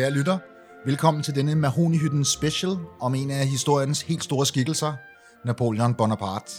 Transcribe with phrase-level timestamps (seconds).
[0.00, 0.38] Kære lytter,
[0.86, 4.92] velkommen til denne Mahonihytten special om en af historiens helt store skikkelser,
[5.44, 6.52] Napoleon Bonaparte.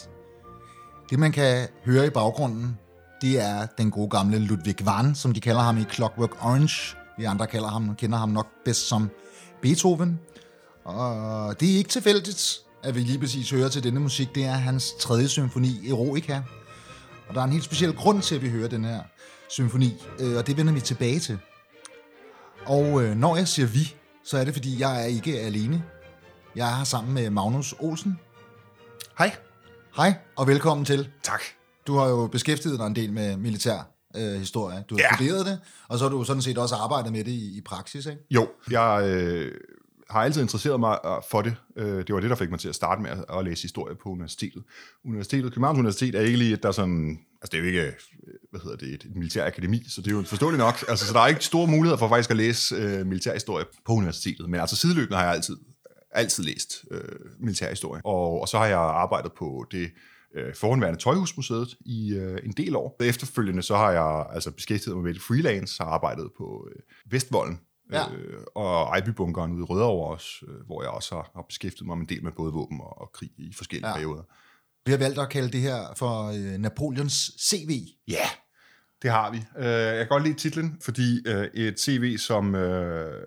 [1.09, 2.77] Det man kan høre i baggrunden,
[3.21, 6.97] det er den gode gamle Ludwig van, som de kalder ham i Clockwork Orange.
[7.17, 9.09] Vi andre kalder ham, kender ham nok bedst som
[9.61, 10.19] Beethoven.
[10.83, 14.35] Og det er ikke tilfældigt, at vi lige præcis hører til denne musik.
[14.35, 16.43] Det er hans tredje symfoni, Eroica.
[17.29, 19.01] Og der er en helt speciel grund til, at vi hører den her
[19.49, 21.39] symfoni, øh, og det vender vi tilbage til.
[22.65, 25.83] Og øh, når jeg siger vi, så er det, fordi jeg er ikke alene.
[26.55, 28.19] Jeg er her sammen med Magnus Olsen.
[29.17, 29.35] Hej.
[29.95, 31.09] Hej, og velkommen til.
[31.23, 31.41] Tak.
[31.87, 34.83] Du har jo beskæftiget dig en del med militær øh, historie.
[34.89, 35.15] Du har Ja.
[35.15, 38.05] studeret det, og så har du sådan set også arbejdet med det i, i praksis,
[38.05, 38.21] ikke?
[38.31, 39.51] Jo, jeg øh,
[40.11, 41.55] har altid interesseret mig øh, for det.
[41.77, 44.09] Øh, det var det, der fik mig til at starte med at, læse historie på
[44.09, 44.63] universitetet.
[45.05, 47.19] Universitetet, Københavns Universitet, er ikke lige, et, der sådan...
[47.41, 47.93] Altså, det er jo ikke, øh,
[48.51, 50.75] hvad hedder det, et, et militær akademi, så det er jo forståeligt nok.
[50.87, 54.49] Altså, så der er ikke store muligheder for faktisk at læse øh, militærhistorie på universitetet.
[54.49, 55.57] Men altså, sideløbende har jeg altid,
[56.11, 57.01] altid læst øh,
[57.39, 58.01] militærhistorie.
[58.05, 59.91] Og, og så har jeg arbejdet på det
[60.35, 62.95] øh, forhåndværende Tøjhusmuseet i øh, en del år.
[62.99, 67.59] Efterfølgende så har jeg altså beskæftiget mig med det freelance, har arbejdet på øh, Vestvolden,
[67.91, 68.11] Ja.
[68.13, 71.97] øh, og Ejbybunkeren ude i Rødovre også, øh, hvor jeg også har, har beskæftiget mig
[71.97, 73.93] med en del med både våben og, og krig i forskellige Ja.
[73.95, 74.23] perioder.
[74.85, 77.69] Vi har valgt at kalde det her for øh, Napoleons CV.
[78.07, 78.27] Ja, yeah,
[79.01, 79.37] det har vi.
[79.57, 82.61] Uh, jeg kan godt lide titlen, fordi uh, et CV som uh,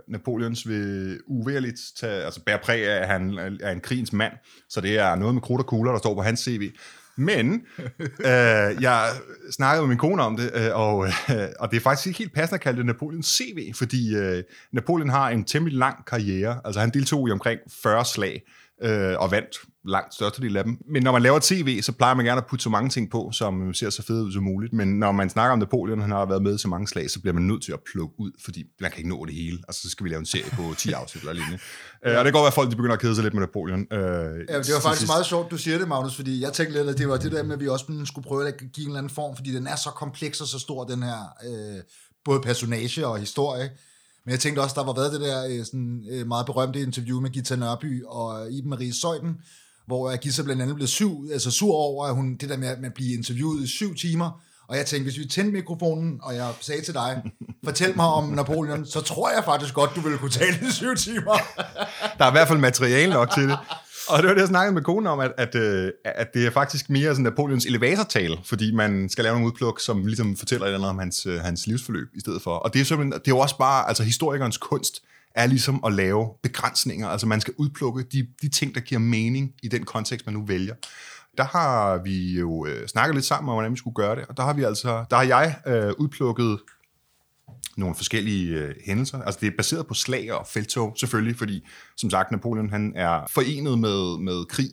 [0.09, 4.33] Napoleons vil uværligt tage, altså bære præg af, at han er en krigens mand,
[4.69, 6.71] så det er noget med krudt og kugler, der står på hans CV.
[7.17, 7.63] Men
[8.31, 9.11] øh, jeg
[9.51, 12.35] snakkede med min kone om det, øh, og, øh, og det er faktisk ikke helt
[12.35, 16.61] passende at kalde det Napoleons CV, fordi øh, Napoleon har en temmelig lang karriere.
[16.65, 18.43] Altså han deltog i omkring 40 slag
[18.83, 20.79] øh, og vandt langt størstedel af dem.
[20.91, 23.11] Men når man laver et CV, så plejer man gerne at putte så mange ting
[23.11, 24.73] på, som ser så fedt ud som muligt.
[24.73, 27.35] Men når man snakker om Napoleon, han har været med til mange slag, så bliver
[27.35, 29.59] man nødt til at plukke ud, fordi man kan ikke nå det hele.
[29.69, 31.59] Altså så skal vi lave en serie på 10 afsnit eller lignende.
[32.07, 33.41] Øh, og det kan godt være, at folk de begynder at kede sig lidt med
[33.41, 33.81] Napoleon.
[33.93, 33.99] Øh,
[34.49, 36.99] Ja, det var faktisk meget sjovt, du siger det, Magnus, fordi jeg tænkte lidt, at
[36.99, 39.15] det var det der med, at vi også skulle prøve at give en eller anden
[39.15, 41.83] form, fordi den er så kompleks og så stor, den her øh,
[42.25, 43.71] både personage og historie.
[44.25, 47.21] Men jeg tænkte også, der var været det der øh, sådan, øh, meget berømte interview
[47.21, 49.37] med Gita Nørby og Iben Marie Søjden,
[49.87, 52.81] hvor øh, blandt andet blev syv, altså sur over, at hun, det der med at
[52.81, 56.53] man bliver interviewet i syv timer, og jeg tænkte, hvis vi tændte mikrofonen, og jeg
[56.61, 57.23] sagde til dig,
[57.65, 60.97] fortæl mig om Napoleon, så tror jeg faktisk godt, du ville kunne tale i syv
[60.97, 61.37] timer.
[62.19, 63.59] Der er i hvert fald materiale nok til det.
[64.09, 66.51] Og det var det, jeg snakkede med konen om, at, at, øh, at det er
[66.51, 70.69] faktisk mere sådan Napoleons elevatortale, fordi man skal lave nogle udpluk, som ligesom fortæller et
[70.69, 72.51] eller andet om hans, øh, hans livsforløb i stedet for.
[72.51, 75.03] Og det er, simpelthen, det er jo også bare, altså historikernes kunst
[75.35, 77.09] er ligesom at lave begrænsninger.
[77.09, 80.45] Altså man skal udplukke de, de ting, der giver mening i den kontekst, man nu
[80.47, 80.75] vælger.
[81.39, 84.37] Der har vi jo øh, snakket lidt sammen om, hvordan vi skulle gøre det, og
[84.37, 86.59] der har vi altså, der har jeg øh, udplukket
[87.77, 89.23] nogle forskellige øh, hændelser.
[89.23, 91.67] Altså det er baseret på slag og feltog, selvfølgelig, fordi
[91.97, 94.71] som sagt, Napoleon han er forenet med, med krig,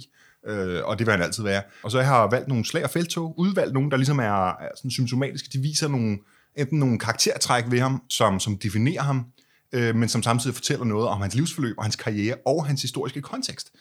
[0.47, 1.61] øh, og det vil han altid være.
[1.83, 4.69] Og så jeg har valgt nogle slag og feltog, udvalgt nogle, der ligesom er, er
[4.77, 5.49] sådan symptomatiske.
[5.53, 6.17] De viser nogle,
[6.55, 9.25] enten nogle karaktertræk ved ham, som, som definerer ham,
[9.73, 13.21] øh, men som samtidig fortæller noget om hans livsforløb og hans karriere og hans historiske
[13.21, 13.71] kontekst.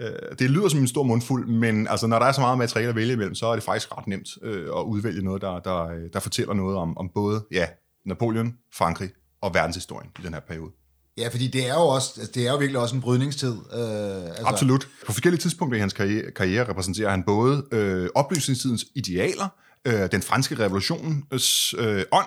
[0.00, 2.88] Øh, det lyder som en stor mundfuld, men altså, når der er så meget materiale
[2.88, 5.86] at vælge imellem, så er det faktisk ret nemt øh, at udvælge noget, der, der,
[5.86, 7.66] øh, der fortæller noget om, om både ja,
[8.06, 9.10] Napoleon, Frankrig
[9.40, 10.70] og verdenshistorien i den her periode.
[11.18, 13.52] Ja, fordi det er jo også, altså, det er jo virkelig også en brydningstid.
[13.52, 14.88] Øh, altså, Absolut.
[15.06, 19.48] På forskellige tidspunkter i hans karriere, karriere repræsenterer han både øh, oplysningstidens idealer,
[19.84, 22.26] øh, den franske revolutions øh, ånd,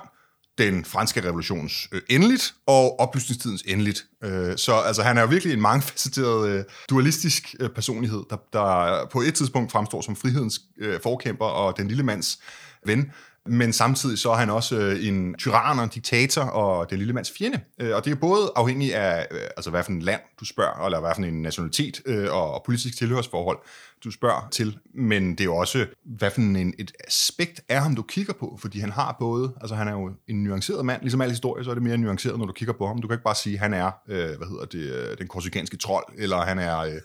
[0.57, 4.05] den franske revolutions øh, endeligt, og oplysningstidens endeligt.
[4.23, 9.05] Øh, så altså, han er jo virkelig en mangefacetteret øh, dualistisk øh, personlighed, der, der
[9.11, 12.39] på et tidspunkt fremstår som frihedens øh, forkæmper og den lille mands
[12.85, 13.11] ven,
[13.45, 17.13] men samtidig så er han også øh, en tyran og en diktator og den lille
[17.13, 17.59] mands fjende.
[17.81, 20.85] Øh, og det er både afhængig af, øh, altså hvad for en land du spørger,
[20.85, 23.57] eller hvad for en nationalitet øh, og, og politisk tilhørsforhold
[24.03, 27.95] du spørger til, men det er jo også, hvad for en, et aspekt er ham,
[27.95, 31.21] du kigger på, fordi han har både, altså han er jo en nuanceret mand, ligesom
[31.21, 33.01] al historie, så er det mere nuanceret, når du kigger på ham.
[33.01, 35.77] Du kan ikke bare sige, at han er, øh, hvad hedder det, øh, den korsikanske
[35.77, 36.79] trold, eller han er...
[36.79, 37.01] Øh,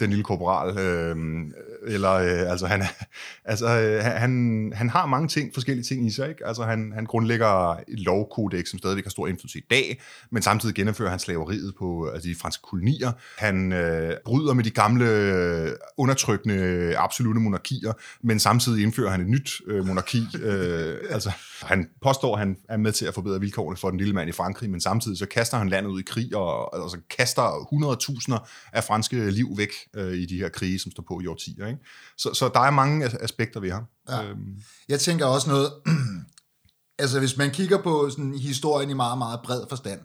[0.00, 1.16] den lille korporal, øh,
[1.86, 2.82] eller øh, altså han,
[3.44, 6.46] altså øh, han, han har mange ting, forskellige ting i sig, ikke?
[6.46, 10.00] Altså han, han grundlægger et lovkodex, som stadigvæk har stor indflydelse i dag,
[10.30, 13.12] men samtidig gennemfører han slaveriet på altså de franske kolonier.
[13.38, 17.92] Han øh, bryder med de gamle øh, undertrykkende absolute monarkier,
[18.22, 20.26] men samtidig indfører han et nyt øh, monarki.
[20.40, 21.32] Øh, altså
[21.62, 24.32] han påstår, at han er med til at forbedre vilkårene for den lille mand i
[24.32, 27.42] Frankrig, men samtidig så kaster han landet ud i krig, og altså kaster
[28.32, 31.66] 100.000 af franske liv væk øh, i de her krige, som står på i årtier.
[31.66, 31.78] Ikke?
[32.18, 33.84] Så, så der er mange as- aspekter ved ham.
[34.08, 34.24] Ja.
[34.24, 35.72] Øhm, Jeg tænker også noget,
[36.98, 40.00] altså hvis man kigger på sådan historien i meget, meget bred forstand,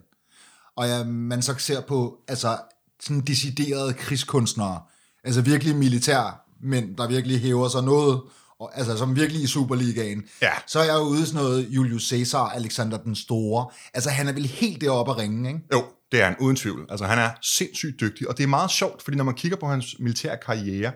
[0.76, 2.58] og ja, man så ser på altså,
[3.00, 4.80] sådan deciderede krigskunstnere,
[5.24, 8.20] altså virkelig militær mænd, der virkelig hæver sig noget,
[8.60, 10.50] og, altså som virkelig i Superligaen, Ja.
[10.66, 13.70] så er jeg ude sådan noget Julius Caesar, Alexander den Store.
[13.94, 15.60] Altså han er vel helt deroppe at ringe, ikke?
[15.72, 16.86] Jo, det er han, uden tvivl.
[16.90, 19.66] Altså, han er sindssygt dygtig, og det er meget sjovt, fordi når man kigger på
[19.66, 20.92] hans militære karriere,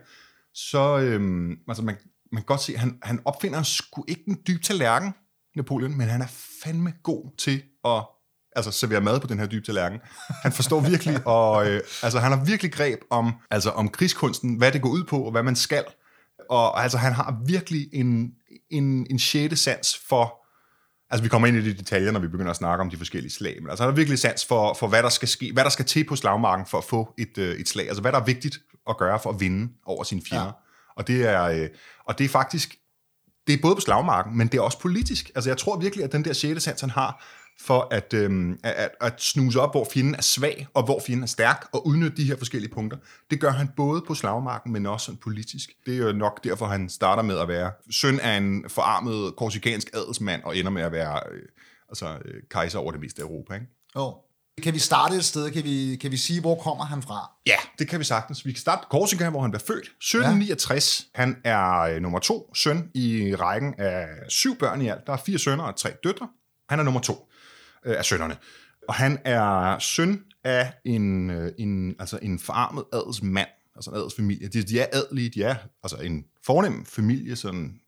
[0.55, 1.97] så øhm, altså man,
[2.33, 5.13] man kan godt se, at han, han opfinder sgu ikke den dybe tallerken,
[5.57, 6.27] Napoleon, men han er
[6.63, 8.03] fandme god til at
[8.57, 10.01] altså, servere mad på den her dybe tallerken.
[10.43, 14.73] Han forstår virkelig, og øh, altså, han har virkelig greb om, altså, om krigskunsten, hvad
[14.73, 15.85] det går ud på, og hvad man skal.
[16.51, 18.31] Og altså, han har virkelig en,
[18.71, 20.40] en, en sjette sans for,
[21.11, 23.33] Altså, vi kommer ind i de detaljer, når vi begynder at snakke om de forskellige
[23.33, 23.57] slag.
[23.61, 25.85] Men altså, han har virkelig sans for, for hvad der skal ske, hvad der skal
[25.85, 27.87] til på slagmarken for at få et, øh, et slag.
[27.87, 28.59] Altså, hvad der er vigtigt
[28.89, 30.45] at gøre for at vinde over sine fjender.
[30.45, 30.51] Ja.
[30.97, 31.69] Og, det er, øh,
[32.07, 32.77] og det er faktisk,
[33.47, 35.31] det er både på slagmarken, men det er også politisk.
[35.35, 37.25] Altså, jeg tror virkelig, at den der sjette sans, han har
[37.61, 41.27] for at, øhm, at, at, snuse op, hvor fjenden er svag, og hvor fjenden er
[41.27, 42.99] stærk, og udnytte de her forskellige punkter.
[43.31, 45.71] Det gør han både på slagmarken, men også sådan politisk.
[45.87, 49.91] Det er jo nok derfor, han starter med at være søn af en forarmet korsikansk
[49.95, 51.43] adelsmand, og ender med at være øh,
[51.89, 53.55] altså, øh, kejser over det meste af Europa.
[53.55, 53.67] Ikke?
[53.97, 54.17] Jo.
[54.63, 55.51] Kan vi starte et sted?
[55.51, 57.31] Kan vi, kan vi sige, hvor kommer han fra?
[57.47, 58.47] Ja, det kan vi sagtens.
[58.47, 59.85] Vi kan starte Korsika, hvor han blev født.
[59.85, 61.07] 1769.
[61.15, 61.21] Ja.
[61.21, 65.07] Han er øh, nummer to søn i rækken af syv børn i alt.
[65.07, 66.29] Der er fire sønner og tre døtre.
[66.69, 67.30] Han er nummer to
[67.87, 68.37] øh, af sønnerne.
[68.89, 74.49] Og han er søn af en, øh, en, altså en forarmet adelsmand, altså en adelsfamilie.
[74.49, 77.81] De, de er adelige, de er altså en fornem familie, sådan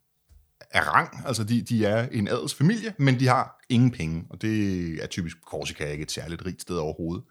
[0.71, 1.09] af rang.
[1.25, 5.37] Altså, de, de er en adelsfamilie, men de har ingen penge, og det er typisk
[5.45, 7.23] Korsika ikke et særligt rigt sted overhovedet.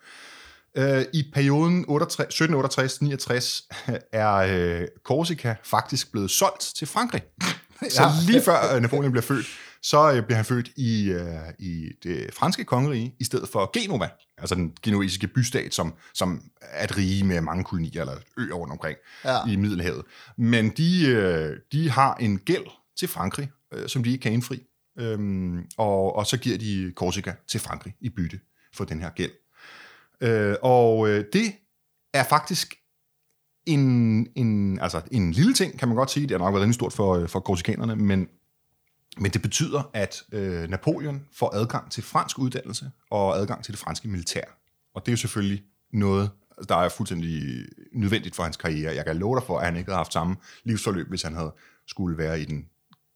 [0.77, 3.69] Øh, I perioden 1768-69
[4.13, 7.23] er øh, Korsika faktisk blevet solgt til Frankrig.
[7.91, 9.47] Så lige før øh, Napoleon bliver født,
[9.83, 11.27] så øh, bliver han født i, øh,
[11.59, 14.09] i det franske kongerige, i stedet for Genova,
[14.39, 18.73] altså den genuesiske bystat, som, som er et rige med mange kolonier eller øer rundt
[18.73, 19.47] omkring Ja.
[19.49, 20.03] i Middelhavet.
[20.39, 22.67] Men de, øh, de har en gæld
[22.99, 24.63] til Frankrig, øh, som de ikke kan indfri.
[24.99, 28.41] Øhm, og, og så giver de Korsika til Frankrig i bytte
[28.75, 29.33] for den her gæld.
[30.21, 31.53] Øh, og øh, det
[32.15, 32.75] er faktisk
[33.67, 36.23] en, en, altså en lille ting, kan man godt sige.
[36.23, 38.29] Det har nok været rimelig stort for, øh, for korsikanerne, men,
[39.19, 43.81] men det betyder, at øh, Napoleon får adgang til fransk uddannelse og adgang til det
[43.81, 44.45] franske militær.
[44.95, 45.63] Og det er jo selvfølgelig
[45.93, 46.31] noget,
[46.69, 48.95] der er fuldstændig nødvendigt for hans karriere.
[48.95, 51.55] Jeg kan love dig for, at han ikke havde haft samme livsforløb, hvis han havde
[51.87, 52.67] skulle være i den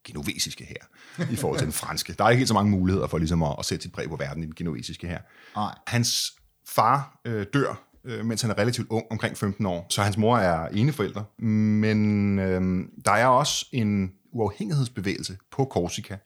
[0.06, 2.14] genovesiske her, i forhold til den franske.
[2.18, 4.16] Der er ikke helt så mange muligheder for ligesom at, at sætte sit præg på
[4.16, 5.18] verden i den genovesiske her.
[5.56, 5.74] Nej.
[5.86, 6.32] Hans
[6.68, 10.38] far øh, dør, øh, mens han er relativt ung, omkring 15 år, så hans mor
[10.38, 11.42] er eneforælder.
[11.42, 16.16] Men øh, der er også en uafhængighedsbevægelse på Korsika,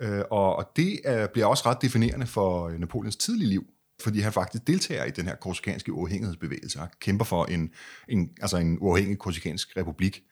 [0.00, 3.66] øh, og, og det er, bliver også ret definerende for øh, Napoleons tidlige liv,
[4.00, 7.70] fordi han faktisk deltager i den her korsikanske uafhængighedsbevægelse og kæmper for en,
[8.08, 10.22] en, altså en uafhængig korsikansk republik.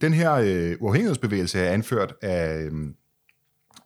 [0.00, 2.72] Den her øh, uafhængighedsbevægelse er anført af øh,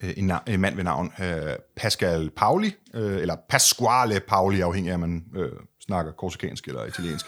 [0.03, 4.95] øh en, en mand ved navn øh, Pascal Pauli, øh, eller Pasquale Pauli, afhængig af,
[4.95, 7.27] om man øh, snakker korsikansk eller italiensk.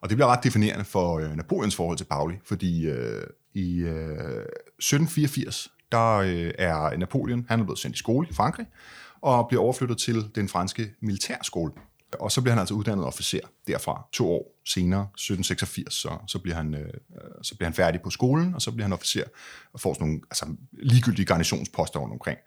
[0.00, 3.22] Og det bliver ret definerende for øh, Napoleons forhold til Pauli, fordi øh,
[3.54, 4.44] i øh,
[4.78, 8.66] 1784, der øh, er Napoleon, han er blevet sendt i skole i Frankrig,
[9.20, 11.72] og bliver overflyttet til den franske militærskole.
[12.20, 16.56] Og så bliver han altså uddannet officer derfra to år senere, 1786, så, så, bliver
[16.56, 19.24] han, øh, øh, så bliver han færdig på skolen, og så bliver han officer
[19.72, 22.38] og får sådan nogle altså, ligegyldige garnisonsposter rundt omkring.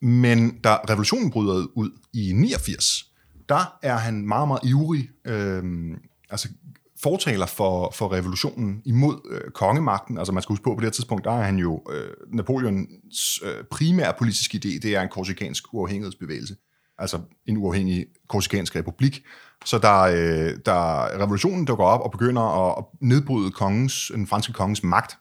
[0.00, 3.12] Men da revolutionen bryder ud i 89,
[3.48, 5.64] der er han meget, meget ivrig, øh,
[6.30, 6.48] altså
[7.02, 10.18] fortaler for, for revolutionen imod øh, kongemagten.
[10.18, 13.42] Altså man skal huske på, på det her tidspunkt, der er han jo øh, Napoleons
[13.44, 16.56] øh, primære politiske idé, det er en korsikansk uafhængighedsbevægelse.
[16.98, 19.22] Altså en uafhængig korsikansk republik.
[19.64, 24.52] Så der, øh, der revolutionen dukker op og begynder at, at nedbryde kongens, den franske
[24.52, 25.18] kongens magt,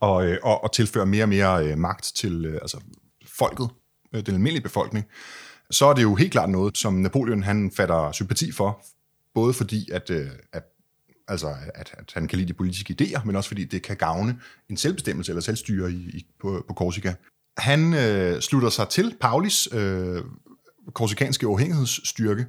[0.00, 2.80] og, øh, og, og tilføre mere og mere øh, magt til øh, altså
[3.38, 3.68] folket,
[4.14, 5.06] øh, den almindelige befolkning,
[5.70, 8.84] så er det jo helt klart noget, som Napoleon han fatter sympati for,
[9.34, 10.62] både fordi, at, øh, at,
[11.28, 14.40] altså, at, at han kan lide de politiske idéer, men også fordi det kan gavne
[14.68, 17.12] en selvbestemmelse eller selvstyre i, i, på, på Korsika.
[17.58, 20.22] Han øh, slutter sig til Paulis øh,
[20.92, 22.46] korsikanske uafhængighedsstyrke,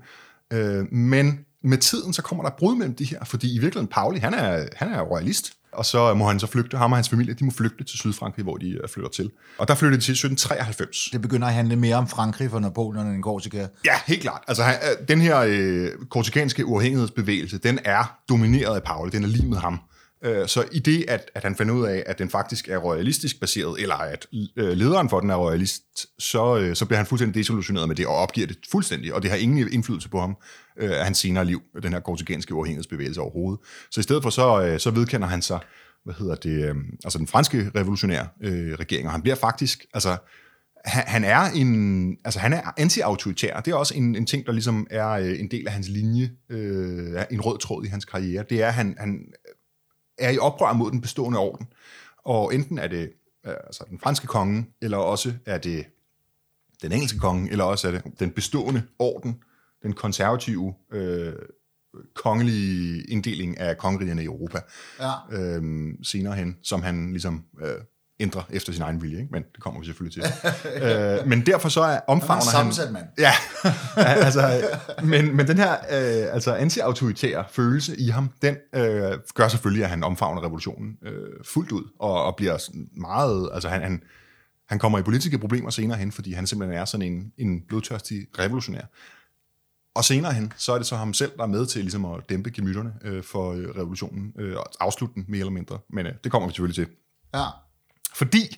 [0.54, 4.20] øh, men med tiden så kommer der brud mellem de her, fordi i virkeligheden Pauli,
[4.20, 7.34] han er, han er royalist, og så må han så flygte, ham og hans familie,
[7.34, 9.32] de må flygte til Sydfrankrig, hvor de øh, flytter til.
[9.58, 11.10] Og der flytter de til 1793.
[11.12, 13.68] Det begynder at handle mere om Frankrig for Napoleon end Korsika.
[13.86, 14.42] Ja, helt klart.
[14.48, 19.28] Altså, han, øh, den her øh, korsikanske uafhængighedsbevægelse, den er domineret af Pauli, den er
[19.28, 19.80] lige med ham.
[20.26, 23.40] Øh, så i det, at, at han finder ud af, at den faktisk er royalistisk
[23.40, 24.28] baseret, eller at
[24.58, 25.84] øh, lederen for den er royalist,
[26.20, 29.30] så, øh, så bliver han fuldstændig desillusioneret med det, og opgiver det fuldstændig, og det
[29.30, 30.38] har ingen indflydelse på ham,
[30.80, 33.60] øh, af hans senere liv, den her korsikanske uafhængighedsbevægelse overhovedet.
[33.92, 35.60] Så i stedet for, så, øh, så vedkender han sig,
[36.06, 40.18] hvad hedder det, øh, altså den franske revolutionære øh, regering, og han bliver faktisk, altså,
[40.86, 43.60] han, han er en, altså han er anti-autoritær.
[43.60, 46.32] Det er også en, en ting, der ligesom er øh, en del af hans linje,
[46.50, 48.46] øh, en rød tråd i hans karriere.
[48.50, 49.20] Det er, at han, han
[50.18, 51.68] er i oprør mod den bestående orden.
[52.18, 53.12] Og enten er det
[53.46, 55.86] øh, altså den franske konge, eller også er det
[56.82, 59.44] den engelske konge, eller også er det den bestående orden,
[59.84, 61.34] den konservative øh,
[62.14, 64.60] kongelige inddeling af kongerigerne i Europa
[65.00, 65.12] Ja.
[65.32, 67.76] øh, senere hen, som han ligesom øh,
[68.20, 69.32] ændrer efter sin egen vilje, ikke?
[69.32, 70.32] men det kommer vi selvfølgelig til.
[70.84, 72.52] øh, men derfor så er omfavner han...
[72.52, 73.06] sammensat mand.
[73.18, 73.32] Ja,
[74.26, 74.68] altså,
[75.04, 79.90] men, men den her øh, altså anti-autoritære følelse i ham, den øh, gør selvfølgelig, at
[79.90, 84.02] han omfavner revolutionen øh, fuldt ud, og, og bliver meget, altså han, han,
[84.70, 88.28] han kommer i politiske problemer senere hen, fordi han simpelthen er sådan en, en blodtørstig
[88.40, 88.86] revolutionær.
[89.96, 92.30] Og senere hen, så er det så ham selv, der er med til ligesom at
[92.30, 95.80] dæmpe gemytterne øh, for øh, revolutionen, øh, og afslutte den mere eller mindre.
[95.90, 96.96] Men øh, det kommer vi selvfølgelig til.
[97.34, 97.46] Ja.
[98.16, 98.58] Fordi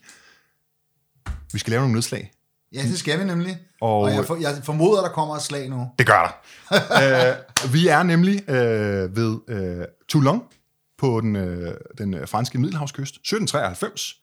[1.53, 2.31] vi skal lave nogle nedslag.
[2.73, 3.57] ja, det skal vi nemlig.
[3.81, 5.87] Og- Og, jeg, for, jeg formoder, der kommer et slag nu.
[5.99, 7.29] Det gør der.
[7.65, 10.41] øh, vi er nemlig øh, ved øh, Toulon
[10.97, 14.15] på den, øh, den øh, franske middelhavskyst, 1793.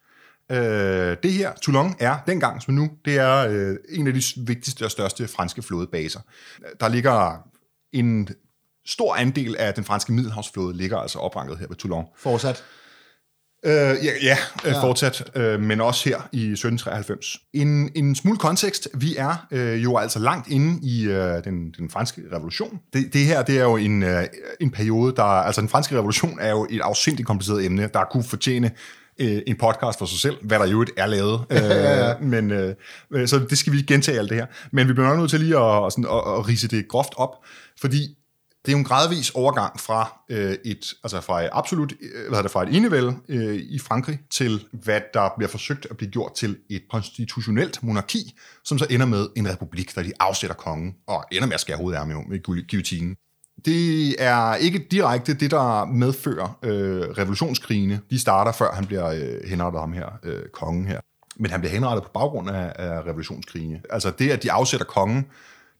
[0.52, 4.84] Øh, det her, Toulon, er dengang som nu, det er øh, en af de vigtigste
[4.84, 6.20] og største franske flådebaser.
[6.80, 7.36] Der ligger
[7.92, 8.28] en
[8.86, 12.04] stor andel af den franske middelhavsflåde ligger altså opranket her ved Toulon.
[12.16, 12.64] Fortsat.
[13.66, 14.82] Øh, ja, ja, ja.
[14.82, 17.38] fortsat, øh, men også her i 1793.
[17.52, 18.88] En, en smule kontekst.
[18.94, 22.80] Vi er øh, jo altså langt inde i øh, den, den franske revolution.
[22.92, 24.24] Det, det her, det er jo en, øh,
[24.60, 25.22] en periode, der...
[25.22, 28.70] Altså, den franske revolution er jo et afsindigt kompliceret emne, der kunne fortjene
[29.20, 31.40] øh, en podcast for sig selv, hvad der jo et er lavet.
[31.50, 32.74] Øh, men, øh,
[33.14, 34.46] øh, så det skal vi gentage alt det her.
[34.72, 37.30] Men vi bliver nok nødt til lige at, sådan, at, at rise det groft op,
[37.80, 38.16] fordi
[38.64, 42.22] det er jo en gradvis overgang fra øh, et altså fra et absolut øh, hvad
[42.22, 46.10] hedder det, fra et enevælde øh, i Frankrig til hvad der bliver forsøgt at blive
[46.10, 50.94] gjort til et konstitutionelt monarki, som så ender med en republik, der de afsætter kongen
[51.06, 53.16] og ender med at skære hovedet af med, med guillotinen.
[53.64, 58.00] Det er ikke direkte det, der medfører øh, revolutionskrigene.
[58.10, 61.00] De starter før han bliver øh, henrettet ham her, øh, kongen her.
[61.36, 63.80] Men han bliver henrettet på baggrund af, af revolutionskrigene.
[63.90, 65.26] Altså det, at de afsætter kongen,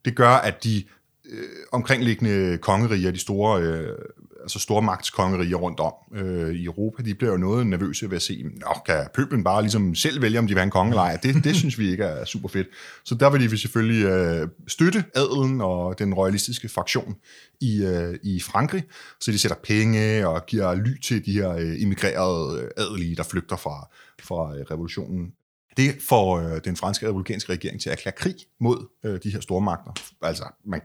[0.04, 0.84] det gør, at de
[1.30, 3.98] øh, omkringliggende kongeriger, de store, øh,
[4.42, 8.22] altså store magtskongeriger rundt om øh, i Europa, de bliver jo noget nervøse ved at
[8.22, 11.02] se, Nå, kan pøblen bare ligesom selv vælge, om de vil have en konge eller
[11.02, 11.16] ej?
[11.22, 12.68] Det, det synes vi ikke er super fedt.
[13.04, 17.14] Så der vil de selvfølgelig øh, støtte adelen og den royalistiske fraktion
[17.60, 18.84] i, øh, i Frankrig,
[19.20, 23.56] så de sætter penge og giver ly til de her øh, immigrerede adelige, der flygter
[23.56, 23.88] fra,
[24.22, 25.32] fra øh, revolutionen.
[25.76, 29.40] Det får øh, den franske republikanske regering til at erklære krig mod øh, de her
[29.40, 29.92] store magter.
[30.22, 30.80] Altså, man,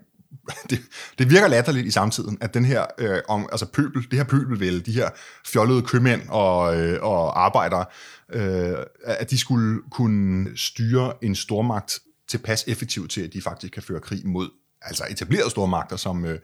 [0.70, 0.80] det,
[1.20, 4.80] det virker latterligt i samtiden, at den her, øh, om, altså pøbel, det her pøbelvælde,
[4.80, 5.10] de her
[5.46, 7.86] fjollede købmænd og, øh, og arbejdere,
[8.34, 13.84] øh, at de skulle kunne styre en stormagt tilpas effektivt til, at de faktisk kan
[13.84, 14.50] føre krig mod
[14.82, 16.40] altså etablerede stormagter, som øh,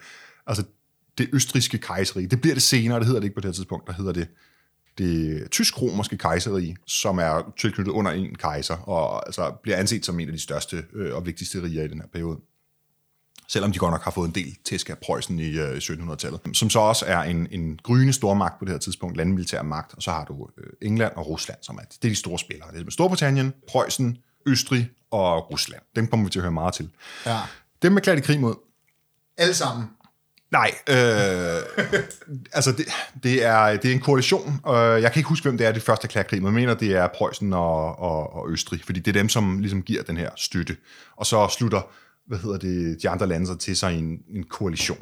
[0.47, 0.63] altså
[1.17, 2.25] det østriske kejseri.
[2.25, 4.27] Det bliver det senere, det hedder det ikke på det her tidspunkt, der hedder det
[4.97, 10.27] det tysk-romerske kejserige, som er tilknyttet under en kejser, og altså bliver anset som en
[10.27, 12.37] af de største øh, og vigtigste riger i den her periode.
[13.47, 16.69] Selvom de godt nok har fået en del tæsk af Preussen i øh, 1700-tallet, som
[16.69, 20.11] så også er en, en gryende stormagt på det her tidspunkt, landmilitær magt, og så
[20.11, 22.71] har du øh, England og Rusland, som er, det er de store spillere.
[22.71, 25.81] Det er Storbritannien, Preussen, Østrig og Rusland.
[25.95, 26.89] Dem kommer vi til at høre meget til.
[27.25, 27.39] Ja.
[27.81, 28.55] Dem erklærer de krig mod.
[29.37, 29.85] Alle sammen.
[30.51, 31.85] Nej, øh,
[32.57, 32.85] altså det,
[33.23, 35.81] det, er, det er en koalition, og jeg kan ikke huske, hvem det er, det
[35.81, 39.15] første erklærer krig, men jeg mener, det er Preussen og, og, og Østrig, fordi det
[39.15, 40.77] er dem, som ligesom giver den her støtte.
[41.15, 41.81] Og så slutter,
[42.27, 44.97] hvad hedder det, de andre lande sig til sig i en, en koalition.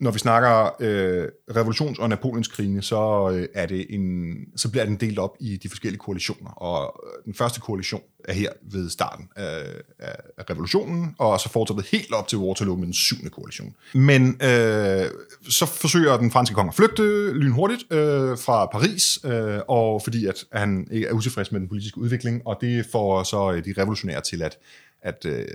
[0.00, 4.96] Når vi snakker øh, revolutions- og Napoleonskrigene, så, øh, er det en, så bliver den
[4.96, 6.50] delt op i de forskellige koalitioner.
[6.50, 9.64] Og øh, den første koalition er her ved starten af,
[9.98, 13.76] af, af revolutionen, og så fortsætter det helt op til Waterloo med den syvende koalition.
[13.94, 15.06] Men øh,
[15.48, 20.44] så forsøger den franske konge at flygte lynhurtigt øh, fra Paris, øh, og fordi at
[20.52, 24.42] han er utilfreds med den politiske udvikling, og det får så øh, de revolutionære til
[24.42, 24.58] at,
[25.02, 25.46] at øh,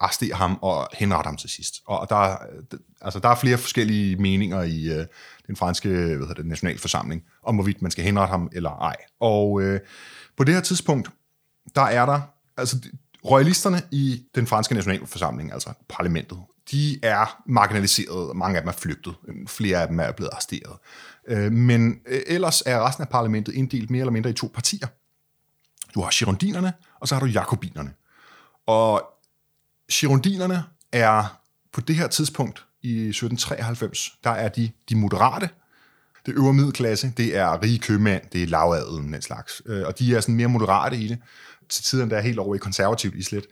[0.00, 1.74] arrestere ham og henrette ham til sidst.
[1.86, 2.36] Og der,
[3.00, 5.06] altså, der er flere forskellige meninger i øh,
[5.46, 8.96] den franske hvad hedder det, nationalforsamling, om hvorvidt man skal henrette ham eller ej.
[9.20, 9.80] Og øh,
[10.36, 11.10] på det her tidspunkt,
[11.74, 12.20] der er der,
[12.56, 12.76] altså
[13.24, 16.38] royalisterne i den franske nationalforsamling, altså parlamentet,
[16.70, 19.14] de er marginaliseret, mange af dem er flygtet,
[19.48, 20.76] flere af dem er blevet arresteret.
[21.28, 24.86] Øh, men øh, ellers er resten af parlamentet inddelt mere eller mindre i to partier.
[25.94, 27.92] Du har girondinerne, og så har du jakobinerne.
[28.66, 29.02] Og
[29.92, 31.40] girondinerne er
[31.72, 35.48] på det her tidspunkt i 1793, der er de de moderate.
[36.26, 39.62] Det øvre middelklasse, det er rige købmænd, det er lavadelen, den slags.
[39.66, 41.18] Øh, og de er sådan mere moderate i det.
[41.68, 43.46] Til tiden der er helt over i konservativt islet.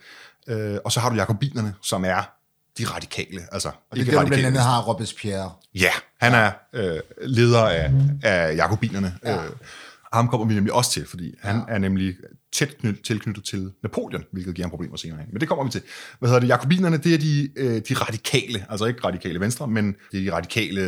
[0.49, 2.31] Øh, og så har du jakobinerne, som er
[2.79, 3.41] de radikale.
[3.53, 5.53] Altså, og det er du blandt andet har Robespierre.
[5.75, 5.91] Ja,
[6.21, 7.93] han er øh, leder af,
[8.23, 9.15] af jakobinerne.
[9.25, 9.45] Ja.
[9.45, 9.51] Øh,
[10.13, 11.75] ham kommer vi nemlig også til, fordi han ja.
[11.75, 12.17] er nemlig
[12.53, 15.19] tæt knyt, tilknyttet til Napoleon, hvilket giver ham problemer senere.
[15.33, 15.83] Men det kommer vi til.
[16.19, 16.49] Hvad hedder det?
[16.49, 20.37] Jakobinerne, det er de, øh, de radikale, altså ikke radikale venstre, men det er de
[20.37, 20.81] radikale,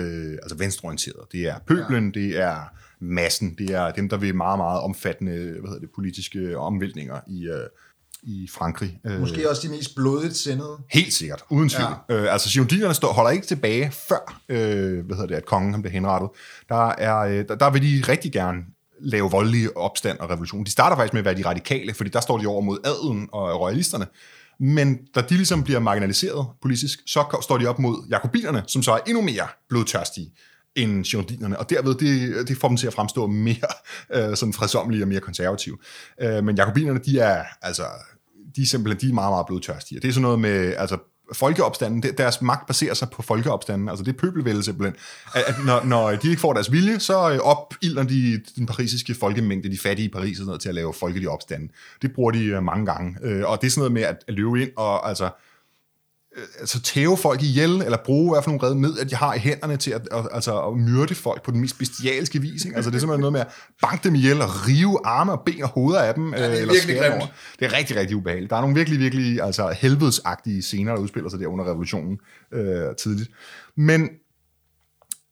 [0.43, 1.27] altså venstreorienterede.
[1.33, 2.21] Det er pøblen, ja.
[2.21, 2.57] det er
[3.01, 7.49] massen, det er dem, der vil meget, meget omfattende hvad hedder det, politiske omvæltninger i,
[7.49, 7.67] øh,
[8.23, 9.01] i Frankrig.
[9.07, 10.79] Øh, Måske også de mest blodigt sindede.
[10.91, 11.91] Helt sikkert, uden tvivl.
[12.09, 12.15] Ja.
[12.15, 15.83] Øh, altså, girondinerne står, holder ikke tilbage før, øh, hvad hedder det, at kongen han
[15.83, 16.31] bliver henrettet.
[16.69, 18.57] Der, er, øh, der, der vil de rigtig gerne
[19.03, 20.65] lave voldelige opstand og revolution.
[20.65, 23.29] De starter faktisk med at være de radikale, fordi der står de over mod adelen
[23.33, 24.07] og royalisterne.
[24.61, 28.93] Men da de ligesom bliver marginaliseret politisk, så står de op mod jakobinerne, som så
[28.93, 30.33] er endnu mere blodtørstige
[30.77, 33.71] end girondinerne, og derved det, det får dem til at fremstå mere
[34.15, 35.79] øh, sådan fredsommelige og mere konservative.
[36.23, 37.85] Øh, men jakobinerne, de er altså
[38.57, 40.01] de er simpelthen de er meget, meget blodtørstige.
[40.01, 40.99] Det er sådan noget med, altså
[41.33, 44.97] folkeopstanden, deres magt baserer sig på folkeopstanden, altså det er pøbelvælde simpelthen.
[45.35, 49.15] At, at når, når de ikke får deres vilje, så øh, opilder de den parisiske
[49.15, 51.71] folkemængde, de fattige i Paris og sådan noget, til at lave folkelige opstanden.
[52.03, 53.17] Det bruger de øh, mange gange.
[53.23, 55.31] Øh, og det er sådan noget med at, løbe ind og altså
[56.61, 59.39] altså tæve folk ihjel, eller bruge hvad for nogle redde med, at de har i
[59.39, 62.65] hænderne til at, at, altså, at myrde folk på den mest bestialske vis.
[62.65, 62.77] Ikke?
[62.77, 63.49] Altså, det er simpelthen noget med at
[63.83, 66.35] banke dem ihjel og rive arme og ben og hoveder af dem.
[66.35, 67.33] Ja, det er eller virkelig grimt.
[67.59, 68.51] Det er rigtig, rigtig ubehageligt.
[68.51, 72.19] Der er nogle virkelig, virkelig altså, helvedesagtige scener, der udspiller sig der under revolutionen
[72.53, 73.31] øh, tidligt.
[73.77, 74.09] Men,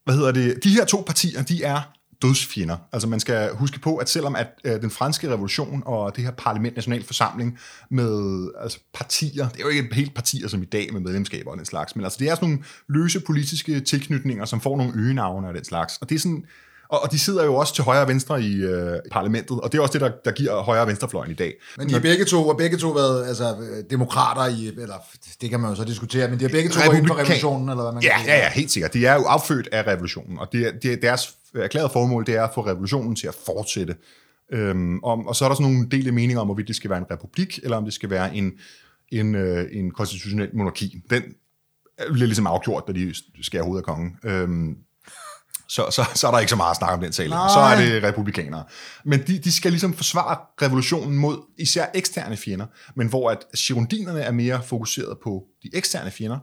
[0.05, 2.77] hvad hedder det, de her to partier, de er dødsfjender.
[2.93, 6.31] Altså man skal huske på, at selvom at øh, den franske revolution og det her
[6.31, 11.01] parlament, nationalforsamling med altså partier, det er jo ikke helt partier som i dag med
[11.01, 14.77] medlemskaber og den slags, men altså det er sådan nogle løse politiske tilknytninger, som får
[14.77, 15.97] nogle øgenavne og den slags.
[15.97, 16.45] Og det er sådan,
[16.89, 19.77] og, og de sidder jo også til højre og venstre i øh, parlamentet, og det
[19.77, 21.53] er også det, der, der giver højre og venstrefløjen i dag.
[21.77, 23.55] Men de har begge to, og begge to været altså,
[23.89, 24.95] demokrater i, eller
[25.41, 27.69] det kan man jo så diskutere, men de har begge to været inden for revolutionen,
[27.69, 28.33] eller hvad man ja, kan sige.
[28.33, 28.93] Ja, ja, helt sikkert.
[28.93, 32.35] De er jo affødt af revolutionen, og det er, det er deres erklærede formål, det
[32.35, 33.95] er at få revolutionen til at fortsætte.
[34.51, 36.99] Øhm, og, og så er der sådan nogle dele meninger om, hvorvidt det skal være
[36.99, 38.51] en republik, eller om det skal være en,
[39.11, 41.01] en, øh, en konstitutionel monarki.
[41.09, 41.23] Den
[42.13, 44.17] bliver ligesom afgjort, da de skærer hovedet af kongen.
[44.23, 44.77] Øhm,
[45.69, 47.27] så, så, så er der ikke så meget at snakke om den sag.
[47.27, 48.63] Så er det republikanere.
[49.05, 54.21] Men de, de skal ligesom forsvare revolutionen mod især eksterne fjender, men hvor at girondinerne
[54.21, 56.39] er mere fokuseret på de eksterne fjender,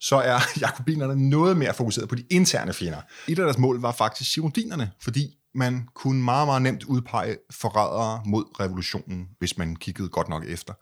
[0.00, 3.00] så er jakobinerne noget mere fokuseret på de interne fjender.
[3.28, 8.22] Et af deres mål var faktisk girondinerne, fordi man kunne meget, meget nemt udpege forrædere
[8.26, 10.74] mod revolutionen, hvis man kiggede godt nok efter.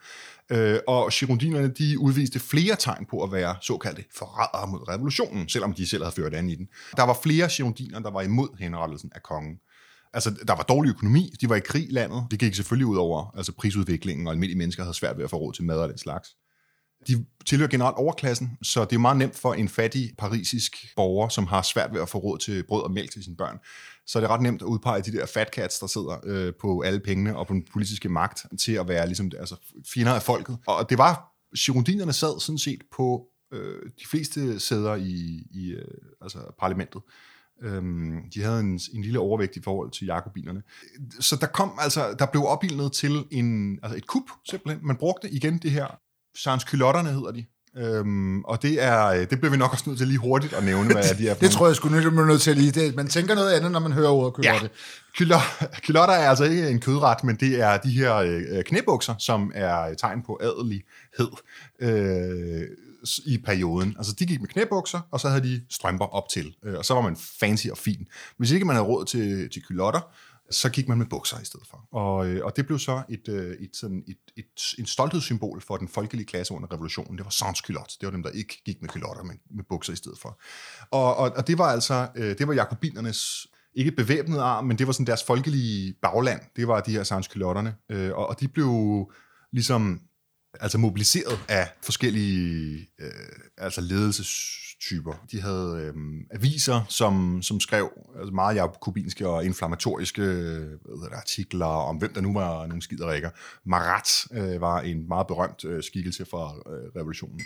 [0.50, 5.72] Øh, og girondinerne, de udviste flere tegn på at være såkaldte forrædere mod revolutionen, selvom
[5.74, 6.68] de selv havde ført an i den.
[6.96, 9.56] Der var flere girondiner, der var imod henrettelsen af kongen.
[10.12, 12.26] Altså, der var dårlig økonomi, de var i krig landet.
[12.30, 15.36] Det gik selvfølgelig ud over altså, prisudviklingen, og almindelige mennesker havde svært ved at få
[15.36, 16.28] råd til mad og den slags.
[17.08, 21.46] De tilhører generelt overklassen, så det er meget nemt for en fattig parisisk borger, som
[21.46, 23.58] har svært ved at få råd til brød og mælk til sine børn.
[24.06, 26.80] Så er det ret nemt at udpege de der fat cats, der sidder øh, på
[26.80, 29.56] alle pengene og på den politiske magt, til at være ligesom, altså,
[29.94, 30.58] fjender af folket.
[30.66, 35.84] Og det var, girondinerne sad sådan set på øh, de fleste sæder i, i øh,
[36.20, 37.02] altså parlamentet.
[37.62, 40.62] Øhm, de havde en, en lille overvægt i forhold til jakobinerne.
[41.20, 44.86] Så der kom altså, der blev opildnet til en, altså et kup, simpelthen.
[44.86, 45.86] Man brugte igen det her
[46.36, 47.44] Sans Kylotterne hedder de.
[47.78, 50.64] Øhm, og det er øh, det bliver vi nok også nødt til lige hurtigt at
[50.64, 52.70] nævne, hvad de er det tror jeg sgu nødt nødt til lige.
[52.70, 54.70] Det, man tænker noget andet, når man hører ordet kylotte.
[55.20, 55.40] Ja.
[55.82, 59.94] Kylotter er altså ikke en kødret, men det er de her øh, knæbukser, som er
[59.94, 61.30] tegn på adelighed
[61.80, 62.62] øh,
[63.26, 63.94] i perioden.
[63.98, 66.94] Altså de gik med knæbukser, og så havde de strømper op til, øh, og så
[66.94, 68.06] var man fancy og fin.
[68.38, 70.00] Hvis ikke man havde råd til, til kylotter,
[70.50, 71.88] så gik man med bukser i stedet for.
[71.92, 75.76] Og, øh, og det blev så et, øh, et, sådan et, et, et stolthedssymbol for
[75.76, 77.18] den folkelige klasse under revolutionen.
[77.18, 77.94] Det var sans culotte.
[78.00, 80.40] Det var dem, der ikke gik med culotter, men med bukser i stedet for.
[80.90, 84.86] Og, og, og det var altså, øh, det var jakobinernes ikke bevæbnede arm, men det
[84.86, 86.40] var sådan deres folkelige bagland.
[86.56, 87.74] Det var de her sans culotterne.
[87.90, 89.12] Øh, og, og de blev
[89.52, 90.00] ligesom
[90.60, 93.10] altså mobiliseret af forskellige øh,
[93.58, 93.80] altså
[94.76, 95.12] nyhedstyper.
[95.30, 95.94] De havde øh,
[96.30, 102.12] aviser, som, som skrev altså meget jakobinske og inflammatoriske øh, hvad det, artikler om, hvem
[102.14, 103.30] der nu var nogle skiderikker.
[103.64, 107.40] Marat øh, var en meget berømt øh, skikkelse fra øh, revolutionen.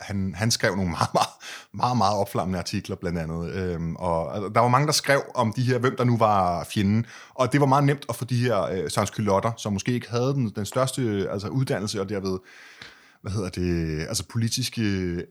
[0.00, 1.28] han, han skrev nogle meget, meget,
[1.74, 3.52] meget, meget opflammende artikler, blandt andet.
[3.52, 6.64] Øhm, og altså, der var mange, der skrev om de her, hvem der nu var
[6.64, 7.06] fjenden.
[7.34, 10.34] Og det var meget nemt at få de her øh, sanskylotter, som måske ikke havde
[10.34, 12.38] den, den største altså, uddannelse, og derved,
[13.22, 14.82] hvad hedder det, altså politiske...
[14.82, 15.24] Øh,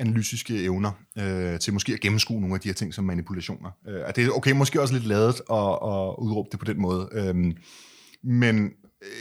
[0.00, 3.70] analytiske evner øh, til måske at gennemskue nogle af de her ting som manipulationer.
[3.88, 7.08] Øh, det er okay, måske også lidt ladet at, at udråbe det på den måde.
[7.12, 7.54] Øh,
[8.24, 8.70] men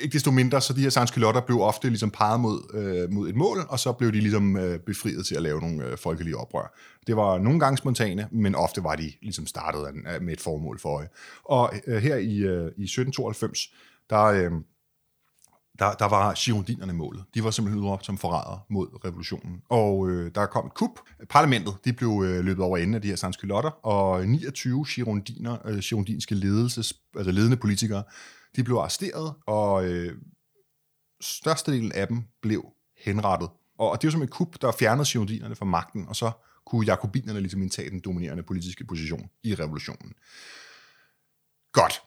[0.01, 3.35] ikke desto mindre, så de her sanskylotter blev ofte ligesom peget mod, øh, mod et
[3.35, 6.77] mål, og så blev de ligesom øh, befriet til at lave nogle øh, folkelige oprør.
[7.07, 10.79] Det var nogle gange spontane, men ofte var de ligesom startet af, med et formål
[10.79, 11.07] for øje.
[11.43, 13.73] Og øh, her i, øh, i 1792,
[14.09, 14.51] der, øh,
[15.79, 17.23] der, der var girondinerne målet.
[17.33, 19.61] De var simpelthen op som forrædere mod revolutionen.
[19.69, 20.99] Og øh, der kom et kup.
[21.29, 25.79] Parlamentet de blev øh, løbet over enden af de her sanskylotter, og 29 girondiner, øh,
[25.79, 28.03] girondinske ledelses, altså ledende politikere
[28.55, 30.17] de blev arresteret, og øh,
[31.21, 32.65] størstedelen af dem blev
[32.97, 33.49] henrettet.
[33.77, 36.31] Og, og det var som et kup, der fjernede girondinerne fra magten, og så
[36.65, 40.13] kunne jakobinerne ligesom indtage den dominerende politiske position i revolutionen.
[41.71, 42.01] Godt.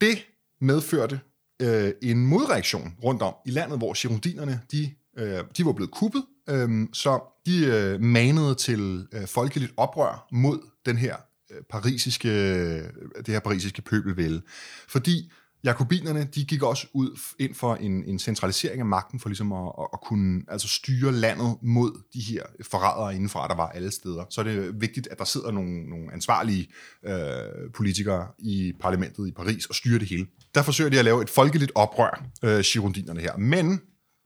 [0.00, 0.26] Det
[0.60, 1.20] medførte
[1.62, 6.24] øh, en modreaktion rundt om i landet, hvor girondinerne, de, øh, de var blevet kuppet,
[6.48, 11.16] øh, så de øh, manede til øh, folkeligt oprør mod den her
[11.50, 12.84] øh, parisiske, øh,
[13.16, 14.42] det her parisiske pøbelvælde.
[14.88, 15.30] Fordi
[15.64, 19.72] Jakobinerne, de gik også ud ind for en, en centralisering af magten, for ligesom at,
[19.92, 24.24] at kunne altså styre landet mod de her forrædere indenfra, der var alle steder.
[24.30, 26.68] Så er det vigtigt, at der sidder nogle, nogle ansvarlige
[27.04, 30.26] øh, politikere i parlamentet i Paris og styrer det hele.
[30.58, 33.36] Der forsøger de at lave et folkeligt oprør, øh, girondinerne her.
[33.36, 33.80] Men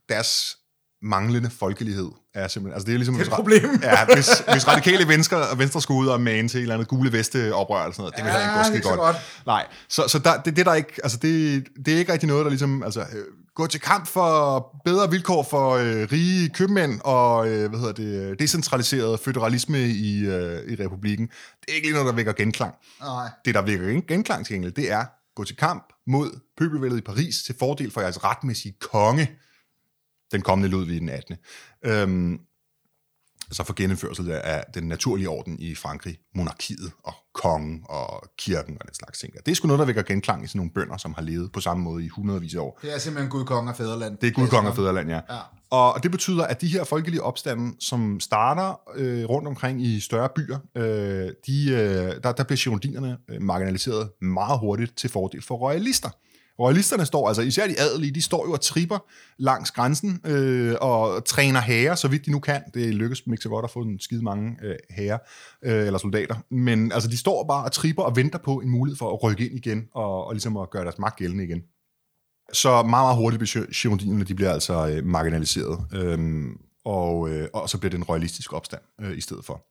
[0.09, 0.57] deres
[1.01, 2.73] manglende folkelighed er simpelthen...
[2.73, 3.15] Altså det er ligesom...
[3.15, 3.79] Det er et problem.
[3.83, 7.11] ja, hvis, hvis radikale venstre, venstre skulle ud og mane til et eller andet gule
[7.11, 8.99] veste oprør eller sådan noget, det vil ja, ikke gå skidt godt.
[8.99, 9.15] godt.
[9.45, 12.43] Nej, så, så der, det, det, der ikke, altså det, det er ikke rigtig noget,
[12.45, 12.83] der ligesom...
[12.83, 13.23] Altså, øh,
[13.55, 18.39] gå til kamp for bedre vilkår for øh, rige købmænd og øh, hvad hedder det,
[18.39, 21.27] decentraliseret federalisme i, øh, i republikken.
[21.61, 22.73] Det er ikke lige noget, der vækker genklang.
[23.01, 23.29] Nej.
[23.45, 27.43] Det, der vækker genklang til gengæld, det er gå til kamp mod pøbelvældet i Paris
[27.43, 29.31] til fordel for jeres retmæssige konge,
[30.31, 31.35] den kommende Ludvig den 18.
[31.85, 32.39] Øhm,
[33.51, 38.87] så for genindførsel af den naturlige orden i Frankrig, monarkiet og kongen og kirken og
[38.87, 39.33] den slags ting.
[39.45, 41.59] Det er sgu noget, der vækker genklang i sådan nogle bønder, som har levet på
[41.59, 42.79] samme måde i hundredvis af år.
[42.81, 44.17] Det er simpelthen Gud, konge og fædreland.
[44.17, 45.21] Det er Gud, konge og fædreland, ja.
[45.29, 45.39] ja.
[45.73, 50.29] Og det betyder, at de her folkelige opstande, som starter øh, rundt omkring i større
[50.35, 50.83] byer, øh,
[51.47, 56.09] de, øh, der, der bliver girondinerne øh, marginaliseret meget hurtigt til fordel for royalister.
[56.59, 58.99] Royalisterne står, altså især de adelige, de står jo og tripper
[59.37, 62.61] langs grænsen øh, og træner hære, så vidt de nu kan.
[62.73, 65.19] Det lykkes dem ikke så godt at få en skide mange øh, hære
[65.63, 66.35] øh, eller soldater.
[66.51, 69.45] Men altså, de står bare og tripper og venter på en mulighed for at rykke
[69.45, 71.61] ind igen og, og ligesom at gøre deres magt gældende igen.
[72.53, 75.85] Så meget, meget hurtigt bliver girondinerne, de bliver altså øh, marginaliseret.
[75.93, 76.45] Øh,
[76.85, 79.65] og, øh, og så bliver det en royalistisk opstand øh, i stedet for.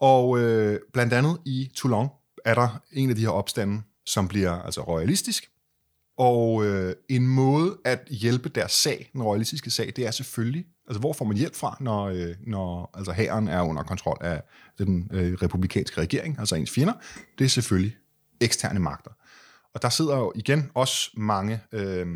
[0.00, 2.08] Og øh, blandt andet i Toulon
[2.44, 5.50] er der en af de her opstande, som bliver altså royalistisk,
[6.20, 11.00] og øh, en måde at hjælpe deres sag, den royalistiske sag, det er selvfølgelig, altså
[11.00, 14.42] hvor får man hjælp fra, når, øh, når altså hæren er under kontrol af
[14.78, 16.92] den øh, republikanske regering, altså ens fjender?
[17.38, 17.96] Det er selvfølgelig
[18.40, 19.10] eksterne magter.
[19.74, 22.06] Og der sidder jo igen også mange øh,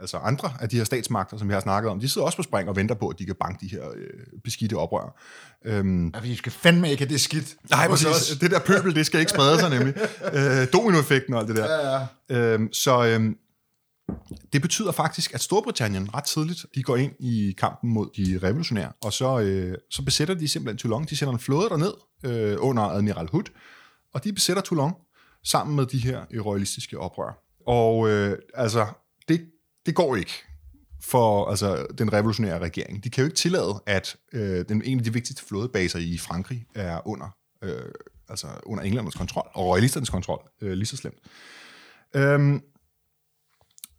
[0.00, 2.42] altså andre af de her statsmagter, som vi har snakket om, de sidder også på
[2.42, 5.20] spring og venter på, at de kan banke de her øh, beskidte oprør.
[5.64, 7.56] Øhm, ja, vi skal fandme ikke have det skidt.
[7.70, 8.38] Nej, præcis.
[8.38, 9.94] Det der pøbel, det skal ikke sprede sig nemlig.
[10.34, 11.72] Øh, dominoeffekten og alt det der.
[11.72, 12.36] Ja, ja.
[12.36, 13.36] Øhm, så øhm,
[14.52, 18.92] det betyder faktisk, at Storbritannien ret tidligt, de går ind i kampen mod de revolutionære,
[19.04, 21.04] og så, øh, så besætter de simpelthen Toulon.
[21.04, 21.92] De sender en flåde derned
[22.24, 23.44] øh, under Admiral Hood,
[24.14, 24.92] og de besætter Toulon
[25.44, 27.42] sammen med de her royalistiske oprør.
[27.66, 28.86] Og øh, altså,
[29.28, 29.46] det
[29.86, 30.32] det går ikke
[31.00, 33.04] for altså, den revolutionære regering.
[33.04, 36.66] De kan jo ikke tillade, at øh, den, en af de vigtigste flådebaser i Frankrig
[36.74, 37.92] er under, øh,
[38.28, 41.18] altså under Englands kontrol, og royalisternes kontrol, øh, lige så slemt.
[42.14, 42.62] Øhm,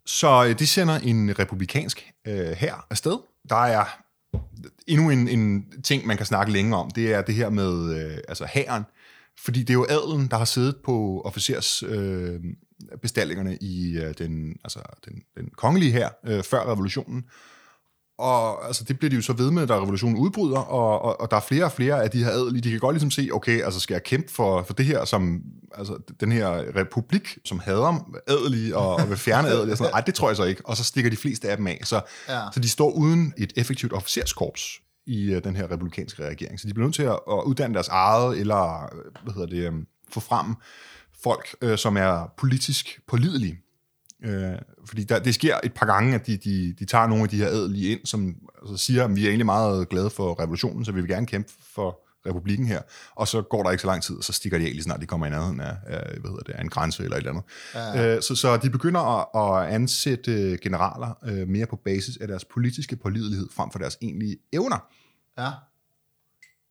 [0.06, 3.18] så øh, de sender en republikansk øh, her afsted.
[3.48, 3.84] Der er
[4.86, 8.18] endnu en, en ting, man kan snakke længe om, det er det her med øh,
[8.28, 8.84] altså hæren.
[9.44, 12.40] Fordi det er jo adelen, der har siddet på officers øh,
[13.60, 17.24] i øh, den, altså, den, den kongelige her øh, før revolutionen.
[18.18, 21.30] Og altså, det bliver de jo så ved med, da revolutionen udbryder, og, og, og
[21.30, 23.62] der er flere og flere af de her adelige, de kan godt ligesom se, okay,
[23.62, 25.42] altså skal jeg kæmpe for, for det her, som,
[25.74, 30.00] altså den her republik, som hader adelige og, og vil fjerne adelige, og sådan Nej,
[30.00, 30.62] det tror jeg så ikke.
[30.64, 31.80] Og så stikker de fleste af dem af.
[31.84, 32.40] Så, ja.
[32.54, 36.60] så de står uden et effektivt officerskorps i øh, den her republikanske regering.
[36.60, 39.68] Så de bliver nødt til at, at uddanne deres eget, eller øh, hvad hedder det,
[39.68, 40.54] um, få frem
[41.22, 43.58] folk, øh, som er politisk pålidelige.
[44.24, 47.28] Øh, fordi der, det sker et par gange, at de, de, de tager nogle af
[47.28, 50.84] de her adelige ind, som altså, siger, at vi er egentlig meget glade for revolutionen,
[50.84, 52.82] så vi vil gerne kæmpe for republikken her.
[53.14, 55.00] Og så går der ikke så lang tid, og så stikker de af lige snart
[55.00, 57.30] de kommer i nærheden af, af, hvad hedder det, af en grænse eller et eller
[57.30, 57.44] andet.
[57.74, 58.16] Ja.
[58.16, 62.44] Øh, så, så de begynder at, at ansætte generaler øh, mere på basis af deres
[62.44, 64.86] politiske pålidelighed, frem for deres egentlige evner.
[65.38, 65.50] Ja.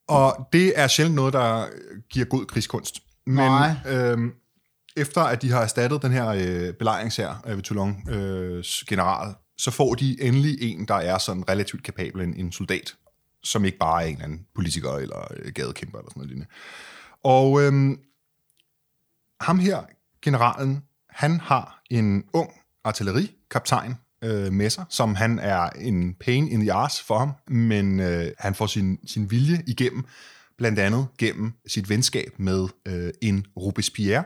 [0.07, 1.65] Og det er sjældent noget, der
[2.09, 2.99] giver god krigskunst.
[3.25, 3.75] Men Nej.
[3.87, 4.31] øhm,
[4.97, 9.71] efter at de har erstattet den her øh, belejringsher øh, ved Toulon øh, general, så
[9.71, 12.95] får de endelig en, der er sådan relativt kapabel, en, en soldat,
[13.45, 16.49] som ikke bare er en eller anden politiker eller øh, gadekæmper eller sådan noget lignende.
[17.23, 17.99] Og øhm,
[19.41, 19.79] ham her,
[20.21, 22.49] generalen, han har en ung
[22.83, 27.99] artillerikaptajn øh, med sig, som han er en pain in the ass for ham, men
[27.99, 30.05] øh, han får sin, sin vilje igennem,
[30.57, 34.23] blandt andet gennem sit venskab med øh, en Robespierre.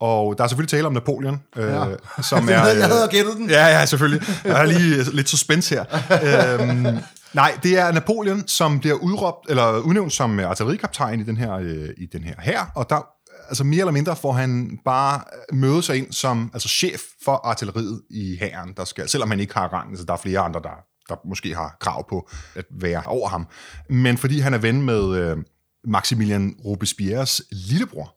[0.00, 1.94] Og der er selvfølgelig tale om Napoleon, øh, Ja.
[2.22, 2.56] som er...
[2.56, 3.50] havde- jeg havde gættet den.
[3.50, 4.26] Ja, ja, selvfølgelig.
[4.42, 5.84] Der er lige lidt suspense her.
[6.60, 6.86] øhm,
[7.34, 11.88] nej, det er Napoleon, som bliver udråbt, eller udnævnt som artillerikaptajn i den her, øh,
[11.96, 13.06] i den her her, og der
[13.48, 15.20] altså mere eller mindre får han bare
[15.52, 19.54] møde sig ind som altså chef for artilleriet i hæren, der skal, selvom han ikke
[19.54, 23.02] har rang, altså der er flere andre, der, der måske har krav på at være
[23.06, 23.46] over ham.
[23.90, 25.36] Men fordi han er ven med øh,
[25.84, 28.14] Maximilian Robespierres lillebror,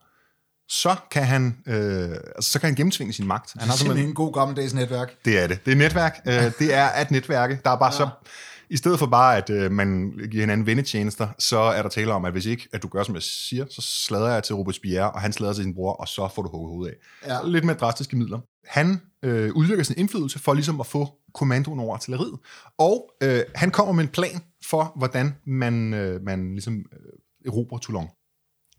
[0.70, 3.54] så kan han, øh, altså, så kan han gennemtvinge sin magt.
[3.54, 5.14] Han Han har simpelthen en god gammeldags netværk.
[5.26, 5.66] det er det.
[5.66, 6.20] Det er netværk.
[6.28, 7.60] Øh, det er at netværke.
[7.66, 7.98] Der er bare ja.
[7.98, 8.10] så...
[8.70, 12.26] I stedet for bare, at øh, man giver hinanden vennetjenester, så er der tale om,
[12.26, 15.22] at hvis ikke, at du gør, som jeg siger, så slader jeg til Robespierre, og
[15.22, 17.28] han slader til sin bror, og så får du hugget hovedet af.
[17.28, 17.50] Ja.
[17.50, 18.40] Lidt mere drastiske midler.
[18.68, 22.40] Han øh, udvirker sin indflydelse for ligesom at få kommandoen over artilleriet,
[22.78, 27.78] og øh, han kommer med en plan for, hvordan man, øh, man ligesom øh, erobrer
[27.78, 28.08] Toulon.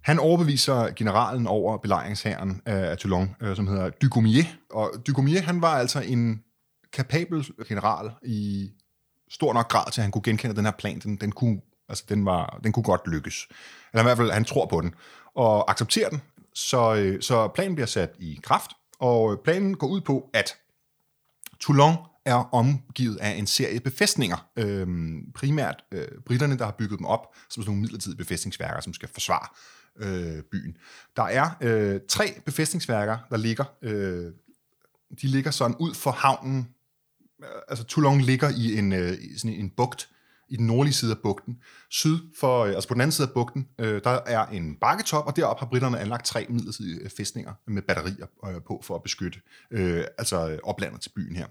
[0.03, 4.45] Han overbeviser generalen over belejringshæren af af Toulon, øh, som hedder Dugumier.
[4.71, 6.43] Og Dugumier, han var altså en
[6.93, 8.71] kapabel general i
[9.31, 10.99] stor nok grad til, at han kunne genkende den her plan.
[10.99, 13.49] Den, den, kunne, altså, den, var, den kunne godt lykkes.
[13.93, 14.95] Eller i hvert fald, han tror på den.
[15.35, 16.23] Og accepterer den.
[16.55, 18.71] Så, øh, så planen bliver sat i kraft.
[18.99, 20.57] Og øh, planen går ud på, at
[21.61, 24.49] Toulon er omgivet af en serie befæstninger.
[24.57, 28.95] Øhm, primært øh, britterne, der har bygget dem op som sådan nogle midlertidige befæstningsværker, som
[28.95, 29.49] skal forsvare
[29.99, 30.77] øh, byen.
[31.17, 33.65] Der er øh, tre befæstningsværker, der ligger.
[33.83, 34.33] Øh,
[35.23, 36.69] de ligger sådan ud for havnen.
[37.43, 40.09] Øh, altså Toulon ligger i en, øh, sådan en bugt,
[40.49, 41.57] i den nordlige side af bugten.
[41.91, 45.27] Syd for, øh, altså på den anden side af bugten, øh, der er en bakketop,
[45.27, 49.03] og deroppe har britterne anlagt tre midlertidige øh, fæstninger med batterier øh, på for at
[49.03, 49.39] beskytte
[49.71, 51.47] øh, altså øh, oplandet til byen her.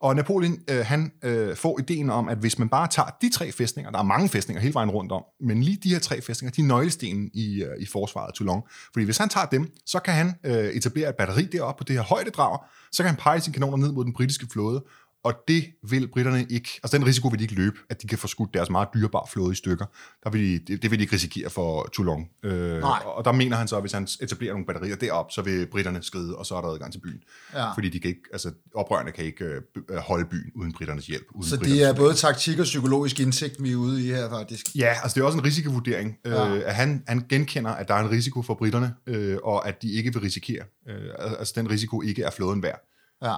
[0.00, 3.52] Og Napoleon, øh, han øh, får ideen om, at hvis man bare tager de tre
[3.52, 6.52] fæstninger, der er mange fæstninger hele vejen rundt om, men lige de her tre fæstninger,
[6.52, 8.62] de er nøglestenen i, øh, i forsvaret af Toulon.
[8.92, 11.96] Fordi hvis han tager dem, så kan han øh, etablere et batteri deroppe på det
[11.96, 12.58] her højdedrag,
[12.92, 14.84] så kan han pege sine kanoner ned mod den britiske flåde,
[15.24, 18.18] og det vil britterne ikke, altså den risiko vil de ikke løbe, at de kan
[18.18, 19.86] få skudt deres meget dyrebare flåde i stykker.
[20.24, 22.24] Der vil de, det, det vil de ikke risikere for Toulon.
[22.42, 22.98] Øh, Nej.
[23.04, 26.02] og der mener han så, at hvis han etablerer nogle batterier derop, så vil britterne
[26.02, 27.20] skride, og så er der adgang til byen.
[27.54, 27.72] Ja.
[27.72, 31.24] Fordi de kan ikke, altså, oprørerne kan ikke øh, øh, holde byen uden britternes hjælp.
[31.34, 34.66] Uden Så det er både taktik og psykologisk indsigt, vi er ude i her, faktisk.
[34.76, 36.54] Ja, altså det er også en risikovurdering, Ja.
[36.54, 39.82] øh, at han, han genkender, at der er en risiko for britterne, øh, og at
[39.82, 42.80] de ikke vil risikere, øh, altså den risiko ikke er flåden værd.
[43.22, 43.34] Ja.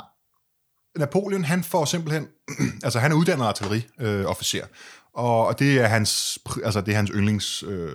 [0.99, 2.27] Napoleon, han får simpelthen,
[2.85, 4.69] altså han er uddannet artilleriofficer, øh,
[5.15, 7.93] og, og det er hans, altså det er hans yndlings, øh,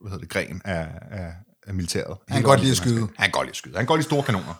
[0.00, 1.32] hvad hedder det, gren af, af,
[1.66, 2.16] af militæret.
[2.28, 3.00] Han kan godt lide at skyde.
[3.00, 3.74] Han kan godt lide at skyde.
[3.74, 4.54] Han kan godt lide store kanoner.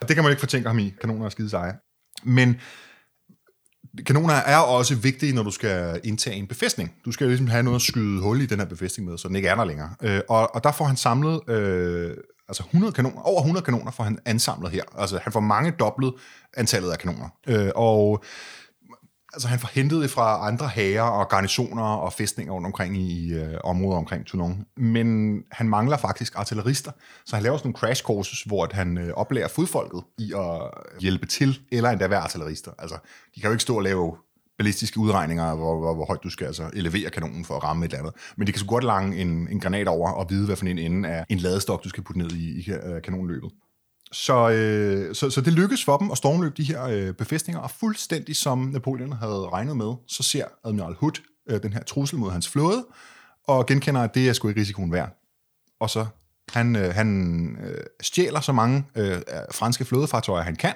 [0.00, 0.94] Og det kan man ikke fortænke ham i.
[1.00, 1.74] Kanoner er skide seje.
[2.24, 2.56] Men
[4.06, 6.92] kanoner er også vigtige, når du skal indtage en befæstning.
[7.04, 9.36] Du skal ligesom have noget at skyde hul i den her befæstning med, så den
[9.36, 9.94] ikke er der længere.
[10.02, 12.16] Øh, og, og der får han samlet øh,
[12.48, 14.82] altså 100 kanoner, over 100 kanoner får han ansamlet her.
[14.98, 16.14] Altså han får mange doblet
[16.56, 17.28] antallet af kanoner.
[17.46, 18.24] Øh, og
[19.34, 23.32] altså han får hentet det fra andre hager og garnisoner og fæstninger rundt omkring i
[23.32, 24.64] øh, områder omkring Toulon.
[24.76, 26.90] Men han mangler faktisk artillerister,
[27.26, 30.70] så han laver sådan nogle crash courses, hvor at han øh, oplærer fodfolket i at
[31.00, 32.70] hjælpe til, eller endda være artillerister.
[32.78, 32.96] Altså,
[33.34, 34.16] de kan jo ikke stå og lave
[34.58, 37.88] ballistiske udregninger, hvor, hvor, hvor højt du skal altså elevere kanonen for at ramme et
[37.88, 38.14] eller andet.
[38.36, 40.78] Men de kan så godt lange en, en granat over og vide, hvad for en
[40.78, 43.50] ende af en ladestok, du skal putte ned i, i øh, kanonløbet.
[44.12, 47.70] Så, øh, så, så det lykkes for dem at stormløbe de her øh, befæstninger, og
[47.70, 52.30] fuldstændig som Napoleon havde regnet med, så ser Admiral Hood øh, den her trussel mod
[52.30, 52.86] hans flåde,
[53.46, 55.20] og genkender, at det er sgu ikke risikoen værd.
[55.80, 56.06] Og så
[56.48, 59.20] han, øh, han øh, stjæler så mange øh,
[59.52, 60.72] franske flådefartøjer, han kan,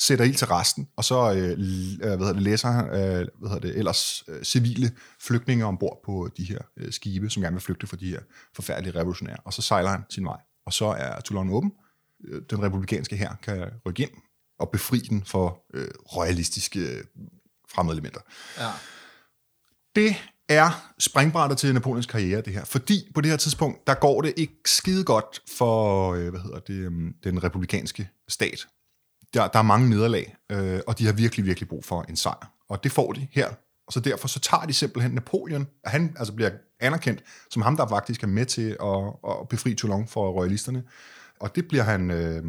[0.00, 3.58] sætter ild til resten, og så øh, øh, hvad hedder det, læser øh, hvad hedder
[3.58, 7.86] det, ellers øh, civile flygtninge ombord på de her øh, skibe, som gerne vil flygte
[7.86, 8.20] fra de her
[8.54, 10.40] forfærdelige revolutionære, og så sejler han sin vej.
[10.66, 11.72] Og så er Toulon åben,
[12.24, 14.10] øh, den republikanske her kan rykke ind
[14.58, 17.04] og befri den for øh, royalistiske øh,
[17.70, 18.20] fremmede elementer.
[18.58, 18.70] Ja.
[19.94, 20.16] Det
[20.48, 22.64] er springbrættet til Napoleons karriere, det her.
[22.64, 26.58] Fordi på det her tidspunkt, der går det ikke skide godt for øh, hvad hedder
[26.58, 28.66] det, um, den republikanske stat.
[29.34, 32.52] Der, der er mange nederlag, øh, og de har virkelig, virkelig brug for en sejr.
[32.68, 33.48] Og det får de her.
[33.86, 37.76] Og så derfor så tager de simpelthen Napoleon, og han altså bliver anerkendt som ham,
[37.76, 40.84] der faktisk er med til at, at befri Toulon for royalisterne.
[41.40, 42.44] Og det bliver han øh,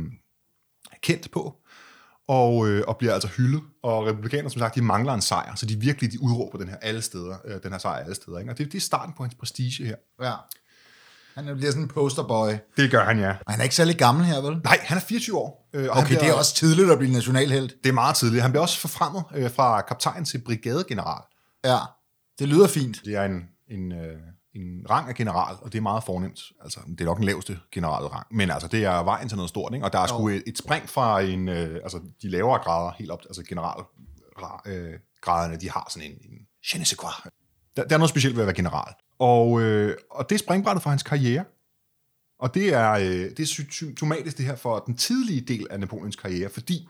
[1.02, 1.56] kendt på,
[2.28, 3.62] og, øh, og bliver altså hyldet.
[3.84, 6.78] Og republikanerne, som sagt, de mangler en sejr, så de virkelig de udråber den her
[6.78, 8.40] alle steder, øh, den her sejr alle steder.
[8.40, 8.52] Ikke?
[8.52, 9.96] Og det, det er starten på hans prestige her.
[10.22, 10.34] ja.
[11.46, 12.52] Han bliver sådan en posterboy.
[12.78, 13.30] Det gør han, ja.
[13.30, 14.62] Og han er ikke særlig gammel her, vel?
[14.64, 15.70] Nej, han er 24 år.
[15.74, 17.76] Øh, og han Okay, bliver, det er også tidligt at blive nationalhelt.
[17.84, 18.42] det er meget tidligt.
[18.42, 21.24] Han bliver også forfremmet øh, fra kaptajn til brigadegeneral.
[21.66, 21.78] Ja,
[22.40, 23.02] det lyder fint.
[23.06, 24.18] Det er en, en, øh,
[24.56, 26.40] en rang af general, og det er meget fornemt.
[26.64, 29.74] Altså, det er nok den laveste generalrang, men altså, det er vejen til noget stort,
[29.74, 29.86] ikke?
[29.86, 33.12] Og der er sgu et, et spring fra en, øh, altså, de lavere grader helt
[33.12, 36.38] op, altså generalgraderne, øh, graderne, de har sådan en, en
[36.74, 37.12] je ne sais quoi.
[37.76, 38.94] Der, der er noget specielt ved at være general.
[39.22, 41.44] Og, øh, og det er springbrættet for hans karriere.
[42.40, 46.16] Og det er, øh, det er symptomatisk det her for den tidlige del af Napoleons
[46.16, 46.88] karriere, fordi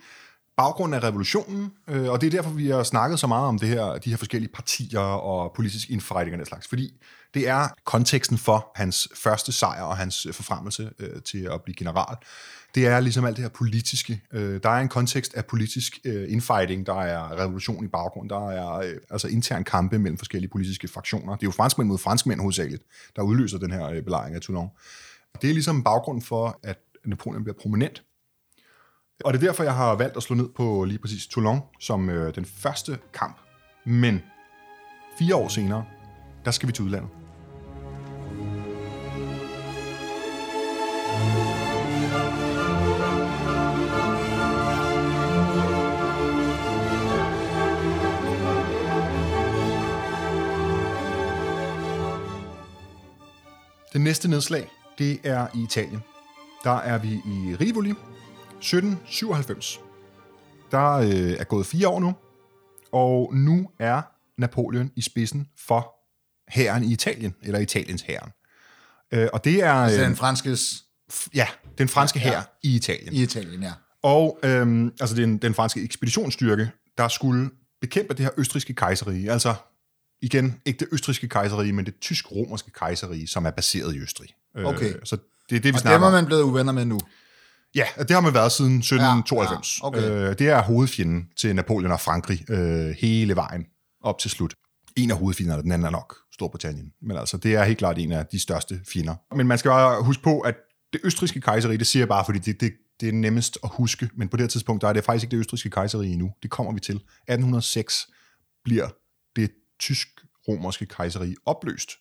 [0.58, 3.70] baggrunden af revolutionen, øh, og det er derfor, vi har snakket så meget om det
[3.70, 6.94] her, de her forskellige partier og politisk infighting og den slags, fordi
[7.34, 12.16] det er konteksten for hans første sejr og hans forfremmelse øh, til at blive general.
[12.76, 14.22] Det er ligesom alt det her politiske.
[14.34, 18.50] Øh, der er en kontekst af politisk øh, infighting, der er revolution i baggrunden, der
[18.50, 21.36] er øh, altså intern kampe mellem forskellige politiske fraktioner.
[21.36, 22.84] Det er jo franskmænd mod franskmænd hovedsageligt,
[23.16, 24.70] der udløser den her øh, belejring af Toulon.
[25.42, 28.04] Det er ligesom baggrunden for, at Napoleon bliver prominent.
[29.26, 32.10] Og det er derfor, jeg har valgt at slå ned på lige præcis Toulon som
[32.10, 33.38] øh, den første kamp.
[33.86, 34.22] Men
[35.20, 35.86] fire år senere,
[36.46, 37.21] der skal vi til udlandet.
[54.02, 56.00] Det næste nedslag, det er i Italien.
[56.64, 59.80] Der er vi i Rivoli, 1797.
[60.72, 61.10] Der øh,
[61.40, 62.16] er gået fire år nu,
[62.92, 64.02] og nu er
[64.38, 65.94] Napoleon i spidsen for
[66.50, 68.32] hæren i Italien, eller Italiens hæren.
[69.12, 70.84] Øh, og det er er øh, den franskes
[71.36, 72.26] ja, den franske Ja.
[72.30, 73.14] hær i Italien.
[73.14, 73.72] i Italien, ja.
[74.04, 77.50] Og øhm, altså den, den franske ekspeditionsstyrke, der skulle
[77.82, 79.32] bekæmpe det her østriske kejserige.
[79.32, 79.56] Altså
[80.22, 84.30] igen, ikke det østriske kejserige, men det tysk-romerske kejserige, som er baseret i Østrig.
[84.58, 84.94] Øh, Okay.
[85.04, 85.18] så
[85.50, 86.14] det er det, vi Og snakker dem er om.
[86.14, 87.00] man blevet uvenner med nu.
[87.76, 89.80] Ja, og det har man været siden 1792.
[89.84, 90.30] Ja, ja, okay.
[90.30, 93.66] øh, det er hovedfjenden til Napoleon og Frankrig øh, hele vejen
[94.04, 94.54] op til slut.
[94.98, 96.92] En af hovedfjenderne, den anden er nok Storbritannien.
[97.02, 99.36] Men altså, det er helt klart en af de største fjender.
[99.36, 100.56] Men man skal bare huske på, at
[100.94, 104.10] det østriske kejserige, det siger jeg bare, fordi det, det, det er nemmest at huske,
[104.16, 106.32] men på det her tidspunkt, der er det faktisk ikke det østriske kejserige endnu.
[106.44, 106.96] Det kommer vi til.
[106.96, 108.08] 1806
[108.64, 108.88] bliver
[109.36, 111.92] det tysk-romerske kejseri opløst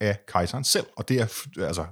[0.00, 1.86] af kejseren selv, og det er altså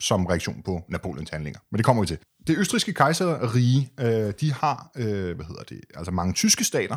[0.00, 1.60] som reaktion på Napoleons handlinger.
[1.70, 2.18] Men det kommer vi til.
[2.46, 6.96] Det østriske kejserrige, øh, de har, øh, hvad hedder det, altså mange tyske stater.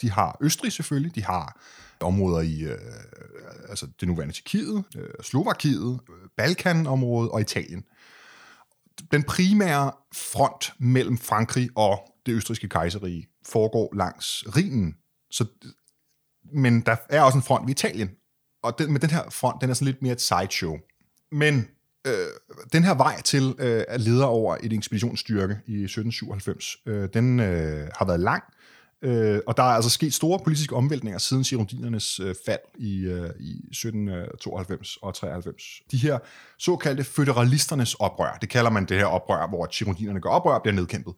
[0.00, 1.60] De har Østrig selvfølgelig, de har
[2.00, 2.78] områder i øh,
[3.68, 7.84] altså det nuværende Tjekkiet, øh, Slovakiet, øh, Balkanområdet og Italien.
[9.12, 14.96] Den primære front mellem Frankrig og det østriske kejserrige foregår langs Rhinen.
[15.30, 15.46] Så,
[16.52, 18.10] men der er også en front ved Italien.
[18.62, 20.76] Og den, men den her front, den er sådan lidt mere et sideshow.
[21.32, 21.68] Men
[22.06, 22.12] øh,
[22.72, 27.88] den her vej til øh, at lede over et ekspeditionsstyrke i 1797, øh, den øh,
[27.94, 28.42] har været lang,
[29.02, 33.30] øh, og der er altså sket store politiske omvæltninger siden girondinernes øh, fald i, øh,
[33.40, 35.62] i 1792 og 93.
[35.90, 36.18] De her
[36.58, 40.74] såkaldte føderalisternes oprør, det kalder man det her oprør, hvor girondinerne går oprør og bliver
[40.74, 41.14] nedkæmpet,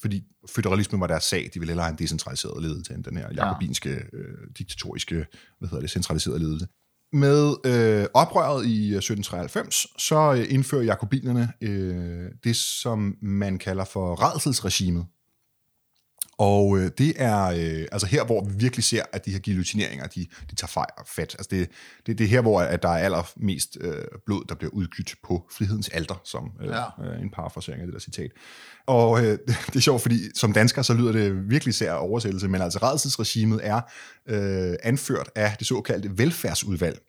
[0.00, 3.28] fordi føderalismen var deres sag, de ville hellere have en decentraliseret ledelse end den her
[3.34, 5.26] jakobinske, øh, diktatoriske,
[5.58, 6.66] hvad hedder det, centraliserede ledelse.
[7.12, 14.22] Med øh, oprøret i 1793, så øh, indfører jakobinerne øh, det, som man kalder for
[14.22, 15.06] redselsregimet.
[16.38, 20.06] Og øh, det er øh, altså her, hvor vi virkelig ser, at de her guillotineringer,
[20.06, 21.36] de, de tager fejl fat.
[21.38, 21.70] Altså det,
[22.06, 23.94] det, det er her, hvor at der er allermest øh,
[24.26, 26.74] blod, der bliver udgydt på frihedens alter, som øh, Ja.
[26.76, 27.22] ja.
[27.22, 28.30] en parafrasering af det der citat.
[28.86, 32.62] Og øh, det er sjovt, fordi som dansker, så lyder det virkelig sær oversættelse, men
[32.62, 33.80] altså redselsregimet er
[34.28, 37.00] øh, anført af det såkaldte velfærdsudvalg.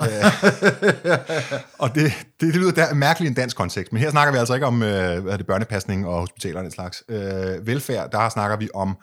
[1.78, 4.38] Og det, det, det lyder der mærkeligt i en dansk kontekst, men her snakker vi
[4.38, 7.04] altså ikke om øh, hvad er det, børnepasning og hospitaler og den slags.
[7.08, 8.96] Øh, velfærd, der snakker vi om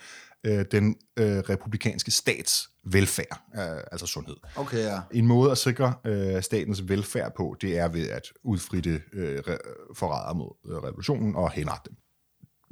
[0.44, 4.36] øh, den øh, republikanske stats velfærd, øh, altså sundhed.
[4.56, 5.00] Okay, ja.
[5.12, 9.94] En måde at sikre øh, statens velfærd på, det er ved at udfritte øh, re-
[9.96, 11.98] forrædere mod øh, revolutionen og henrette dem.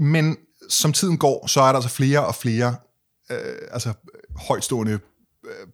[0.08, 0.38] Men
[0.70, 2.76] som tiden går, så er der altså flere og flere
[3.32, 3.38] øh,
[3.72, 3.94] altså
[4.48, 5.00] højtstående
[5.46, 5.68] øh,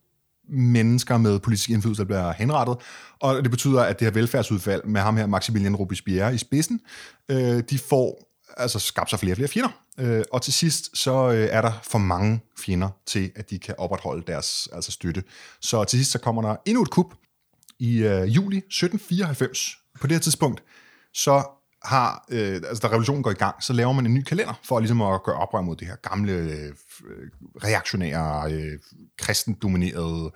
[0.52, 2.78] mennesker med politisk indflydelse, der bliver henrettet,
[3.20, 6.82] og det betyder, at det her velfærdsudfald med ham her, Maximilian Robespierre i spidsen,
[7.30, 9.70] øh, de får altså skabt sig flere og flere fjender.
[9.98, 13.76] Øh, og til sidst, så øh, er der for mange fjender til, at de kan
[13.78, 15.24] opretholde deres altså støtte.
[15.62, 17.14] Så til sidst, så kommer der endnu et kup
[17.80, 19.78] i øh, juli 1794.
[20.02, 20.64] På det her tidspunkt,
[21.14, 21.44] så
[21.84, 24.80] har, øh, altså da revolutionen går i gang, så laver man en ny kalender for
[24.80, 26.74] ligesom at gøre oprør mod det her gamle, øh,
[27.64, 28.80] reaktionære, øh,
[29.18, 30.32] kristendominerede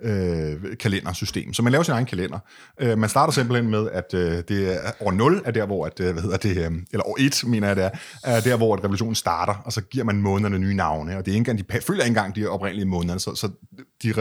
[0.00, 1.54] øh, kalendersystem.
[1.54, 2.38] Så man laver sin egen kalender.
[2.80, 6.00] Øh, man starter simpelthen med, at øh, det er år 0 er der, hvor, at,
[6.00, 7.90] øh, hvad hedder det, øh, eller år 1, mener jeg det er,
[8.24, 11.32] er der, hvor at revolutionen starter, og så giver man månederne nye navne, og det
[11.32, 13.50] er ikke engang, de følger ikke engang de oprindelige måneder, så, så
[14.02, 14.14] de øh,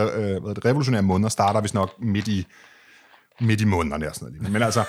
[0.44, 2.48] hvad det, revolutionære måneder starter hvis nok midt i,
[3.40, 4.52] midt i månederne og sådan noget.
[4.52, 4.84] Men altså,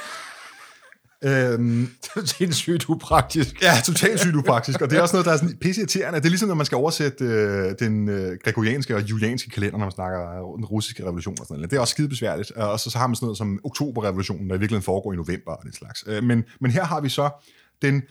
[1.24, 3.62] Øhm, det er sindssygt upraktisk.
[3.62, 6.18] Ja, totalt sygt upraktisk, og det er også noget, der er sådan pisse irriterende.
[6.18, 9.84] Det er ligesom, når man skal oversætte øh, den øh, gregorianske og julianske kalender, når
[9.84, 10.18] man snakker
[10.56, 11.70] den russiske revolution og sådan noget.
[11.70, 14.56] Det er også skide besværligt, og så, så har man sådan noget som oktoberrevolutionen, der
[14.56, 16.04] i virkeligheden foregår i november og den slags.
[16.06, 17.30] Øh, men, men her har vi så
[17.82, 18.02] den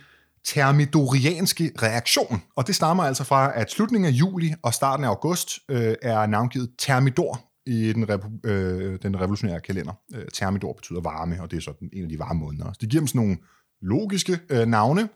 [0.45, 5.59] termidorianske reaktion, og det stammer altså fra, at slutningen af juli og starten af august
[5.69, 9.93] øh, er navngivet Thermidor, i den, repu- øh, den revolutionære kalender.
[10.15, 12.65] Øh, Thermidor betyder varme, og det er sådan en af de varme måneder.
[12.73, 13.37] Så de giver dem sådan nogle
[13.81, 15.09] logiske øh, navne,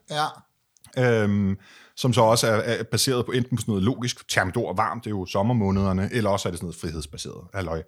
[0.98, 1.24] Ja.
[1.24, 1.58] øhm,
[1.96, 5.04] som så også er, er baseret på enten på sådan noget logisk, Thermidor er varmt,
[5.04, 7.84] det er jo sommermånederne, eller også er det sådan noget frihedsbaseret halløj.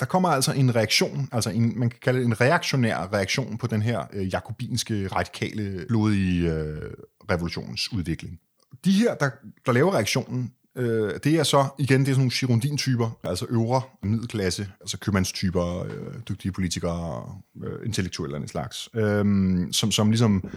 [0.00, 3.66] Der kommer altså en reaktion, altså en, man kan kalde det en reaktionær reaktion på
[3.66, 6.90] den her øh, jakobinske, radikale, blodige øh,
[7.30, 8.40] revolutionsudvikling.
[8.84, 9.30] De her, der,
[9.66, 13.82] der laver reaktionen, Øh, det er så, igen, det er sådan nogle Girondin-typer, altså øvre
[14.02, 17.24] middelklasse, altså købmandstyper, øh, dygtige politikere,
[17.64, 19.24] øh, intellektuelle en slags, øh,
[19.72, 20.50] som, som ligesom,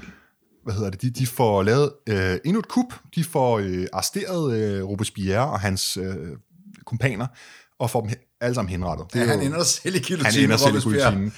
[0.64, 4.58] hvad hedder det, de, de får lavet øh, endnu et kup, de får øh, arresteret
[4.58, 6.16] øh, Robespierre og hans øh,
[6.86, 7.28] kumpaner,
[7.80, 8.10] og får dem
[8.42, 9.06] alle sammen henrettet.
[9.14, 10.34] Det ja, han ender selv i guillotinen.
[10.34, 11.34] Han ender selv i guillotinen.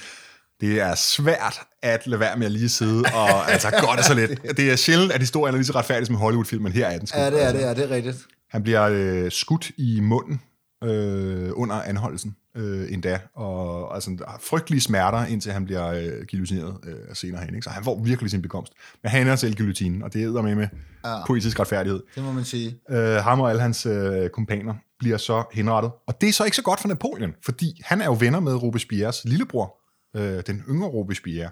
[0.60, 4.14] Det er svært at lade være med at lige sidde og altså godt er så
[4.14, 4.56] let.
[4.56, 6.98] Det er sjældent, at historien er lige så retfærdig som en Hollywood-film, men her er
[6.98, 7.18] den sgu.
[7.18, 8.16] Ja, det er det, ja, det er rigtigt.
[8.50, 10.40] Han bliver øh, skudt i munden
[10.84, 16.26] øh, under anholdelsen øh, endda, og altså, der er frygtelige smerter, indtil han bliver øh,
[16.30, 17.54] guillotineret øh, senere hen.
[17.54, 17.64] Ikke?
[17.64, 18.72] Så han får virkelig sin bekomst.
[19.02, 20.68] Men han ender selv guillotinen, og det er med med
[21.04, 21.26] ja.
[21.26, 22.02] poetisk retfærdighed.
[22.14, 22.78] Det må man sige.
[22.90, 25.92] Øh, ham og alle hans øh, kompaner bliver så henrettet.
[26.06, 28.54] Og det er så ikke så godt for Napoleon, fordi han er jo venner med
[28.54, 29.76] Robespierres lillebror,
[30.16, 31.50] øh, den yngre Robespierre.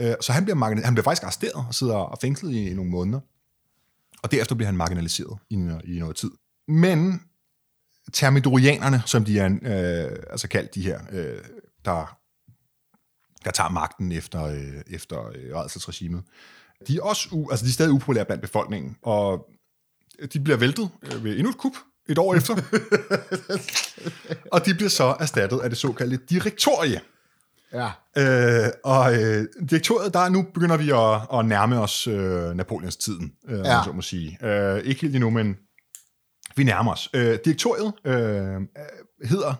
[0.00, 3.20] Øh, så han bliver, han bliver faktisk arresteret og sidder fængslet i, i nogle måneder
[4.24, 5.54] og derefter bliver han marginaliseret i,
[5.84, 6.30] i noget tid.
[6.68, 7.22] Men
[8.12, 11.44] termidorianerne, som de er øh, altså kaldt de her, øh,
[11.84, 12.18] der,
[13.44, 16.22] der tager magten efter, øh, efter øh, redselsregimet,
[16.88, 19.46] de er også u, altså de er stadig upopulære blandt befolkningen, og
[20.32, 21.72] de bliver væltet øh, ved endnu et kup
[22.08, 22.54] et år efter.
[24.54, 27.00] og de bliver så erstattet af det såkaldte direktorie.
[27.74, 27.90] Ja.
[28.16, 33.32] Øh, og øh, direktoriet, der nu begynder vi at, at nærme os øh, Napoleons tiden,
[33.48, 33.84] øh, ja.
[33.84, 34.38] så må sige.
[34.46, 35.56] Øh, ikke helt endnu, men
[36.56, 37.10] vi nærmer os.
[37.14, 38.60] Øh, direktoriet øh,
[39.28, 39.54] hedder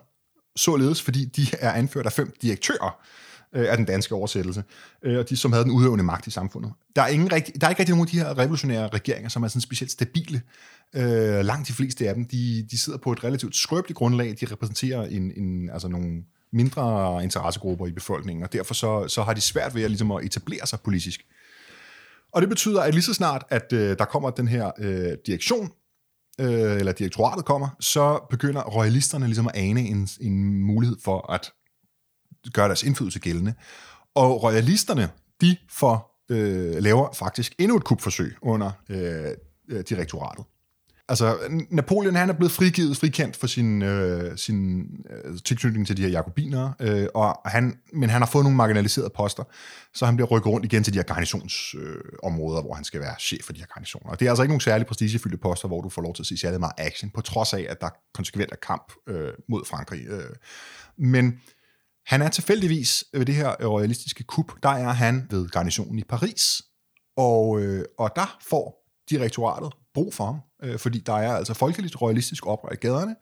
[0.56, 3.00] således, fordi de er anført af fem direktører
[3.54, 4.64] øh, af den danske oversættelse,
[5.02, 6.72] øh, og de som havde den udøvende magt i samfundet.
[6.96, 9.42] Der er, ingen rigtig, der er ikke rigtig nogen af de her revolutionære regeringer, som
[9.42, 10.42] er sådan specielt stabile.
[10.94, 14.36] Øh, langt de fleste af dem, de, de sidder på et relativt skrøbeligt grundlag.
[14.40, 16.22] De repræsenterer en, en, altså nogle
[16.55, 20.24] mindre interessegrupper i befolkningen, og derfor så, så har de svært ved at, ligesom at
[20.24, 21.26] etablere sig politisk.
[22.32, 25.72] Og det betyder, at lige så snart, at øh, der kommer den her øh, direktion,
[26.40, 31.52] øh, eller direktoratet kommer, så begynder royalisterne ligesom at ane en, en mulighed for at
[32.52, 33.55] gøre deres indflydelse gældende.
[34.14, 40.44] Og royalisterne, de får, øh, laver faktisk endnu et kupforsøg under øh, direktoratet.
[41.09, 41.38] Altså,
[41.70, 44.80] Napoleon han er blevet frigivet, frikendt for sin, øh, sin
[45.11, 49.11] øh, tilknytning til de her jakobiner, øh, og han, men han har fået nogle marginaliserede
[49.16, 49.44] poster,
[49.94, 53.14] så han bliver rykket rundt igen til de her garnisonsområder, øh, hvor han skal være
[53.20, 54.11] chef for de her garnisoner.
[54.11, 56.26] Og det er altså ikke nogle særlig prestigefyldte poster, hvor du får lov til at
[56.26, 60.07] se særlig meget action, på trods af, at der konsekvent er kamp øh, mod Frankrig.
[60.07, 60.30] Øh.
[60.98, 61.32] Men
[62.07, 66.62] han er tilfældigvis ved det her royalistiske kup, der er han ved garnisonen i Paris,
[67.16, 72.02] og, øh, og der får direktoratet brug for ham, øh, fordi der er altså folkeligt
[72.02, 73.16] royalistisk oprør i gaderne.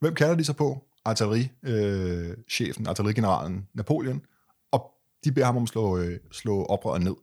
[0.00, 0.84] Hvem kalder de sig på?
[1.04, 4.22] Artillerichefen, øh, artillerigeneralen Napoleon.
[4.72, 4.90] Og
[5.24, 7.14] De beder ham om at slå, øh, slå oprøret ned.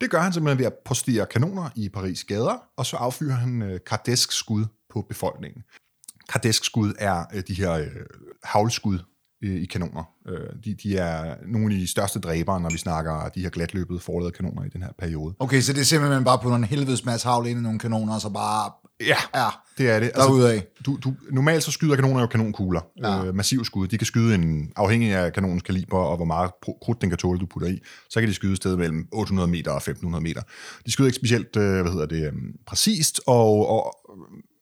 [0.00, 3.62] Det gør han simpelthen ved at postere kanoner i Paris gader, og så affyrer han
[3.62, 5.62] øh, kardesk skud på befolkningen.
[6.28, 7.86] Kardesk skud er øh, de her øh,
[8.44, 8.98] havlskud
[9.42, 10.04] øh, i kanoner.
[10.28, 14.00] Øh, de, de er nogle af de største dræbere, når vi snakker de her glatløbede
[14.00, 15.34] forladede kanoner i den her periode.
[15.38, 18.14] Okay, så det er simpelthen bare på en helvedes masse havl ind i nogle kanoner,
[18.14, 18.70] og så bare...
[19.00, 19.46] Ja, Ja,
[19.78, 20.10] det er det.
[20.14, 20.60] derudad.
[20.86, 22.80] du, du, normalt så skyder kanoner jo kanonkugler.
[23.02, 23.24] Ja.
[23.24, 23.88] Øh, massiv skud.
[23.88, 26.50] De kan skyde en, afhængig af kanonens kaliber og hvor meget
[26.82, 27.78] krudt den kan tåle, du putter i,
[28.10, 30.42] så kan de skyde et sted mellem 800 meter og 1500 meter.
[30.86, 32.32] De skyder ikke specielt, øh, hvad hedder det,
[32.66, 33.96] præcist, og, og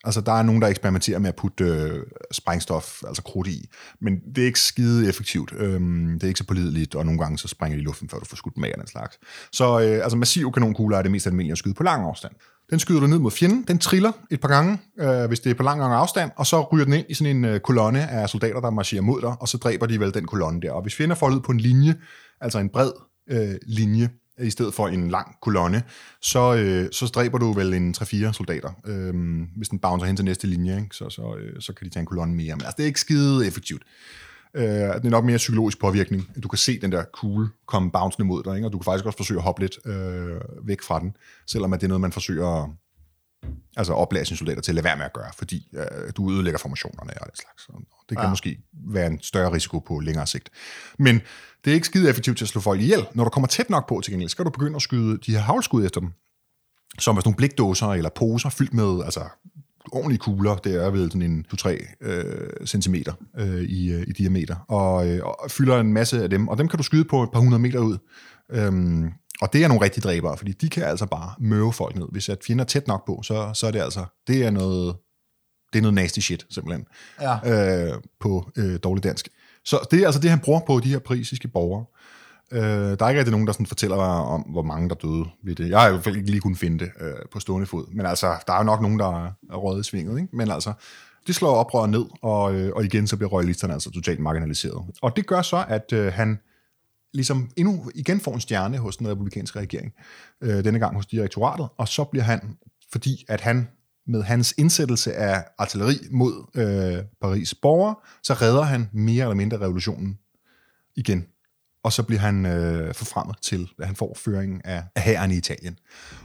[0.07, 2.03] altså, der er nogen, der eksperimenterer med at putte øh,
[2.33, 3.69] sprængstof, altså krudt i,
[4.01, 5.53] men det er ikke skide effektivt.
[5.57, 8.19] Øhm, det er ikke så pålideligt, og nogle gange så springer de i luften, før
[8.19, 9.19] du får skudt med af den slags.
[9.53, 12.33] Så øh, altså, massive kanonkugler er det mest almindelige at skyde på lang afstand.
[12.71, 15.55] Den skyder du ned mod fjenden, den triller et par gange, øh, hvis det er
[15.55, 18.29] på lang, lang afstand, og så ryger den ind i sådan en øh, kolonne af
[18.29, 20.73] soldater, der marcherer mod dig, og så dræber de vel den kolonne der.
[20.73, 21.95] Og hvis fjenden er foldet på en linje,
[22.41, 22.93] altså en bred
[23.31, 24.11] øh, linje,
[24.41, 25.83] i stedet for en lang kolonne,
[26.23, 28.71] så, øh, så stræber du vel en 3-4 soldater.
[28.87, 30.97] Øhm, hvis den bouncer hen til næste linje, ikke?
[30.97, 32.57] Så, så, øh, så kan de tage en kolonne mere.
[32.57, 33.83] Men altså, det er ikke skide effektivt.
[34.55, 36.31] Øh, det er nok mere psykologisk påvirkning.
[36.43, 38.69] Du kan se den der kugle komme bouncende mod dig, ikke?
[38.69, 41.17] og du kan faktisk også forsøge at hoppe lidt øh, væk fra den,
[41.47, 42.71] selvom at det er noget, man forsøger at
[43.77, 46.59] altså oplære sine soldater til at lade være med at gøre, fordi øh, du ødelægger
[46.59, 47.69] formationerne og den slags.
[47.69, 48.31] Og det kan Ja.
[48.31, 50.51] måske være en større risiko på længere sigt.
[50.99, 51.21] Men
[51.65, 53.07] det er ikke skide effektivt til at slå folk ihjel.
[53.15, 55.33] Når du kommer tæt nok på til gengæld, så skal du begynde at skyde de
[55.33, 56.13] her havlskud efter dem,
[56.99, 59.25] som er sådan nogle blikdåser eller poser fyldt med altså,
[59.93, 60.57] ordentlige kugler.
[60.57, 61.69] Det er vel sådan en 2-3
[62.07, 66.49] øh, centimeter øh, i, øh, i diameter, og, øh, og fylder en masse af dem,
[66.49, 67.99] og dem kan du skyde på et par hundrede meter ud.
[68.51, 69.11] Øhm,
[69.41, 72.07] og det er nogle rigtige dræbere, fordi de kan altså bare møve folk ned.
[72.13, 74.97] Hvis at fjender er tæt nok på, så, så er det altså, det er noget,
[75.73, 76.87] det er noget nasty shit, simpelthen,
[77.21, 77.89] Ja.
[77.89, 79.29] øh, på øh, dårlig dansk.
[79.65, 81.85] Så det er altså det, han bruger på de her parisiske borgere.
[82.53, 82.61] Øh,
[82.99, 85.71] der er ikke rigtig nogen, der sådan fortæller om, hvor mange der døde ved det.
[85.71, 87.85] Jeg har i hvert fald ikke lige kunnet finde det øh, på stående fod.
[87.95, 90.21] Men altså, der er jo nok nogen, der er, er røget i svinget.
[90.21, 90.37] Ikke?
[90.37, 90.73] Men altså,
[91.27, 94.85] de slår oprøret ned, og, øh, og igen så bliver royalisterne altså totalt marginaliseret.
[95.03, 96.39] Og det gør så, at øh, han
[97.15, 99.93] ligesom endnu igen får en stjerne hos den republikanske regering,
[100.41, 102.57] øh, denne gang hos direktoratet, og så bliver han,
[102.93, 103.69] fordi at han
[104.07, 109.59] med hans indsættelse af artilleri mod øh, Paris borgere, så redder han mere eller mindre
[109.59, 110.19] revolutionen
[110.97, 111.27] igen.
[111.83, 115.37] Og så bliver han øh, forfremmet til, at han får føringen af, af hæren i
[115.37, 115.79] Italien.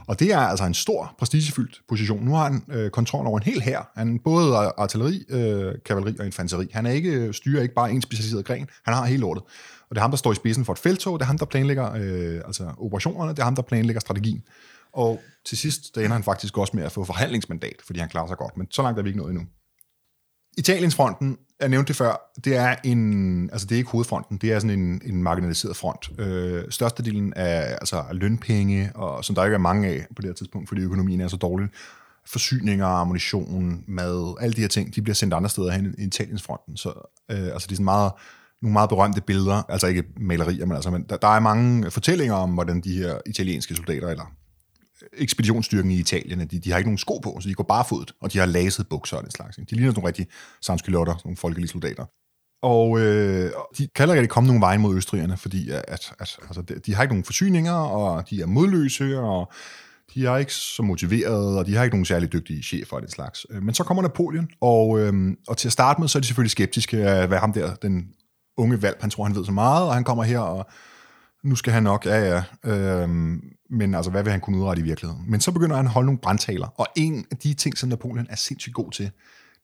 [0.06, 2.24] Og det er altså en stor, prestigefyldt position.
[2.24, 3.92] Nu har han øh, kontrol over en hel hær.
[3.96, 6.68] Han både artilleri, øh, kavaleri og infanteri.
[6.72, 9.42] Han er ikke, øh, styrer ikke bare en specialiseret gren, han har hele lortet.
[9.92, 11.46] Og det er ham, der står i spidsen for et feltog, det er ham, der
[11.46, 14.42] planlægger øh, altså operationerne, det er ham, der planlægger strategien.
[14.92, 18.26] Og til sidst, der ender han faktisk også med at få forhandlingsmandat, fordi han klarer
[18.26, 18.56] sig godt.
[18.56, 19.44] Men så langt er vi ikke nået endnu.
[20.58, 24.52] Italiens fronten, jeg nævnte det før, det er en, altså det er ikke hovedfronten, det
[24.52, 26.10] er sådan en, en marginaliseret front.
[26.18, 30.34] Øh, størstedelen af altså lønpenge, og som der ikke er mange af på det her
[30.34, 31.68] tidspunkt, fordi økonomien er så dårlig,
[32.26, 36.42] forsyninger, ammunition, mad, alle de her ting, de bliver sendt andre steder hen i Italiens
[36.42, 36.76] fronten.
[36.76, 36.88] Så
[37.30, 38.12] øh, altså det er sådan meget,
[38.62, 42.34] nogle meget berømte billeder, altså ikke malerier, men, altså, men der, der er mange fortællinger
[42.34, 44.24] om, hvordan de her italienske soldater, eller
[45.02, 48.14] øh, ekspeditionsstyrken i Italien, de, de har ikke nogen sko på, så de går barefodet,
[48.20, 49.56] og de har laset bukser og den slags.
[49.56, 50.26] De ligner nogle rigtige
[50.60, 52.04] sanskylotter, nogle folkelige soldater.
[52.62, 56.74] Og øh, de kan ikke komme nogen vej mod østrigerne, fordi at, at, altså, de,
[56.86, 59.52] de har ikke nogen forsyninger, og de er modløse, og
[60.14, 63.10] de er ikke så motiverede, og de har ikke nogen særlig dygtige chefer og den
[63.10, 63.46] slags.
[63.50, 66.26] Øh, men så kommer Napoleon, og, øh, og til at starte med, så er de
[66.26, 68.08] selvfølgelig skeptiske af, hvad ham der, den
[68.56, 69.00] unge valp.
[69.00, 70.66] han tror, han ved så meget, og han kommer her, og
[71.44, 72.18] nu skal han nok, ja
[72.64, 75.24] ja, øhm, men altså, hvad vil han kunne udrette i virkeligheden?
[75.30, 78.26] Men så begynder han at holde nogle brandtaler, og en af de ting, som Napoleon
[78.30, 79.10] er sindssygt god til,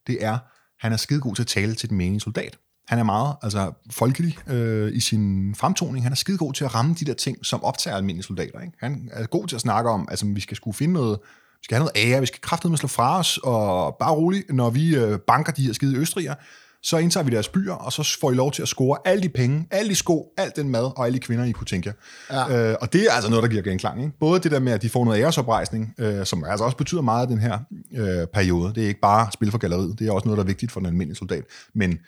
[0.07, 0.37] det er,
[0.79, 2.57] han er skide god til at tale til den menige soldat.
[2.87, 6.05] Han er meget altså, folkelig øh, i sin fremtoning.
[6.05, 8.59] Han er skide god til at ramme de der ting, som optager almindelige soldater.
[8.59, 8.73] Ikke?
[8.79, 11.19] Han er god til at snakke om, altså vi skal skulle finde noget,
[11.59, 14.69] vi skal have noget ære, vi skal kraftedeme slå fra os, og bare roligt, når
[14.69, 16.35] vi øh, banker de her skide østrigere,
[16.83, 19.29] så indtager vi deres byer, og så får I lov til at score alle de
[19.29, 21.93] penge, alle de sko, alt den mad og alle de kvinder, I kunne tænke
[22.29, 22.47] jer.
[22.49, 22.71] Ja.
[22.71, 24.03] Øh, og det er altså noget, der giver genklang.
[24.03, 24.17] Ikke?
[24.19, 27.29] Både det der med, at de får noget æresoprejsning, øh, som altså også betyder meget
[27.29, 27.59] i den her
[27.91, 28.73] øh, periode.
[28.75, 30.79] Det er ikke bare spil for galleriet, det er også noget, der er vigtigt for
[30.79, 31.43] den almindelige soldat.
[31.73, 31.99] Men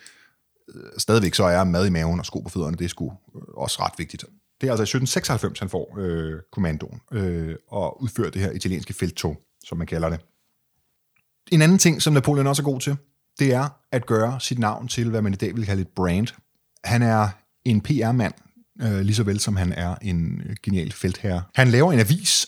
[0.76, 3.42] øh, stadigvæk så er mad i maven og sko på fødderne, det er sgu øh,
[3.58, 4.26] også ret vigtigt.
[4.62, 8.94] Det er altså i 1796, han får øh, kommandoen øh, og udfører det her italienske
[8.94, 10.20] felttog, som man kalder det.
[11.52, 12.98] En anden ting, som Napoleon også er god til,
[13.40, 16.28] det er at gøre sit navn til, hvad man i dag vil kalde et brand.
[16.84, 17.28] Han er
[17.66, 18.34] en PR-mand,
[18.82, 21.44] øh, lige så vel som han er en øh, genial feltherre.
[21.56, 22.48] Han laver en avis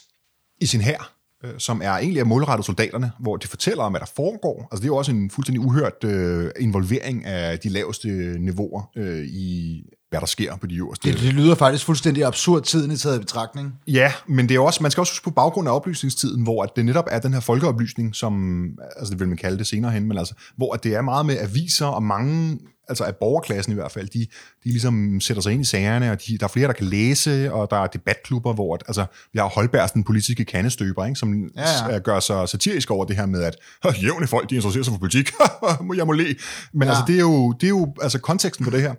[0.61, 1.13] i sin hær,
[1.43, 4.67] øh, som er egentlig er målrettet soldaterne, hvor de fortæller om, hvad der foregår.
[4.71, 8.07] Altså det er jo også en fuldstændig uhørt øh, involvering af de laveste
[8.39, 9.79] niveauer øh, i
[10.13, 11.11] hvad der sker på de øverste.
[11.11, 13.73] Det, det lyder faktisk fuldstændig absurd tiden i taget i betragtning.
[13.87, 16.69] Ja, men det er også, man skal også huske på baggrund af oplysningstiden, hvor at
[16.75, 18.63] det netop er den her folkeoplysning, som,
[18.97, 21.25] altså det vil man kalde det senere hen, men altså, hvor at det er meget
[21.25, 24.19] med aviser, og mange altså af borgerklassen i hvert fald, de,
[24.63, 27.53] de ligesom sætter sig ind i sagerne, og de, der er flere, der kan læse,
[27.53, 31.93] og der er debatklubber, hvor altså, vi har Holbergs, den politiske kandestøber, ikke, som ja,
[31.93, 31.99] ja.
[31.99, 33.55] gør sig satirisk over det her med, at
[34.03, 35.31] jævne folk, de interesserer sig for politik,
[35.97, 36.35] jeg må le.
[36.73, 36.89] Men ja.
[36.89, 38.93] altså, det er, jo, det er jo altså, konteksten på det her.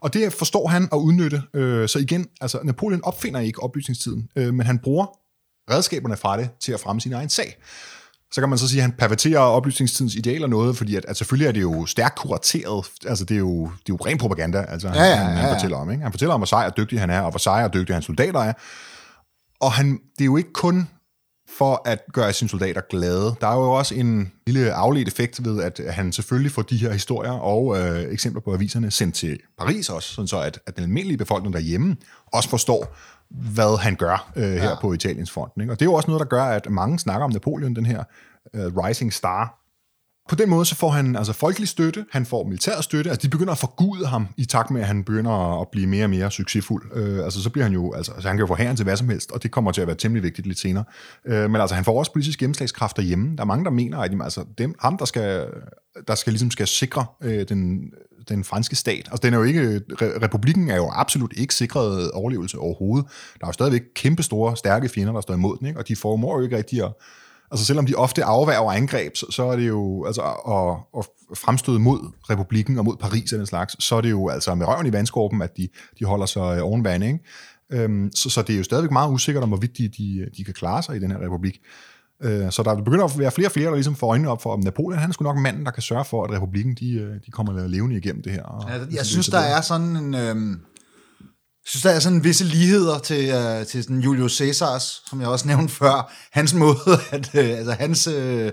[0.00, 1.42] Og det forstår han at udnytte.
[1.54, 5.06] Øh, så igen, altså Napoleon opfinder ikke oplysningstiden, øh, men han bruger
[5.70, 7.56] redskaberne fra det til at fremme sin egen sag.
[8.32, 11.48] Så kan man så sige, at han perverterer oplysningstidens idealer noget, fordi at, at selvfølgelig
[11.48, 12.86] er det jo stærkt kurateret.
[13.06, 15.54] Altså, det er jo, det er jo ren propaganda, altså, ja, ja, han, han, han
[15.54, 15.90] fortæller om.
[15.90, 16.02] Ikke?
[16.02, 18.04] Han fortæller om, hvor sej og dygtig han er, og hvor sej og dygtig hans
[18.04, 18.52] soldater er.
[19.60, 20.88] Og han, det er jo ikke kun
[21.58, 23.34] for at gøre sine soldater glade.
[23.40, 26.92] Der er jo også en lille afledt effekt ved, at han selvfølgelig får de her
[26.92, 30.84] historier og øh, eksempler på aviserne sendt til Paris også, sådan så at, at den
[30.84, 31.96] almindelige befolkning derhjemme
[32.32, 32.96] også forstår,
[33.30, 34.80] hvad han gør øh, her ja.
[34.80, 35.60] på Italiens fronten.
[35.60, 35.72] Ikke?
[35.72, 38.04] Og det er jo også noget, der gør, at mange snakker om Napoleon, den her
[38.54, 39.59] øh, rising star.
[40.30, 43.30] På den måde så får han altså folkelig støtte, han får militær støtte, altså de
[43.30, 46.30] begynder at forgude ham i takt med, at han begynder at blive mere og mere
[46.30, 46.82] succesfuld.
[46.94, 48.96] Øh, altså så bliver han jo, altså, altså han kan jo få herren til hvad
[48.96, 50.84] som helst, og det kommer til at være temmelig vigtigt lidt senere.
[51.26, 53.36] Øh, men altså han får også politisk gennemslagskraft derhjemme.
[53.36, 55.46] Der er mange, der mener, at altså, dem, ham, der skal,
[56.08, 57.92] der skal ligesom skal sikre øh, den,
[58.28, 59.08] den franske stat.
[59.10, 59.80] Altså den er jo ikke,
[60.22, 63.08] republikken er jo absolut ikke sikret overlevelse overhovedet.
[63.40, 65.80] Der er jo stadigvæk kæmpe store, stærke fjender, der står imod den, ikke?
[65.80, 66.92] og de formår jo ikke rigtig at,
[67.50, 71.78] Altså selvom de ofte afværger angreb, så, så er det jo altså at, at fremstøde
[71.78, 74.86] mod republikken og mod Paris og den slags, så er det jo altså med røven
[74.86, 77.18] i vandskorben, at de, de holder sig øh, oven vand, ikke?
[77.72, 80.54] Øhm, så, så det er jo stadigvæk meget usikkert om, hvorvidt de, de, de kan
[80.54, 81.60] klare sig i den her republik.
[82.22, 84.54] Øh, så der begynder at være flere og flere, der ligesom får øjnene op for,
[84.54, 87.14] at Napoleon han er sgu nok manden, der kan sørge for, at republikken de, øh,
[87.26, 88.42] de kommer levende igennem det her.
[88.42, 90.14] Og, ja, jeg, jeg synes, der er sådan en...
[90.14, 90.56] Øh
[91.70, 95.48] synes, der er sådan visse ligheder til, uh, til sådan Julius Caesars, som jeg også
[95.48, 96.12] nævnte før.
[96.32, 96.76] Hans måde,
[97.12, 98.46] at, uh, altså hans uh,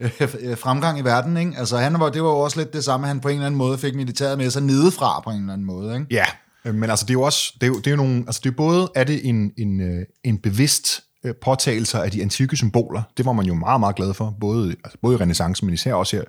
[0.00, 1.52] uh, fremgang i verden, ikke?
[1.58, 3.58] Altså han var, det var jo også lidt det samme, han på en eller anden
[3.58, 6.06] måde fik militæret med sig nedefra på en eller anden måde, ikke?
[6.10, 6.24] Ja,
[6.64, 8.50] men altså det er jo også, det er jo, det er jo nogle, altså det
[8.50, 11.00] er både, er det en, en, en bevidst
[11.42, 13.02] påtagelser af de antikke symboler.
[13.16, 15.94] Det var man jo meget, meget glad for, både, altså både i renaissance, men især
[15.94, 16.24] også her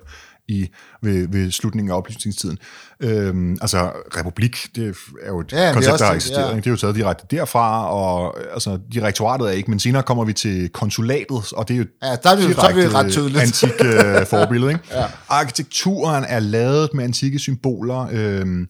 [0.48, 0.68] i,
[1.02, 2.58] ved, ved slutningen af oplysningstiden.
[3.00, 6.50] Øhm, altså, republik, det er jo et ja, koncept, der har eksisteret.
[6.50, 6.56] Ja.
[6.56, 10.32] Det er jo taget direkte derfra, og altså, direktoratet er ikke, men senere kommer vi
[10.32, 13.42] til konsulatet, og det er jo ja, der er vi, direkte er vi ret tydeligt.
[13.42, 14.72] antik øh, forbillede.
[14.72, 14.84] Ikke?
[14.90, 15.04] ja.
[15.28, 18.66] Arkitekturen er lavet med antikke symboler, øhm,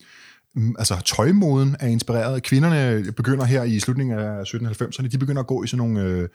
[0.79, 2.43] altså tøjmoden er inspireret.
[2.43, 6.01] Kvinderne begynder her i slutningen af 1790'erne, de begynder at gå i sådan nogle...
[6.01, 6.29] Øh,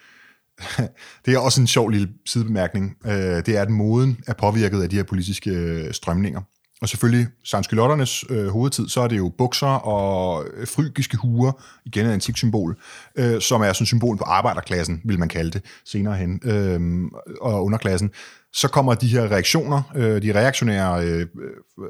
[1.26, 2.96] det er også en sjov lille sidebemærkning.
[3.06, 6.42] Øh, det er, at moden er påvirket af de her politiske øh, strømninger.
[6.82, 11.52] Og selvfølgelig, sanskylotternes øh, hovedtid, så er det jo bukser og øh, frygiske huer,
[11.86, 12.78] igen et antik symbol,
[13.16, 17.02] øh, som er sådan et symbol på arbejderklassen, vil man kalde det, senere hen, øh,
[17.42, 18.10] og underklassen.
[18.54, 21.28] Så kommer de her reaktioner, øh, de reaktionære øh, øh,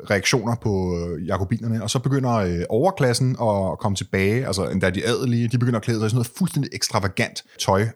[0.09, 5.05] reaktioner på øh, jakobinerne, og så begynder øh, overklassen at komme tilbage, altså endda de
[5.05, 7.88] adelige, de begynder at klæde sig i sådan noget fuldstændig ekstravagant tøj,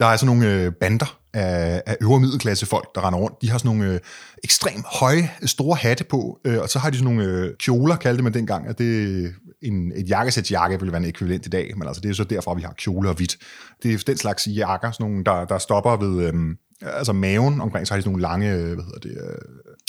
[0.00, 3.42] der er sådan nogle øh, bander af, af øvre middelklasse folk, der render rundt.
[3.42, 4.00] De har sådan nogle øh,
[4.44, 8.22] ekstremt høje, store hatte på, øh, og så har de sådan nogle øh, kjoler, kaldte
[8.22, 11.88] man dengang, at det en, et jakkesæt jakke ville være en ekvivalent i dag, men
[11.88, 13.36] altså det er så derfra, vi har kjoler og hvidt.
[13.82, 16.34] Det er den slags jakker, sådan nogle, der, der stopper ved øh,
[16.82, 19.10] altså maven omkring, så har de sådan nogle lange, øh, hvad hedder det...
[19.10, 19.38] Øh,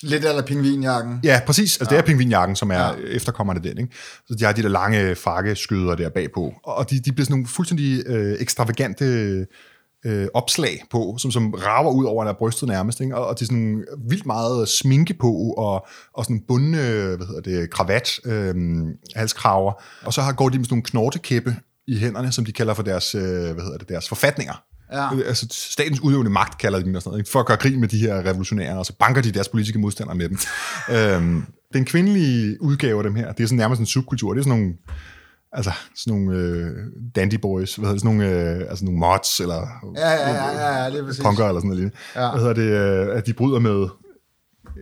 [0.03, 1.19] Lidt eller pingvinjakken.
[1.23, 1.77] Ja, præcis.
[1.77, 1.97] Altså, ja.
[1.97, 2.93] det er pingvinjakken, som er ja.
[3.07, 3.77] efterkommerne den.
[3.77, 3.95] Ikke?
[4.27, 6.53] Så de har de der lange fakkeskyder der bagpå.
[6.63, 9.05] Og de, de bliver sådan nogle fuldstændig øh, ekstravagante
[10.05, 13.15] øh, opslag på, som, som rager ud over der brystet nærmest, ikke?
[13.15, 16.77] Og, og det er sådan vildt meget sminke på, og, og sådan bundne,
[17.17, 18.55] hvad hedder det, kravat, øh,
[19.15, 19.73] halskraver,
[20.05, 21.55] og så har, går de med sådan nogle knortekæppe
[21.87, 24.63] i hænderne, som de kalder for deres, øh, hvad hedder det, deres forfatninger.
[24.93, 25.09] Ja.
[25.25, 27.87] Altså, statens udøvende magt kalder de dem, og sådan noget, for at gøre krig med
[27.87, 30.37] de her revolutionære, og så banker de deres politiske modstandere med dem.
[30.95, 34.33] øhm, den kvindelige udgave af dem her, det er sådan nærmest en subkultur.
[34.33, 34.73] Det er sådan nogle
[35.53, 36.75] altså sådan nogle øh,
[37.15, 40.47] dandy boys, hvad hedder det, sådan nogle, øh, altså nogle mods, eller ja, ja, ja,
[40.47, 41.93] ja, ja, det er punker, eller sådan noget.
[42.15, 42.31] Ja.
[42.31, 43.87] Hvad hedder det, øh, at de bryder med,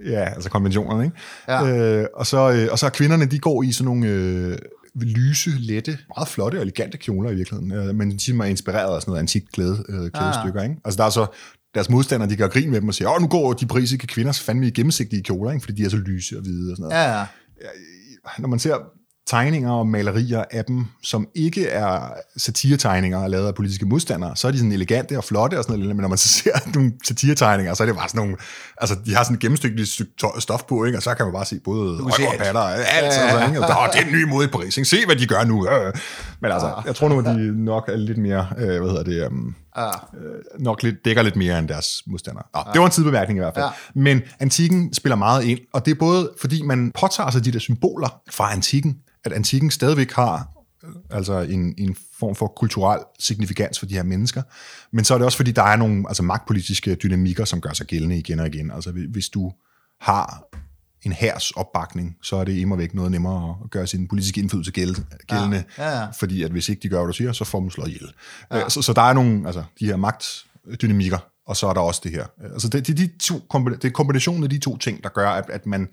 [0.06, 1.18] ja, altså konventionerne, ikke?
[1.48, 2.00] Ja.
[2.02, 4.58] Øh, og, så, øh, og så er kvinderne, de går i sådan nogle øh,
[4.96, 9.02] lyse, lette, meget flotte og elegante kjoler i virkeligheden, øh, men de er inspireret af
[9.02, 10.64] sådan noget antikt klæde, øh, klædestykker, ja.
[10.64, 10.82] ikke?
[10.86, 11.26] Altså der er så
[11.76, 14.32] deres modstandere, de gør grin med dem og siger, åh, nu går de parisiske kvinder
[14.32, 15.64] fandme i gennemsigtige kjoler, ikke?
[15.64, 17.04] fordi de er så lyse og hvide og sådan noget.
[17.04, 17.26] Ja, ja.
[18.40, 18.76] Når man ser
[19.30, 24.52] tegninger og malerier af dem, som ikke er satiretegninger lavet af politiske modstandere, så er
[24.52, 27.74] de sådan elegante og flotte og sådan noget, men når man så ser nogle satiretegninger,
[27.74, 28.36] så er det bare sådan nogle,
[28.78, 30.02] altså de har sådan et gennemstykkeligt
[30.40, 30.98] stof på, ikke?
[30.98, 32.42] og så kan man bare se både se og alt.
[32.42, 33.48] patter og alt, ja, ja, ja.
[33.48, 33.62] Ikke?
[33.62, 34.90] Og der, det er en ny måde i Paris, ikke?
[34.90, 35.68] se hvad de gør nu.
[35.70, 35.94] Øh.
[36.42, 39.28] Men altså, jeg tror nu, at de nok er lidt mere, øh, hvad hedder det,
[39.28, 39.92] um, Ja.
[40.60, 42.44] nok lidt, dækker lidt mere end deres modstandere.
[42.54, 43.66] Nå, det var en tidbemærkning i hvert fald.
[43.66, 43.72] Ja.
[44.00, 47.60] Men antikken spiller meget ind, og det er både fordi man påtager sig de der
[47.60, 50.48] symboler fra antikken, at antikken stadigvæk har
[50.84, 54.42] øh, altså en, en form for kulturel signifikans for de her mennesker,
[54.92, 57.88] men så er det også fordi, der er nogle altså magtpolitiske dynamikker, som gør sig
[57.88, 58.72] gældende igen og igen.
[58.72, 59.52] Altså hvis du
[60.02, 60.44] har
[61.04, 64.72] en hærs opbakning, så er det immer væk noget nemmere at gøre sin politiske indflydelse
[64.72, 64.96] gæld-
[65.28, 66.08] gældende, Ja, ja, ja.
[66.20, 68.12] fordi at hvis ikke de gør, hvad du siger, så får man slået ihjel.
[68.54, 68.70] Ja.
[68.70, 72.12] Så, så der er nogle, altså de her magtdynamikker, og så er der også det
[72.12, 72.26] her.
[72.54, 75.46] Altså det, det, de to, det er kombinationen af de to ting, der gør, at,
[75.50, 75.88] at man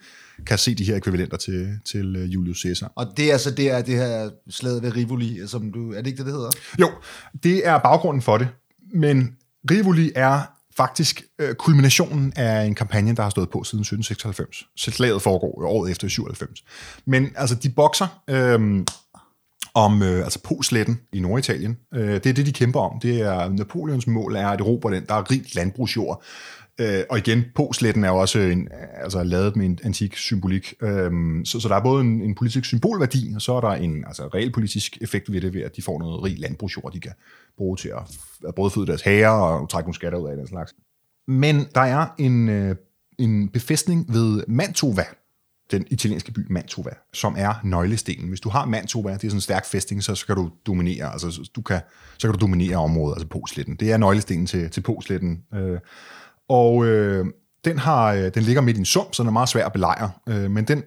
[0.46, 2.92] kan se de her ekvivalenter til, til øh, Julius Caesar.
[2.96, 6.06] Og det er så det, er det her slaget ved Rivoli, som du, er det
[6.06, 6.50] ikke det, det hedder?
[6.80, 6.90] Jo,
[7.42, 8.48] det er baggrunden for det,
[8.94, 9.34] men
[9.70, 10.40] Rivoli er
[10.76, 14.64] faktisk øh, kulminationen af en kampagne, der har stået på siden 1796.
[14.76, 16.64] Så slaget foregår året efter 97.
[17.04, 18.84] Men altså, de bokser øh,
[19.74, 21.76] om øh, altså Posletten i Norditalien.
[21.94, 23.00] Øh, det er det, de kæmper om.
[23.00, 25.04] Det er Napoleons mål er at erobre den.
[25.08, 26.22] Der er rigt landbrugsjord.
[26.80, 30.74] Øh, og igen, Posletten er jo også en, altså, lavet med en antik symbolik.
[30.82, 31.10] Øh,
[31.44, 34.26] så, så der er både en, en politisk symbolværdi, og så er der en altså,
[34.26, 37.12] reel politisk effekt ved det, ved at de får noget rig landbrugsjord, de kan
[37.56, 38.02] bruge til at,
[38.48, 40.74] at både føde deres hager og trække nogle skatter ud af den slags.
[41.28, 42.76] Men der er en, øh,
[43.18, 45.04] en befæstning ved Mantova,
[45.70, 48.28] den italienske by Mantova, som er nøglestenen.
[48.28, 51.12] Hvis du har Mantova, det er sådan en stærk fæstning, så, så kan du dominere,
[51.12, 51.80] altså du kan,
[52.18, 53.76] så kan du dominere området, altså Posletten.
[53.76, 55.42] Det er nøglestenen til, til Posletten.
[55.54, 55.78] Øh,
[56.48, 57.26] og øh,
[57.64, 59.72] den, har, øh, den ligger midt i en sump, så den er meget svær at
[59.72, 60.10] belejre.
[60.28, 60.82] Øh, men den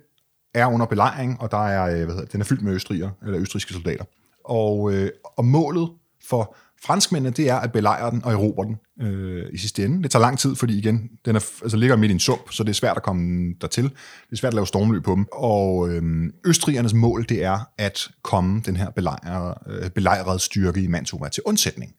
[0.54, 3.40] er under belejring, og der er, øh, hvad hedder, den er fyldt med østrigere, eller
[3.40, 4.04] østriske soldater.
[4.46, 5.90] Og, øh, og målet
[6.30, 10.04] for franskmændene, det er at belejre den og erobre den øh, i sidste ende.
[10.04, 12.64] Det tager lang tid, fordi igen, den er, altså, ligger midt i en sump, så
[12.64, 13.84] det er svært at komme dertil.
[13.84, 15.26] Det er svært at lave stormløb på dem.
[15.34, 16.04] Og øh,
[16.46, 21.44] østrigernes mål, det er at komme den her belejrede, øh, belejrede styrke i Mantua til
[21.46, 21.94] undsætning.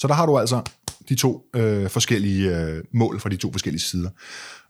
[0.00, 0.62] Så der har du altså
[1.08, 4.10] de to øh, forskellige øh, mål fra de to forskellige sider.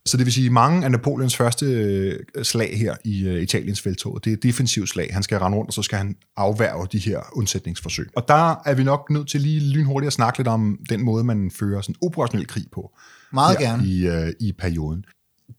[0.06, 4.24] Så det vil sige, mange af Napoleons første øh, slag her i øh, Italiens feltog,
[4.24, 5.08] det er defensivt slag.
[5.12, 8.10] Han skal rende rundt, og så skal han afværge de her undsætningsforsøg.
[8.16, 11.24] Og der er vi nok nødt til lige lynhurtigt at snakke lidt om den måde,
[11.24, 12.90] man fører sådan operationel krig på.
[13.32, 13.86] Meget gerne.
[13.86, 15.04] I, øh, I perioden.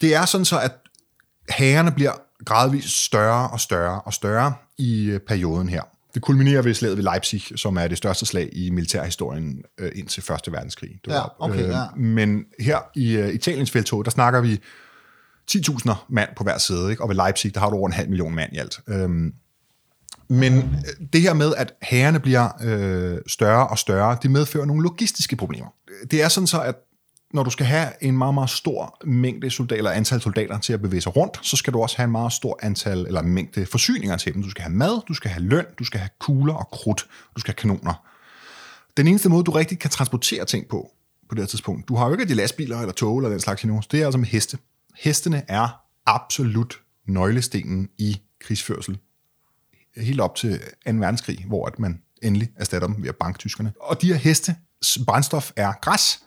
[0.01, 0.71] Det er sådan så, at
[1.49, 2.13] hærene bliver
[2.45, 5.81] gradvist større og større og større i øh, perioden her.
[6.13, 10.23] Det kulminerer ved slaget ved Leipzig, som er det største slag i militærhistorien øh, indtil
[10.23, 10.99] Første Verdenskrig.
[11.05, 11.83] Det Ja, okay, ja.
[11.95, 14.59] Men her i øh, Italiens feltog, der snakker vi
[15.51, 17.03] 10.000 mand på hver side, ikke?
[17.03, 18.79] og ved Leipzig, der har du over en halv million mand i alt.
[18.87, 19.33] Øhm,
[20.27, 24.83] men øh, det her med, at hærene bliver øh, større og større, det medfører nogle
[24.83, 25.73] logistiske problemer.
[26.11, 26.75] Det er sådan så, at
[27.33, 30.81] når du skal have en meget, meget stor mængde soldater, eller antal soldater til at
[30.81, 34.17] bevæge sig rundt, så skal du også have en meget stor antal, eller mængde forsyninger
[34.17, 34.43] til dem.
[34.43, 37.41] Du skal have mad, du skal have løn, du skal have kugler og krudt, du
[37.41, 38.05] skal have kanoner.
[38.97, 40.91] Den eneste måde, du rigtig kan transportere ting på,
[41.29, 43.63] på det her tidspunkt, du har jo ikke de lastbiler eller tog eller den slags
[43.63, 44.57] endnu, det er altså med heste.
[44.95, 48.97] Hestene er absolut nøglestenen i krigsførsel.
[49.97, 50.91] Helt op til 2.
[50.91, 53.73] verdenskrig, hvor at man endelig erstatter dem ved at banke tyskerne.
[53.79, 54.55] Og de her heste,
[55.05, 56.19] brændstof er græs,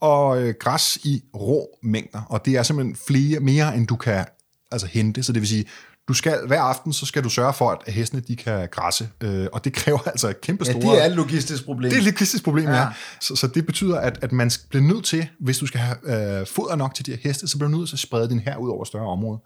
[0.00, 4.24] og øh, græs i rå mængder, og det er simpelthen flere, mere, end du kan
[4.72, 5.22] altså, hente.
[5.22, 5.64] Så det vil sige,
[6.08, 9.46] du skal hver aften, så skal du sørge for, at hestene de kan græsse, øh,
[9.52, 10.94] og det kræver altså et kæmpe Ja, store...
[10.94, 11.90] det er et logistisk problem.
[11.90, 12.74] Det er et logistisk problem, ja.
[12.74, 12.80] Ja.
[12.80, 12.88] ja.
[13.20, 16.46] Så, så det betyder, at, at man bliver nødt til, hvis du skal have øh,
[16.46, 18.56] foder nok til de her heste, så bliver du nødt til at sprede din her
[18.56, 19.40] ud over større område.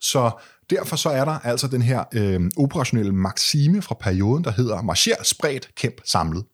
[0.00, 0.30] Så
[0.70, 5.22] derfor så er der altså den her øh, operationelle maxime fra perioden, der hedder marcher,
[5.22, 6.44] spredt, kæmp, samlet.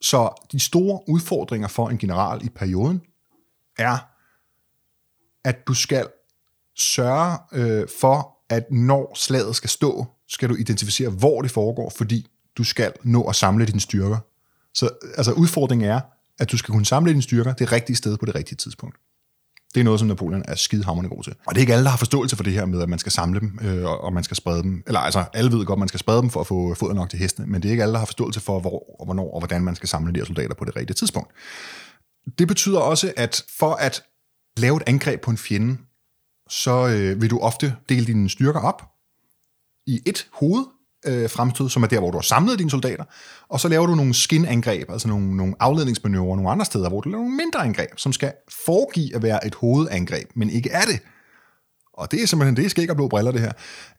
[0.00, 3.00] Så de store udfordringer for en general i perioden
[3.78, 3.98] er,
[5.44, 6.08] at du skal
[6.76, 12.26] sørge øh, for, at når slaget skal stå, skal du identificere, hvor det foregår, fordi
[12.58, 14.18] du skal nå at samle dine styrker.
[14.74, 16.00] Så altså, udfordringen er,
[16.38, 18.96] at du skal kunne samle dine styrker det rigtige sted på det rigtige tidspunkt.
[19.74, 21.34] Det er noget, som Napoleon er skidehammerende god til.
[21.46, 23.12] Og det er ikke alle, der har forståelse for det her med, at man skal
[23.12, 24.82] samle dem, øh, og man skal sprede dem.
[24.86, 27.10] Eller altså, alle ved godt, at man skal sprede dem for at få foder nok
[27.10, 29.40] til hestene, men det er ikke alle, der har forståelse for, hvor og hvornår og
[29.40, 31.30] hvordan man skal samle de her soldater på det rigtige tidspunkt.
[32.38, 34.02] Det betyder også, at for at
[34.56, 35.78] lave et angreb på en fjende,
[36.48, 38.82] så øh, vil du ofte dele dine styrker op
[39.86, 40.64] i et hoved
[41.06, 43.04] øh, fremstød, som er der, hvor du har samlet dine soldater,
[43.48, 47.08] og så laver du nogle skinangreb, altså nogle, nogle afledningsmanøvrer nogle andre steder, hvor du
[47.08, 48.32] laver nogle mindre angreb, som skal
[48.66, 51.00] foregive at være et hovedangreb, men ikke er det.
[51.92, 53.52] Og det er simpelthen, det skal ikke blå briller, det her.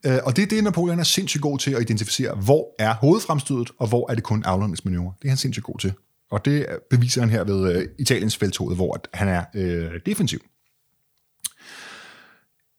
[0.05, 3.71] Øh, og det er det, Napoleon er sindssygt god til at identificere, hvor er hovedfremstødet,
[3.79, 5.13] og hvor er det kun afledningsmanøvre.
[5.21, 5.93] Det er han sindssygt god til.
[6.31, 10.39] Og det beviser han her ved øh, Italiens felthoved, hvor at han er øh, defensiv.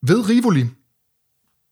[0.07, 0.67] Ved Rivoli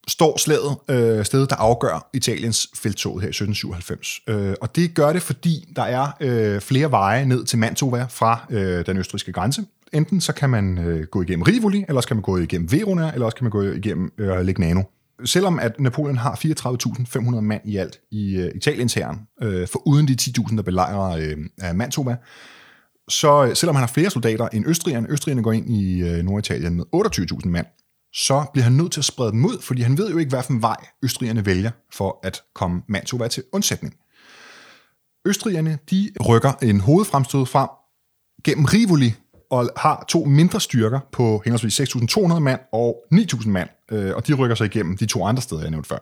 [0.08, 4.20] står slaget øh, stedet, der afgør Italiens feltog her i 1797.
[4.28, 8.46] Øh, og det gør det, fordi der er øh, flere veje ned til Mantova fra
[8.50, 9.64] øh, den østriske grænse.
[9.92, 13.10] Enten så kan man øh, gå igennem Rivoli, eller så kan man gå igennem Verona,
[13.12, 14.82] eller også kan man gå igennem øh, Legnano.
[15.24, 20.08] Selvom at Napoleon har 34.500 mand i alt i øh, Italiens herren, øh, for uden
[20.08, 22.16] de 10.000, der belejrer øh, Mantova,
[23.10, 26.74] så øh, selvom han har flere soldater end Østrigerne, Østrigerne går ind i øh, Norditalien
[26.74, 27.66] med 28.000 mand,
[28.12, 30.62] så bliver han nødt til at sprede dem ud, fordi han ved jo ikke, hvilken
[30.62, 33.94] vej østrigerne vælger for at komme Mantova til undsætning.
[35.26, 37.68] Østrigerne, de rykker en hovedfremstød frem
[38.44, 39.14] gennem Rivoli,
[39.50, 44.34] og har to mindre styrker på henholdsvis 6.200 mand og 9.000 mand, øh, og de
[44.34, 45.98] rykker sig igennem de to andre steder, jeg nævnte før.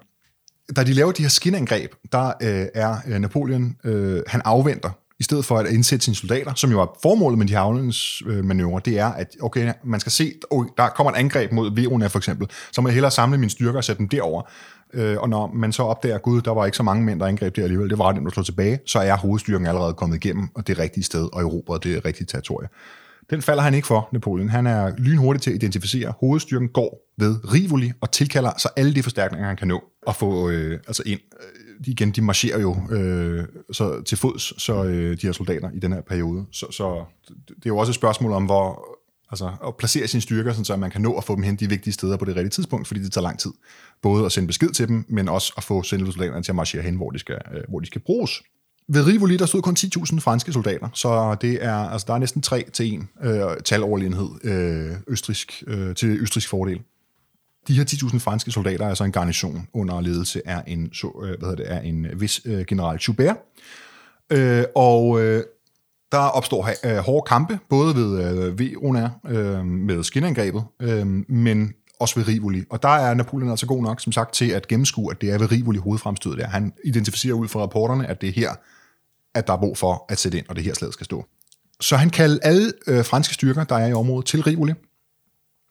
[0.77, 4.91] Da de laver de her skinangreb, der øh, er øh, Napoleon, øh, han afventer
[5.21, 8.85] i stedet for at indsætte sine soldater, som jo er formålet med de her øh,
[8.85, 12.19] det er, at okay, man skal se, okay, der kommer et angreb mod Verona for
[12.19, 14.43] eksempel, så må jeg hellere samle mine styrker og sætte dem derover.
[14.95, 17.57] Øh, og når man så opdager, gud, der var ikke så mange mænd, der angreb
[17.57, 20.49] det alligevel, det var dem, der slog slå tilbage, så er hovedstyrken allerede kommet igennem,
[20.55, 22.69] og det rigtige sted, og erobret det rigtige territorie.
[23.31, 24.49] Den falder han ikke for, Napoleon.
[24.49, 26.12] Han er lynhurtig til at identificere.
[26.21, 30.51] Hovedstyrken går ved Rivoli og tilkalder så alle de forstærkninger, han kan nå at få
[30.51, 31.21] øh, altså ind.
[31.41, 35.79] Øh, Igen, de marcherer jo øh, så til fods, så øh, de her soldater i
[35.79, 36.45] den her periode.
[36.53, 38.99] Så, så det er jo også et spørgsmål om, hvor
[39.31, 41.68] altså at placere sine styrker, sådan så man kan nå at få dem hen de
[41.68, 43.51] vigtige steder på det rigtige tidspunkt, fordi det tager lang tid.
[44.03, 46.83] Både at sende besked til dem, men også at få sendt soldaterne til at marchere
[46.83, 48.43] hen, hvor de skal, øh, hvor de skal bruges.
[48.89, 52.43] Ved Rivoli, der stod kun 10.000 franske soldater, så det er, altså, der er næsten
[52.43, 56.81] 3 til 1 øh, taloverlegenhed øh, østrisk, øh, til østrisk fordel.
[57.69, 61.39] De her 10.000 franske soldater er altså en garnison under ledelse af en, så, øh,
[61.39, 63.37] hvad hedder det, er en øh, vis øh, general Joubert.
[64.33, 65.43] Øh, og øh,
[66.12, 72.21] der opstår øh, hårde kampe, både ved øh, Verona øh, med skinangrebet, øh, men også
[72.21, 72.64] ved Rivoli.
[72.71, 75.39] Og der er Napoleon altså god nok, som sagt, til at gennemskue, at det er
[75.39, 76.47] ved Rivoli hovedfremstødet der.
[76.47, 78.51] Han identificerer ud fra rapporterne, at det er her,
[79.35, 81.27] at der er brug for at sætte ind, og det her slaget skal stå.
[81.81, 84.73] Så han kalder alle øh, franske styrker, der er i området, til Rivoli.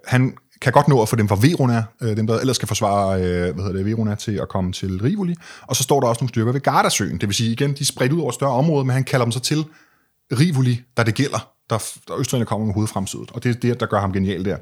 [0.06, 3.22] Han kan godt nå at få dem fra Verona, øh, dem der ellers skal forsvare
[3.22, 5.36] øh, hvad hedder det, Verona til at komme til Rivoli.
[5.62, 7.18] Og så står der også nogle styrker ved Gardasøen.
[7.18, 9.32] Det vil sige igen, de er spredt ud over større område, men han kalder dem
[9.32, 9.66] så til
[10.40, 11.78] Rivoli, der det gælder, der,
[12.08, 13.32] der Østrigerne kommer med hovedfremstødet.
[13.32, 14.58] Og det er det, der gør ham genial der.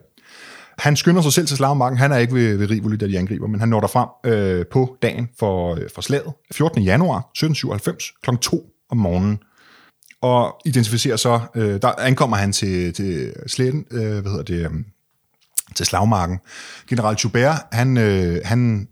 [0.78, 1.98] Han skynder sig selv til slagmarken.
[1.98, 4.66] Han er ikke ved, ved Rivoli, da de angriber, men han når der frem øh,
[4.72, 6.34] på dagen for, øh, for slaget.
[6.54, 6.82] 14.
[6.82, 8.36] januar 1797 kl.
[8.42, 9.40] 2 om morgenen.
[10.22, 14.86] Og identificerer så, øh, der ankommer han til, til sletten, øh, hvad hedder det, øhm,
[15.76, 16.40] til slagmarken.
[16.90, 18.88] General Joubert, han, øh, han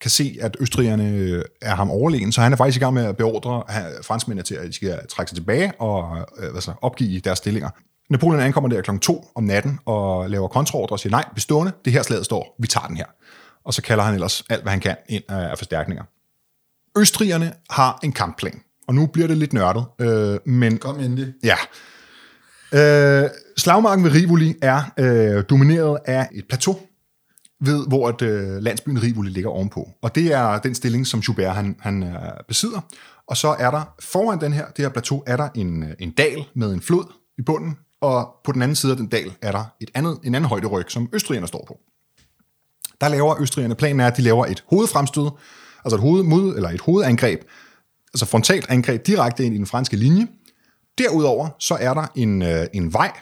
[0.00, 3.04] kan se, at østrigerne øh, er ham overlegen, så han er faktisk i gang med
[3.04, 3.62] at beordre
[4.02, 7.70] franskmændene til, at de skal trække sig tilbage og øh, altså, opgive deres stillinger.
[8.10, 8.98] Napoleon ankommer der kl.
[8.98, 12.56] 2 om natten og laver kontraordre og siger, nej, vi stående, det her slaget står,
[12.58, 13.06] vi tager den her.
[13.64, 16.04] Og så kalder han ellers alt, hvad han kan ind af forstærkninger.
[16.98, 18.60] Østrigerne har en kampplan.
[18.88, 19.84] Og nu bliver det lidt nørdet.
[20.00, 21.34] Øh, men, Kom endelig.
[21.44, 21.56] Ja.
[22.72, 26.78] Øh, slagmarken ved Rivoli er øh, domineret af et plateau,
[27.60, 29.88] ved hvor at, øh, landsbyen Rivoli ligger ovenpå.
[30.02, 32.80] Og det er den stilling, som Schubert han, han øh, besidder.
[33.26, 36.10] Og så er der foran den her, det her plateau, er der en, øh, en
[36.10, 37.04] dal med en flod
[37.38, 40.34] i bunden, og på den anden side af den dal er der et andet, en
[40.34, 41.78] anden højderyg, som østrigerne står på.
[43.00, 45.30] Der laver østrigerne, planen er, at de laver et hovedfremstød,
[45.84, 47.40] altså et, hoved, mod, eller et hovedangreb,
[48.14, 50.26] altså frontalt angreb direkte ind i den franske linje.
[50.98, 53.12] Derudover så er der en, øh, en vej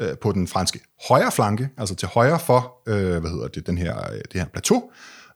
[0.00, 3.78] øh, på den franske højre flanke, altså til højre for øh, hvad hedder det, den
[3.78, 4.82] her, øh, det her plateau,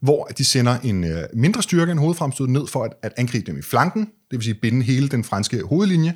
[0.01, 3.59] hvor de sender en øh, mindre styrke end hovedfremstød ned for at, at angribe dem
[3.59, 6.15] i flanken, det vil sige binde hele den franske hovedlinje.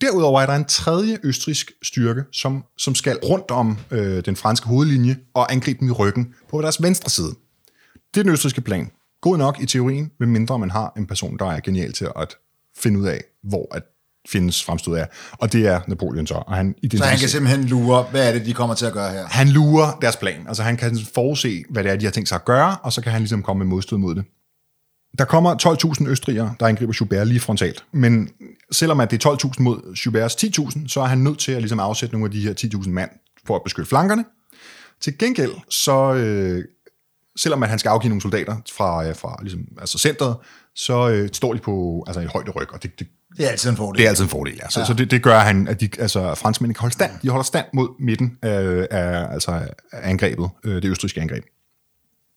[0.00, 4.66] Derudover er der en tredje østrisk styrke, som, som skal rundt om øh, den franske
[4.66, 7.34] hovedlinje og angribe dem i ryggen på deres venstre side.
[8.14, 8.90] Det er den østriske plan
[9.24, 12.36] god nok i teorien, medmindre man har en person, der er genial til at
[12.76, 13.82] finde ud af, hvor at
[14.28, 15.08] findes fremstød af.
[15.32, 16.34] Og det er Napoleon så.
[16.34, 19.12] Og han så han kan simpelthen lure, hvad er det, de kommer til at gøre
[19.12, 19.26] her?
[19.26, 20.44] Han lurer deres plan.
[20.48, 23.00] Altså han kan forudse, hvad det er, de har tænkt sig at gøre, og så
[23.00, 24.24] kan han ligesom komme med modstød mod det.
[25.18, 25.54] Der kommer
[26.02, 27.84] 12.000 østrigere, der angriber Joubert lige frontalt.
[27.92, 28.28] Men
[28.72, 31.80] selvom at det er 12.000 mod Jouberts 10.000, så er han nødt til at ligesom
[31.80, 33.10] afsætte nogle af de her 10.000 mand
[33.46, 34.24] for at beskytte flankerne.
[35.00, 36.64] Til gengæld så øh,
[37.38, 40.36] selvom at han skal afgive nogle soldater fra, øh, fra ligesom, altså centret,
[40.74, 43.06] så øh, står de på altså, et højde ryg, og det, det,
[43.36, 43.98] det er altid en fordel.
[43.98, 44.68] Det er altid en fordel, ja.
[44.70, 44.86] Så, ja.
[44.86, 47.10] så det, det gør han, at de, altså, franskmændene kan holde stand.
[47.22, 49.50] De holder stand mod midten af, af altså,
[49.92, 51.44] af angrebet, øh, det østriske angreb.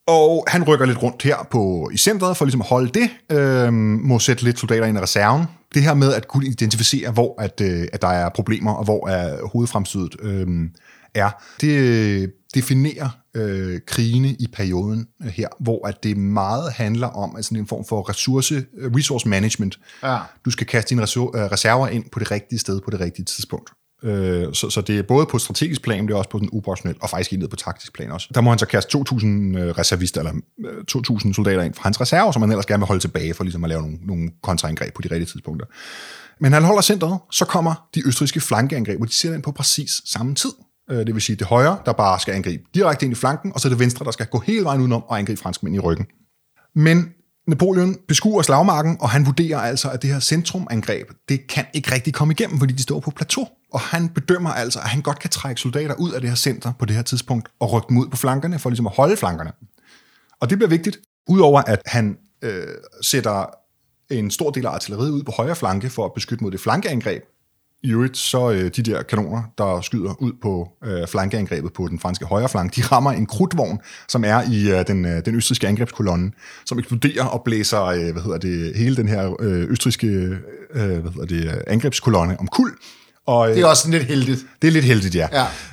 [0.07, 3.73] Og han rykker lidt rundt her på, i centret for ligesom at holde det, øh,
[3.73, 5.45] må sætte lidt soldater ind i reserven.
[5.73, 9.07] Det her med at kunne identificere, hvor at, øh, at der er problemer, og hvor
[9.07, 10.47] er hovedfremstødet øh,
[11.15, 11.29] er,
[11.61, 17.67] det definerer øh, krigene i perioden her, hvor at det meget handler om altså en
[17.67, 19.79] form for ressource, resource management.
[20.03, 20.17] Ja.
[20.45, 23.71] Du skal kaste dine reserver ind på det rigtige sted på det rigtige tidspunkt.
[24.03, 27.01] Øh, så, så det er både på strategisk plan, det er også på den operationelle,
[27.01, 28.27] og faktisk ned på taktisk plan også.
[28.33, 29.03] Der må han så kaste 2.000
[29.79, 30.33] reservister, eller
[31.27, 33.63] 2.000 soldater ind fra hans reserve, som han ellers gerne vil holde tilbage for ligesom
[33.63, 35.65] at lave nogle, nogle kontraangreb på de rigtige tidspunkter.
[36.39, 39.91] Men han holder centret, så kommer de østriske flankeangreb, og de ser ind på præcis
[40.05, 40.51] samme tid.
[40.91, 43.59] Øh, det vil sige, det højre, der bare skal angribe direkte ind i flanken, og
[43.59, 46.05] så det venstre, der skal gå hele vejen udenom og angribe franskmænd i ryggen.
[46.75, 47.13] Men
[47.47, 52.13] Napoleon beskuer slagmarken, og han vurderer altså, at det her centrumangreb, det kan ikke rigtig
[52.13, 53.47] komme igennem, fordi de står på plateau.
[53.73, 56.73] Og han bedømmer altså, at han godt kan trække soldater ud af det her center
[56.79, 59.51] på det her tidspunkt, og rykke dem ud på flankerne, for ligesom at holde flankerne.
[60.41, 62.67] Og det bliver vigtigt, udover at han øh,
[63.01, 63.45] sætter
[64.09, 67.23] en stor del af artilleriet ud på højre flanke for at beskytte mod det flankeangreb,
[67.83, 71.99] i øvrigt, så øh, de der kanoner, der skyder ud på øh, flankeangrebet på den
[71.99, 75.67] franske højre flank, de rammer en krudtvogn, som er i øh, den, øh, den østriske
[75.67, 76.31] angrebskolonne,
[76.65, 80.39] som eksploderer og blæser øh, hvad hedder det, hele den her øh, østriske øh,
[80.73, 82.71] hvad hedder det, angrebskolonne om kul.
[83.27, 84.45] Og, øh, det er også lidt heldigt.
[84.61, 85.27] Det er lidt heldigt, ja.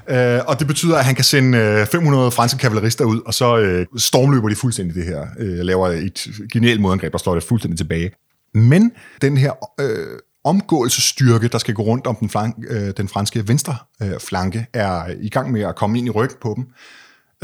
[0.08, 0.36] ja.
[0.36, 3.58] Øh, og det betyder, at han kan sende øh, 500 franske kavalerister ud, og så
[3.58, 5.26] øh, stormløber de fuldstændig det her.
[5.38, 8.10] Øh, laver et genialt modangreb, der slår det fuldstændig tilbage.
[8.54, 8.92] Men
[9.22, 13.76] den her øh, omgåelsesstyrke, der skal gå rundt om den, flank, øh, den franske venstre
[14.02, 16.66] øh, flanke, er i gang med at komme ind i ryggen på dem.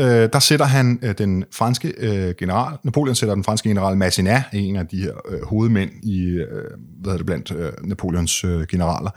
[0.01, 4.57] Øh, der sætter han øh, den franske øh, general, Napoleon sætter den franske general Masséna,
[4.57, 6.47] en af de her øh, hovedmænd i, øh,
[7.01, 9.11] hvad hedder det blandt øh, Napoleons øh, generaler,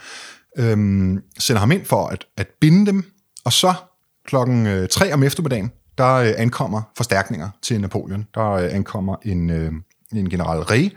[0.57, 0.77] øh,
[1.39, 3.03] sender ham ind for at, at binde dem,
[3.45, 3.73] og så
[4.27, 8.25] klokken øh, 3 om eftermiddagen, der øh, ankommer forstærkninger til Napoleon.
[8.35, 9.71] Der øh, ankommer en, øh,
[10.13, 10.89] en general Rey,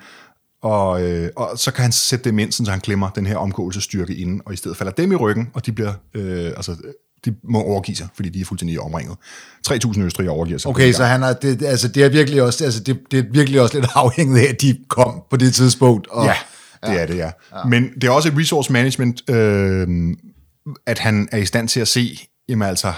[0.62, 4.14] og, øh, og så kan han sætte dem ind, så han glemmer den her omgåelsesstyrke
[4.14, 6.76] inden, og i stedet falder dem i ryggen, og de bliver, øh, altså,
[7.24, 9.16] de må overgive sig, fordi de er fuldstændig omringet.
[9.68, 10.70] 3.000 østrigere overgiver sig.
[10.70, 13.60] Okay, så han er, det, altså, det er virkelig også, altså, det, det er virkelig
[13.60, 16.06] også lidt afhængigt af, at de kom på det tidspunkt.
[16.06, 16.34] Og, ja,
[16.86, 16.98] det ja.
[16.98, 17.30] er det, ja.
[17.52, 17.64] ja.
[17.64, 19.88] Men det er også et resource management, øh,
[20.86, 22.92] at han er i stand til at se, jamen altså,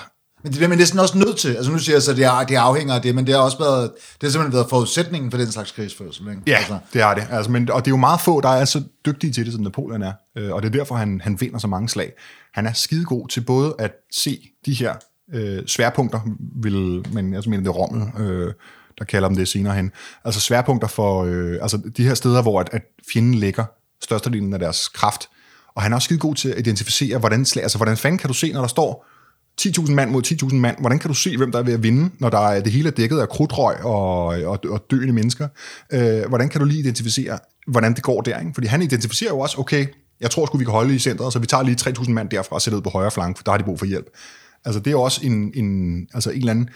[0.48, 1.54] men det er man næsten også nødt til.
[1.54, 3.40] Altså nu siger jeg så, at det, er, det afhænger af det, men det har
[3.40, 6.28] også været, det har simpelthen været forudsætningen for den slags krigsførsel.
[6.30, 6.42] Ikke?
[6.46, 6.78] Ja, altså.
[6.92, 7.26] det er det.
[7.30, 9.62] Altså, men, og det er jo meget få, der er så dygtige til det, som
[9.62, 10.12] Napoleon er.
[10.38, 12.12] Øh, og det er derfor, han, han vinder så mange slag.
[12.54, 14.94] Han er skidegod til både at se de her
[15.34, 16.20] øh, sværpunkter,
[16.62, 18.52] vil man, altså mener det er Rommel, øh,
[18.98, 19.90] der kalder dem det senere hen.
[20.24, 22.82] Altså sværpunkter for, øh, altså de her steder, hvor at, at
[23.12, 23.64] fjenden lægger
[24.02, 25.28] størstedelen af deres kraft.
[25.74, 28.34] Og han er også skide god til at identificere, hvordan, altså, hvordan fanden kan du
[28.34, 29.06] se, når der står
[29.60, 30.76] 10.000 mand mod 10.000 mand.
[30.80, 32.88] Hvordan kan du se, hvem der er ved at vinde, når der er det hele
[32.88, 35.48] er dækket af krudtrøg og, og, og døende mennesker?
[35.92, 38.38] Øh, hvordan kan du lige identificere, hvordan det går der?
[38.38, 38.50] Ikke?
[38.54, 39.86] Fordi han identificerer jo også, okay,
[40.20, 42.54] jeg tror sgu, vi kan holde i centret, så vi tager lige 3.000 mand derfra
[42.54, 44.06] og sætter ud på højre flank, for der har de brug for hjælp.
[44.64, 46.68] Altså det er også en, en, altså en eller anden...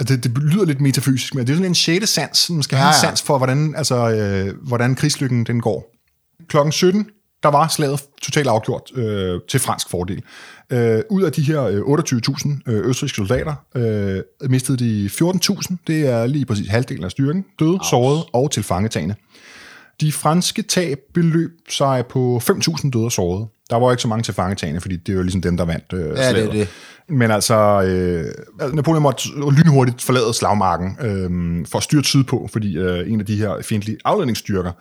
[0.00, 2.50] Altså det, det lyder lidt metafysisk, men det er sådan en sjette sans.
[2.50, 5.94] Man skal ja, have en sans for, hvordan, altså, øh, hvordan krigslykken den går.
[6.48, 7.06] Klokken 17,
[7.46, 10.22] der var slaget totalt afgjort øh, til fransk fordel.
[10.70, 15.76] Øh, ud af de her øh, 28.000 øh, østrigske soldater øh, mistede de 14.000.
[15.86, 17.44] Det er lige præcis halvdelen af styrken.
[17.58, 19.14] Døde, sårede og tilfangetagende.
[20.00, 23.46] De franske tab beløb sig på 5.000 døde og sårede.
[23.70, 26.00] Der var ikke så mange tilfangetagende, fordi det er jo ligesom dem, der vandt øh,
[26.00, 26.36] ja, slaget.
[26.36, 26.68] det er det.
[27.08, 33.12] Men altså, øh, Napoleon måtte lynhurtigt forlade slagmarken øh, for at styre sydpå, fordi øh,
[33.12, 34.72] en af de her fjendtlige afledningsstyrker,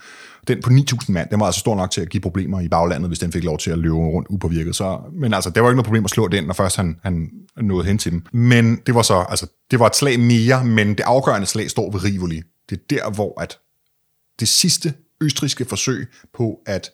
[0.48, 3.10] den på 9.000 mand, den var altså stor nok til at give problemer i baglandet,
[3.10, 4.76] hvis den fik lov til at løbe rundt upåvirket.
[4.76, 7.32] Så, men altså, det var ikke noget problem at slå den, når først han, han
[7.62, 8.24] nåede hen til dem.
[8.34, 11.91] Men det var så, altså, det var et slag mere, men det afgørende slag står
[11.91, 12.41] ved Rivoli.
[12.70, 13.58] Det er der, hvor at
[14.39, 16.91] det sidste østriske forsøg på at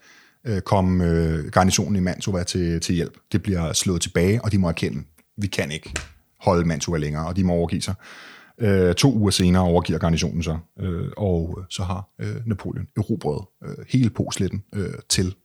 [0.48, 4.58] øh, komme øh, garnisonen i Mantua til, til hjælp, det bliver slået tilbage, og de
[4.58, 5.04] må erkende,
[5.38, 5.94] vi kan ikke
[6.40, 7.94] holde Mantua længere, og de må overgive sig.
[8.62, 13.86] Øh, to uger senere overgiver garnisonen sig, øh, og så har øh, Napoleon erobret øh,
[13.90, 15.36] hele Posletten øh, til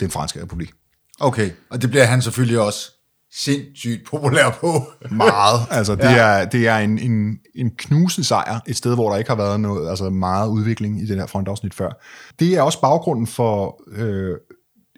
[0.00, 0.72] den franske republik.
[1.20, 2.92] Okay, og det bliver han selvfølgelig også
[3.32, 4.82] sindssygt populær på.
[5.10, 5.60] meget.
[5.70, 6.16] Altså, det, ja.
[6.16, 9.60] er, det er en, en, en knusende sejr, et sted, hvor der ikke har været
[9.60, 11.90] noget, altså meget udvikling i det her frontafsnit før.
[12.38, 14.36] Det er også baggrunden for øh,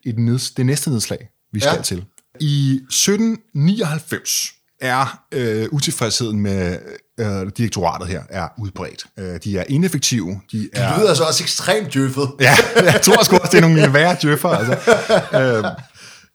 [0.04, 1.82] et neds, det næste nedslag, vi skal ja.
[1.82, 2.04] til.
[2.40, 6.78] I 1799 er øh, utilfredsheden med
[7.20, 9.06] øh, direktoratet her er udbredt.
[9.18, 10.40] Øh, de er ineffektive.
[10.52, 10.88] De er...
[10.88, 12.30] Det lyder altså også ekstremt djøffet.
[12.40, 14.72] ja, jeg tror sgu også, det er nogle værre djøffer, altså,
[15.34, 15.64] øh,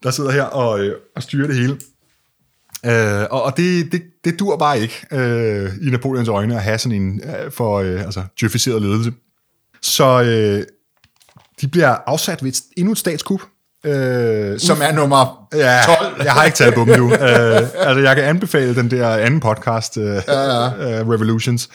[0.04, 1.78] der sidder her og, øh, og styrer det hele.
[2.86, 6.78] Øh, og og det, det, det dur bare ikke øh, i Napoleons øjne at have
[6.78, 9.14] sådan en øh, for øh, altså, djøfificeret ledelse.
[9.82, 10.66] Så øh,
[11.62, 13.42] de bliver afsat ved et, endnu et statskup.
[13.86, 16.22] Øh, Som er nummer Ja, 12.
[16.24, 17.06] jeg har ikke taget på dem nu.
[17.06, 17.12] uh,
[17.88, 21.02] altså, jeg kan anbefale den der anden podcast, uh, ja, ja.
[21.02, 21.70] Uh, Revolutions,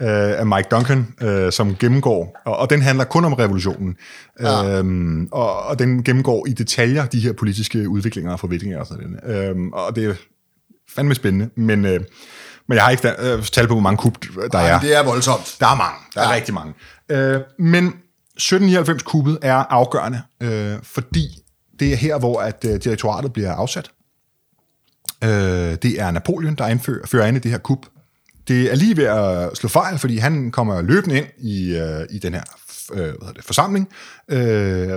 [0.00, 3.96] uh, af Mike Duncan, uh, som gennemgår, og, og den handler kun om revolutionen,
[4.40, 4.80] ja.
[4.80, 9.16] um, og, og den gennemgår i detaljer de her politiske udviklinger og forviklinger og sådan
[9.24, 9.50] noget.
[9.50, 10.14] Um, og det er
[10.94, 11.90] fandme spændende, men, uh,
[12.68, 14.14] men jeg har ikke uh, tal på, hvor mange kup
[14.52, 14.80] der Ej, er.
[14.80, 15.56] det er voldsomt.
[15.60, 15.98] Der er mange.
[16.14, 16.34] Der er ja.
[16.34, 16.74] rigtig mange.
[17.10, 17.94] Øh, men
[18.42, 21.42] 1799-kuppet er afgørende, øh, fordi
[21.80, 23.90] det er her, hvor at øh, direktoratet bliver afsat.
[25.24, 25.30] Øh,
[25.82, 27.86] det er Napoleon, der indfører, fører an i det her kup.
[28.48, 32.18] Det er lige ved at slå fejl, fordi han kommer løbende ind i, øh, i
[32.18, 32.42] den her
[32.92, 33.88] øh, hvad hedder det, forsamling,
[34.28, 34.38] øh,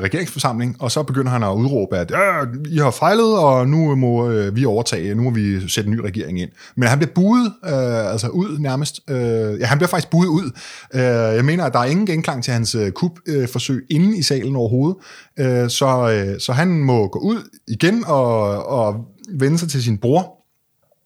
[0.02, 4.30] regeringsforsamling, og så begynder han at udråbe, at øh, I har fejlet, og nu må
[4.30, 6.50] øh, vi overtage, nu må vi sætte en ny regering ind.
[6.76, 9.00] Men han bliver buet, øh, altså ud nærmest.
[9.10, 10.52] Øh, ja, han bliver faktisk buet ud.
[10.94, 11.02] Øh,
[11.36, 14.56] jeg mener, at der er ingen genklang til hans øh, kupforsøg øh, inde i salen
[14.56, 14.98] overhovedet,
[15.40, 19.06] øh, så, øh, så han må gå ud igen og, og
[19.40, 20.42] vende sig til sin bror,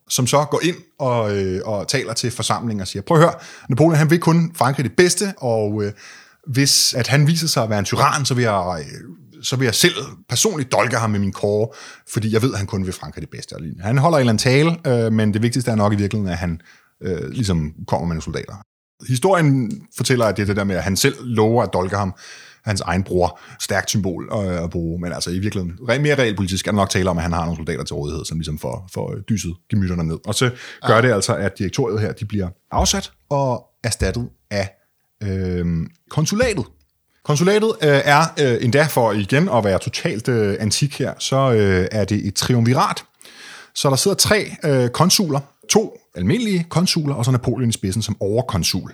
[0.10, 3.34] som så går ind og, øh, og taler til forsamlingen og siger, prøv at høre,
[3.70, 5.92] Napoleon han vil kun Frankrig det bedste, og øh,
[6.48, 9.66] hvis at han viser sig at være en tyran, så vil jeg, øh, så vil
[9.66, 9.94] jeg selv
[10.30, 11.68] personligt dolke ham med min kåre,
[12.10, 13.56] fordi jeg ved, at han kun vil Frankrig det bedste.
[13.82, 16.38] Han holder en eller anden tale, øh, men det vigtigste er nok i virkeligheden, at
[16.38, 16.62] han
[17.04, 18.54] øh, ligesom kommer med nogle soldater.
[19.08, 22.14] Historien fortæller, at det er det der med, at han selv lover at dolke ham,
[22.66, 23.40] hans egen bror.
[23.60, 26.90] Stærkt symbol at, at bruge, men altså i virkeligheden, re- mere realpolitisk er der nok
[26.90, 30.04] tale om, at han har nogle soldater til rådighed, som ligesom får, får dyset gemytterne
[30.04, 30.18] ned.
[30.28, 30.52] Og så
[30.88, 31.02] gør ja.
[31.02, 34.70] det altså, at direktoriet her, de bliver afsat og erstattet af
[35.28, 35.66] øh,
[36.10, 36.66] konsulatet.
[37.26, 41.88] Konsulatet øh, er øh, endda for igen at være totalt øh, antik her, så øh,
[41.92, 43.04] er det et triumvirat.
[43.76, 48.18] Så der sidder tre øh, konsuler, to almindelige konsuler, og så Napoleon i spidsen som
[48.20, 48.92] overkonsul.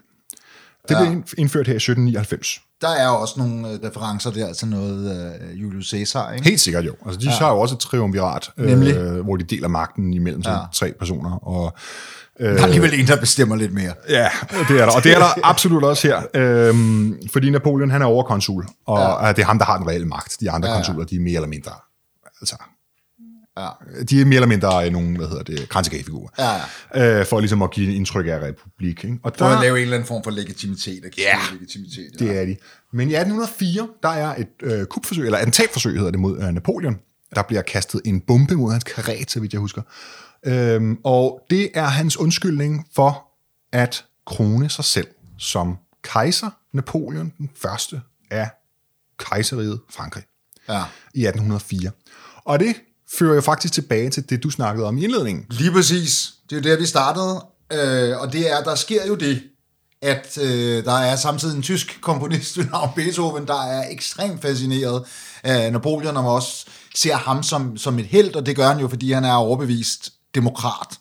[0.89, 1.09] Det Ja.
[1.09, 2.61] blev indført her i 1799.
[2.81, 6.49] Der er jo også nogle øh, referencer der til noget øh, Julius Caesar, ikke?
[6.49, 6.95] Helt sikkert jo.
[7.05, 7.31] Altså, de ja.
[7.31, 8.95] har jo også et triumvirat, Nemlig.
[8.95, 10.41] øh, hvor de deler magten imellem.
[10.45, 10.57] Ja.
[10.73, 11.31] tre personer.
[11.47, 11.73] Og,
[12.45, 13.93] Der er alligevel en, der bestemmer lidt mere.
[14.09, 14.91] ja, det er der.
[14.95, 16.21] Og det er der absolut også her.
[16.35, 19.31] Øhm, fordi Napoleon, han er overkonsul, og ja.
[19.31, 20.37] det er ham, der har den reelle magt.
[20.39, 20.79] De andre ja, Ja, ja.
[20.79, 20.85] ja.
[20.85, 21.71] konsuler, de er mere eller mindre...
[22.41, 22.55] Altså,
[23.57, 23.67] Ja.
[24.09, 26.59] de er mere eller mindre nogle, hvad hedder det, kransekagefigurer.
[26.95, 29.03] Ja, Øh, for ligesom at give indtryk af republik.
[29.03, 29.17] Ikke?
[29.23, 31.05] Og For at der, lave en eller anden form for legitimitet.
[31.05, 32.55] Og Ja, legitimitet, det er de.
[32.93, 36.97] Men i 1804, der er et øh, kupforsøg, eller attentatforsøg hedder det, mod øh, Napoleon.
[37.35, 39.81] Der bliver kastet en bombe mod hans karet, så vidt jeg husker.
[40.45, 43.27] Øhm, og det er hans undskyldning for
[43.71, 48.49] at krone sig selv som kejser Napoleon den første af
[49.19, 50.23] kejseriet Frankrig
[50.69, 50.83] Ja.
[51.13, 51.91] i 1804.
[52.45, 52.75] Og det
[53.17, 55.45] fører jo faktisk tilbage til det, du snakkede om i indledningen.
[55.49, 56.33] Lige præcis.
[56.49, 57.45] Det er jo der, vi startede.
[57.71, 59.43] Øh, og det er, der sker jo det,
[60.01, 65.05] at øh, der er samtidig en tysk komponist ved navn Beethoven, der er ekstremt fascineret
[65.43, 66.65] af Napoleon, og også
[66.95, 70.13] ser ham som, som et held, og det gør han jo, fordi han er overbevist
[70.35, 70.97] demokrat.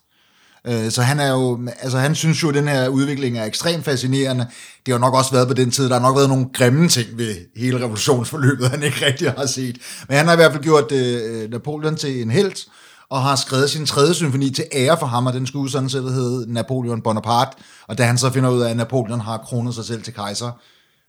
[0.66, 3.84] Øh, så han er jo, altså han synes jo, at den her udvikling er ekstremt
[3.84, 4.44] fascinerende.
[4.86, 6.88] Det har jo nok også været på den tid, der har nok været nogle grimme
[6.88, 9.78] ting ved hele revolutionsforløbet, han ikke rigtig har set.
[10.08, 12.66] Men han har i hvert fald gjort øh, Napoleon til en helt,
[13.10, 16.12] og har skrevet sin tredje symfoni til ære for ham, og den skulle sådan set
[16.12, 17.56] hedde Napoleon Bonaparte.
[17.88, 20.50] Og da han så finder ud af, at Napoleon har kronet sig selv til kejser,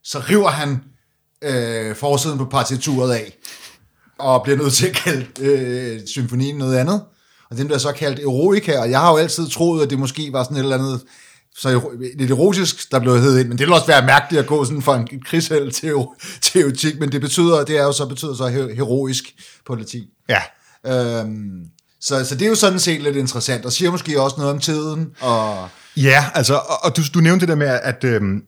[0.04, 0.84] så river han
[1.42, 3.38] øh, forsiden på partituret af,
[4.20, 7.02] og bliver nødt til at kalde øh, symfonien noget andet.
[7.52, 10.30] Og den bliver så kaldt Eroica, og jeg har jo altid troet, at det måske
[10.34, 11.02] var sådan et eller andet
[11.56, 11.82] så
[12.18, 14.82] lidt erotisk, der blev heddet ind, men det vil også være mærkeligt at gå sådan
[14.82, 15.94] fra en krigsheld til,
[16.42, 19.24] til erotik, men det betyder, det er jo så betyder så he- heroisk
[19.66, 20.04] på latin.
[20.30, 20.42] Ja,
[20.88, 21.62] Øhm,
[22.02, 24.60] så, så det er jo sådan set lidt interessant, og siger måske også noget om
[24.60, 28.42] tiden, og Ja, altså, og, og du, du nævnte det der med, at, øhm,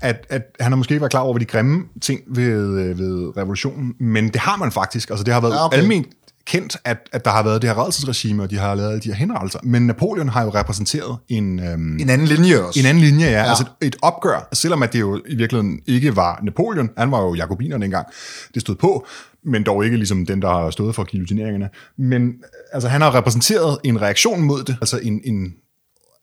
[0.00, 3.36] at, at han har måske ikke været klar over de grimme ting ved, øh, ved
[3.36, 5.10] revolutionen, men det har man faktisk.
[5.10, 5.78] Altså, det har været okay.
[5.78, 6.16] almindeligt
[6.46, 9.14] kendt, at, at der har været det her rædselsregime, og de har lavet de her
[9.14, 9.58] henrettelser.
[9.62, 12.80] Men Napoleon har jo repræsenteret en, øhm, en anden linje også.
[12.80, 13.32] en anden linje, ja.
[13.32, 13.48] ja.
[13.48, 17.34] Altså et opgør, selvom at det jo i virkeligheden ikke var Napoleon, han var jo
[17.34, 18.06] jakobiner dengang,
[18.54, 19.06] det stod på,
[19.44, 21.68] men dog ikke ligesom den, der har stået for guillotineringerne.
[21.98, 22.32] Men
[22.72, 25.52] altså, han har repræsenteret en reaktion mod det, altså en, en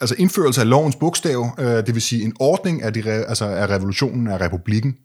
[0.01, 3.45] altså indførelse af lovens bogstav, øh, det vil sige en ordning af, de, re- altså
[3.45, 4.95] af revolutionen af republikken.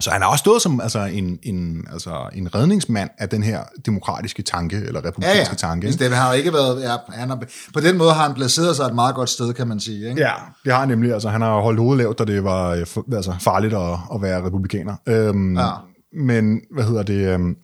[0.00, 3.62] Så han har også stået som altså, en, en, altså, en redningsmand af den her
[3.86, 5.68] demokratiske tanke, eller ja, republikanske ja.
[5.68, 5.86] tanke.
[5.86, 6.04] Hvis ikke?
[6.04, 7.44] det, har ikke været, ja, han har,
[7.74, 10.08] på den måde har han placeret sig et meget godt sted, kan man sige.
[10.08, 10.22] Ikke?
[10.22, 10.32] Ja,
[10.64, 11.12] det har han nemlig.
[11.12, 14.46] Altså, han har holdt hovedet lavt, da det var øh, altså, farligt at, at være
[14.46, 14.96] republikaner.
[15.06, 15.70] Øhm, Ja.
[16.12, 17.28] Men, hvad hedder det...
[17.28, 17.56] Øhm,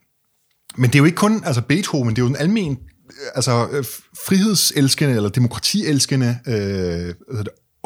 [0.76, 2.78] men det er jo ikke kun altså Beethoven, det er jo en almen
[3.34, 3.84] altså, øh,
[4.26, 7.14] frihedselskende eller demokratielskende øh,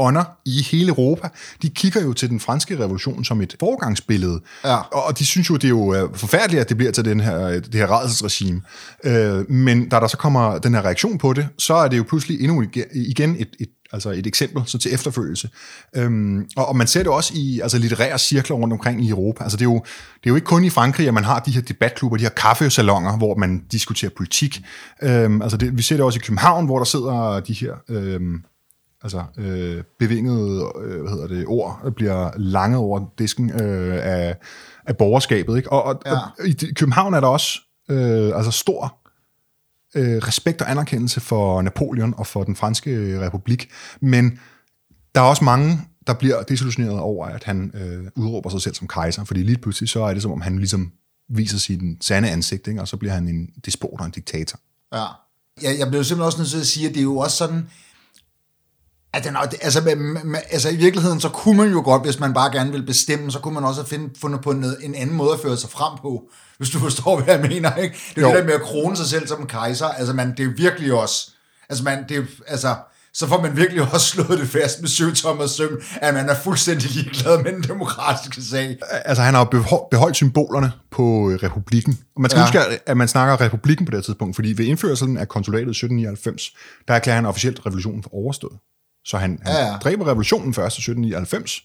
[0.00, 1.28] ånder i hele Europa,
[1.62, 4.40] de kigger jo til den franske revolution som et forgangsbillede.
[4.64, 4.76] Ja.
[4.76, 7.38] Og, de synes jo, det er jo øh, forfærdeligt, at det bliver til den her,
[7.60, 8.62] det her rædselsregime.
[9.04, 12.04] Øh, men da der så kommer den her reaktion på det, så er det jo
[12.08, 15.50] pludselig endnu igen et, et altså et eksempel så til efterfølgelse.
[15.96, 19.44] Øhm, og, og man ser det også i altså litterære cirkler rundt omkring i Europa.
[19.44, 19.74] Altså det er, jo,
[20.14, 22.30] det er jo ikke kun i Frankrig, at man har de her debatklubber, de her
[22.30, 24.60] kaffesalonger, hvor man diskuterer politik.
[25.02, 28.42] Øhm, altså det, vi ser det også i København, hvor der sidder de her øhm,
[29.02, 34.36] altså øh, bevingede øh, hvad hedder det, ord bliver lange over disken øh, af,
[34.86, 35.56] af borgerskabet.
[35.56, 35.72] Ikke?
[35.72, 36.12] Og, og, ja.
[36.12, 37.60] og i København er der også
[37.90, 38.96] øh, altså stor
[39.94, 43.70] øh, respekt og anerkendelse for Napoleon og for den franske republik,
[44.00, 44.38] men
[45.14, 48.88] der er også mange, der bliver desillusioneret over, at han øh, udråber sig selv som
[48.88, 50.92] kejser, fordi lige pludselig så er det som om, han ligesom
[51.28, 52.80] viser sin sande ansigt, ikke?
[52.80, 54.58] og så bliver han en despot og en diktator.
[54.92, 55.06] Ja.
[55.62, 57.68] Jeg, jeg bliver simpelthen også nødt til at sige, at det er jo også sådan,
[59.18, 62.52] den, altså, med, med, altså i virkeligheden, så kunne man jo godt, hvis man bare
[62.52, 65.32] gerne vil bestemme, så kunne man også have find, fundet på en, en anden måde
[65.32, 66.22] at føre sig frem på,
[66.58, 67.74] hvis du forstår, hvad jeg mener.
[67.74, 67.96] Ikke?
[68.14, 69.86] Det er jo det der med at krone sig selv som kejser.
[69.86, 71.30] Altså, man, det er virkelig også...
[71.68, 72.74] Altså, man, det er, altså,
[73.14, 76.34] så får man virkelig også slået det fast med syv tommer søm, at man er
[76.34, 78.78] fuldstændig ligeglad med den demokratiske sag.
[78.90, 79.44] Altså, han har
[79.90, 81.98] beholdt symbolerne på øh, republikken.
[82.16, 82.46] Og man skal ja.
[82.46, 86.54] huske, at man snakker republikken på det tidspunkt, fordi ved indførelsen af konsulatet 1799,
[86.88, 88.58] der erklærer han officielt revolutionen for overstået.
[89.10, 89.76] Så han, han ja, ja.
[89.84, 91.64] dræber revolutionen først i 1799.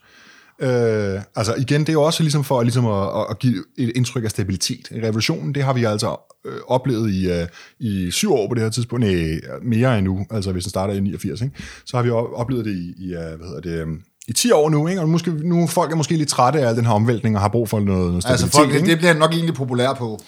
[0.60, 4.24] Øh, altså igen, det er jo også ligesom for ligesom at, at give et indtryk
[4.24, 4.90] af stabilitet.
[5.04, 6.16] Revolutionen, det har vi altså
[6.46, 7.48] øh, oplevet i, øh,
[7.80, 9.06] i syv år på det her tidspunkt.
[9.06, 11.42] Nej, mere endnu, altså hvis den starter i 89.
[11.42, 11.56] Ikke?
[11.86, 14.88] Så har vi oplevet det i, i hvad hedder det, øhm, i 10 år nu,
[14.88, 15.02] ikke?
[15.02, 17.50] og måske, nu folk er måske lidt trætte af al den her omvæltning og har
[17.50, 18.44] brug for noget, noget stabilitet.
[18.44, 18.88] Altså folk, ikke?
[18.88, 20.20] det bliver nok egentlig populær på.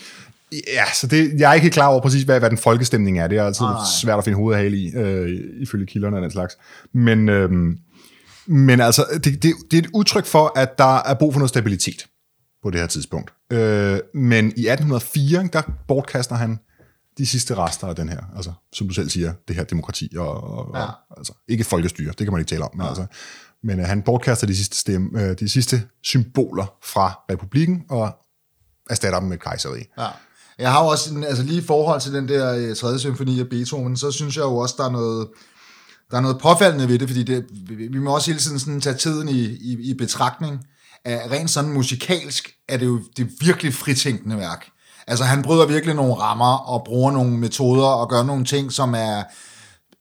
[0.51, 3.27] Ja, så det, jeg er ikke klar over præcis, hvad, hvad den folkestemning er.
[3.27, 3.83] Det er altid nej.
[4.01, 6.57] svært at finde hovedet af i, øh, ifølge kilderne og den slags.
[6.93, 7.49] Men, øh,
[8.47, 11.49] men altså, det, det, det er et udtryk for, at der er brug for noget
[11.49, 12.05] stabilitet
[12.63, 13.33] på det her tidspunkt.
[13.51, 16.59] Øh, men i 1804, der bortkaster han
[17.17, 20.43] de sidste rester af den her, altså, som du selv siger, det her demokrati, og,
[20.43, 20.81] og, ja.
[20.81, 22.87] og altså, ikke folkestyre, det kan man ikke tale om, men, ja.
[22.87, 23.05] altså,
[23.63, 28.17] men uh, han bortkaster de sidste, stemme, uh, de sidste symboler fra republikken, og
[28.89, 29.83] erstatter dem med kejseri.
[29.97, 30.07] Ja.
[30.59, 32.99] Jeg har jo også, en, altså lige i forhold til den der øh, 3.
[32.99, 35.27] Symfoni af Beethoven, så synes jeg jo også, der er noget,
[36.11, 37.45] der er noget påfaldende ved det, fordi det,
[37.91, 40.65] vi må også hele tiden sådan tage tiden i, i, i betragtning.
[41.05, 44.65] At rent sådan musikalsk er det jo det virkelig fritænkende værk.
[45.07, 48.93] Altså han bryder virkelig nogle rammer og bruger nogle metoder og gør nogle ting, som
[48.93, 49.23] er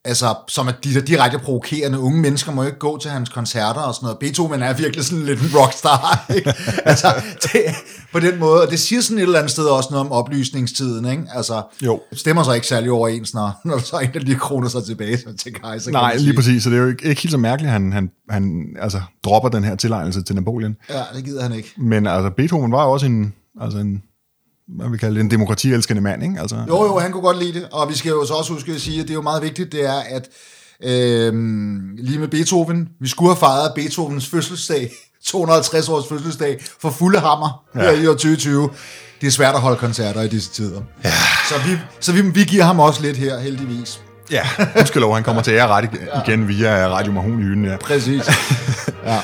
[0.05, 1.99] altså, som er de der direkte provokerende.
[1.99, 4.19] Unge mennesker må ikke gå til hans koncerter og sådan noget.
[4.19, 6.53] Beethoven er virkelig sådan lidt en rockstar, ikke?
[6.85, 7.07] altså,
[7.43, 7.61] det,
[8.11, 11.05] på den måde, og det siger sådan et eller andet sted også noget om oplysningstiden,
[11.05, 11.23] ikke?
[11.33, 12.01] Altså, jo.
[12.13, 15.53] stemmer så ikke særlig overens, når, når så en, der lige kroner sig tilbage til
[15.53, 15.91] kejser.
[15.91, 18.11] Nej, lige præcis, så det er jo ikke, ikke helt så mærkeligt, at han, han,
[18.29, 20.75] han altså, dropper den her tilegnelse til Napoleon.
[20.89, 21.73] Ja, det gider han ikke.
[21.77, 24.03] Men altså, Beethoven var jo også en, altså en
[24.69, 26.39] man vil kalde det en demokratielskende mand, ikke?
[26.39, 28.71] Altså, jo, jo, han kunne godt lide det, og vi skal jo så også huske
[28.71, 30.29] at sige, at det er jo meget vigtigt, det er, at
[30.83, 34.91] øhm, lige med Beethoven, vi skulle have fejret Beethovens fødselsdag,
[35.25, 37.79] 250 års fødselsdag, for fulde hammer ja.
[37.79, 38.69] her i år 2020.
[39.21, 40.81] Det er svært at holde koncerter i disse tider.
[41.03, 41.11] Ja.
[41.49, 44.01] Så, vi, så vi, vi giver ham også lidt her, heldigvis.
[44.31, 44.47] Ja,
[44.95, 45.89] lov, han kommer til ære ret
[46.25, 46.45] igen ja.
[46.45, 47.77] via Radio Mahon i ja.
[47.77, 48.29] Præcis.
[49.05, 49.19] Ja.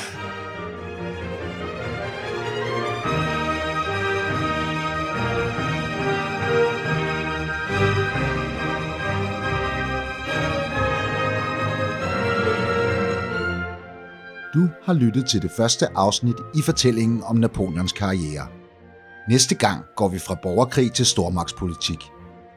[14.54, 18.46] Du har lyttet til det første afsnit i fortællingen om Napoleons karriere.
[19.28, 21.98] Næste gang går vi fra borgerkrig til stormagtspolitik.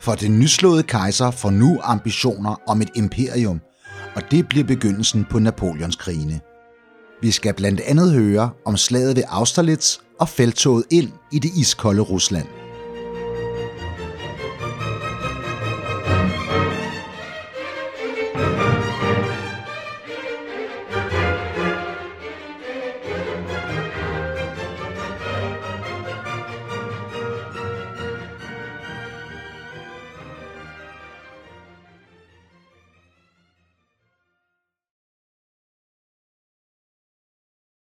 [0.01, 3.61] For den nyslåede kejser får nu ambitioner om et imperium,
[4.15, 6.39] og det bliver begyndelsen på Napoleons krigene.
[7.21, 12.01] Vi skal blandt andet høre om slaget ved Austerlitz og feltoget ind i det iskolde
[12.01, 12.47] Rusland.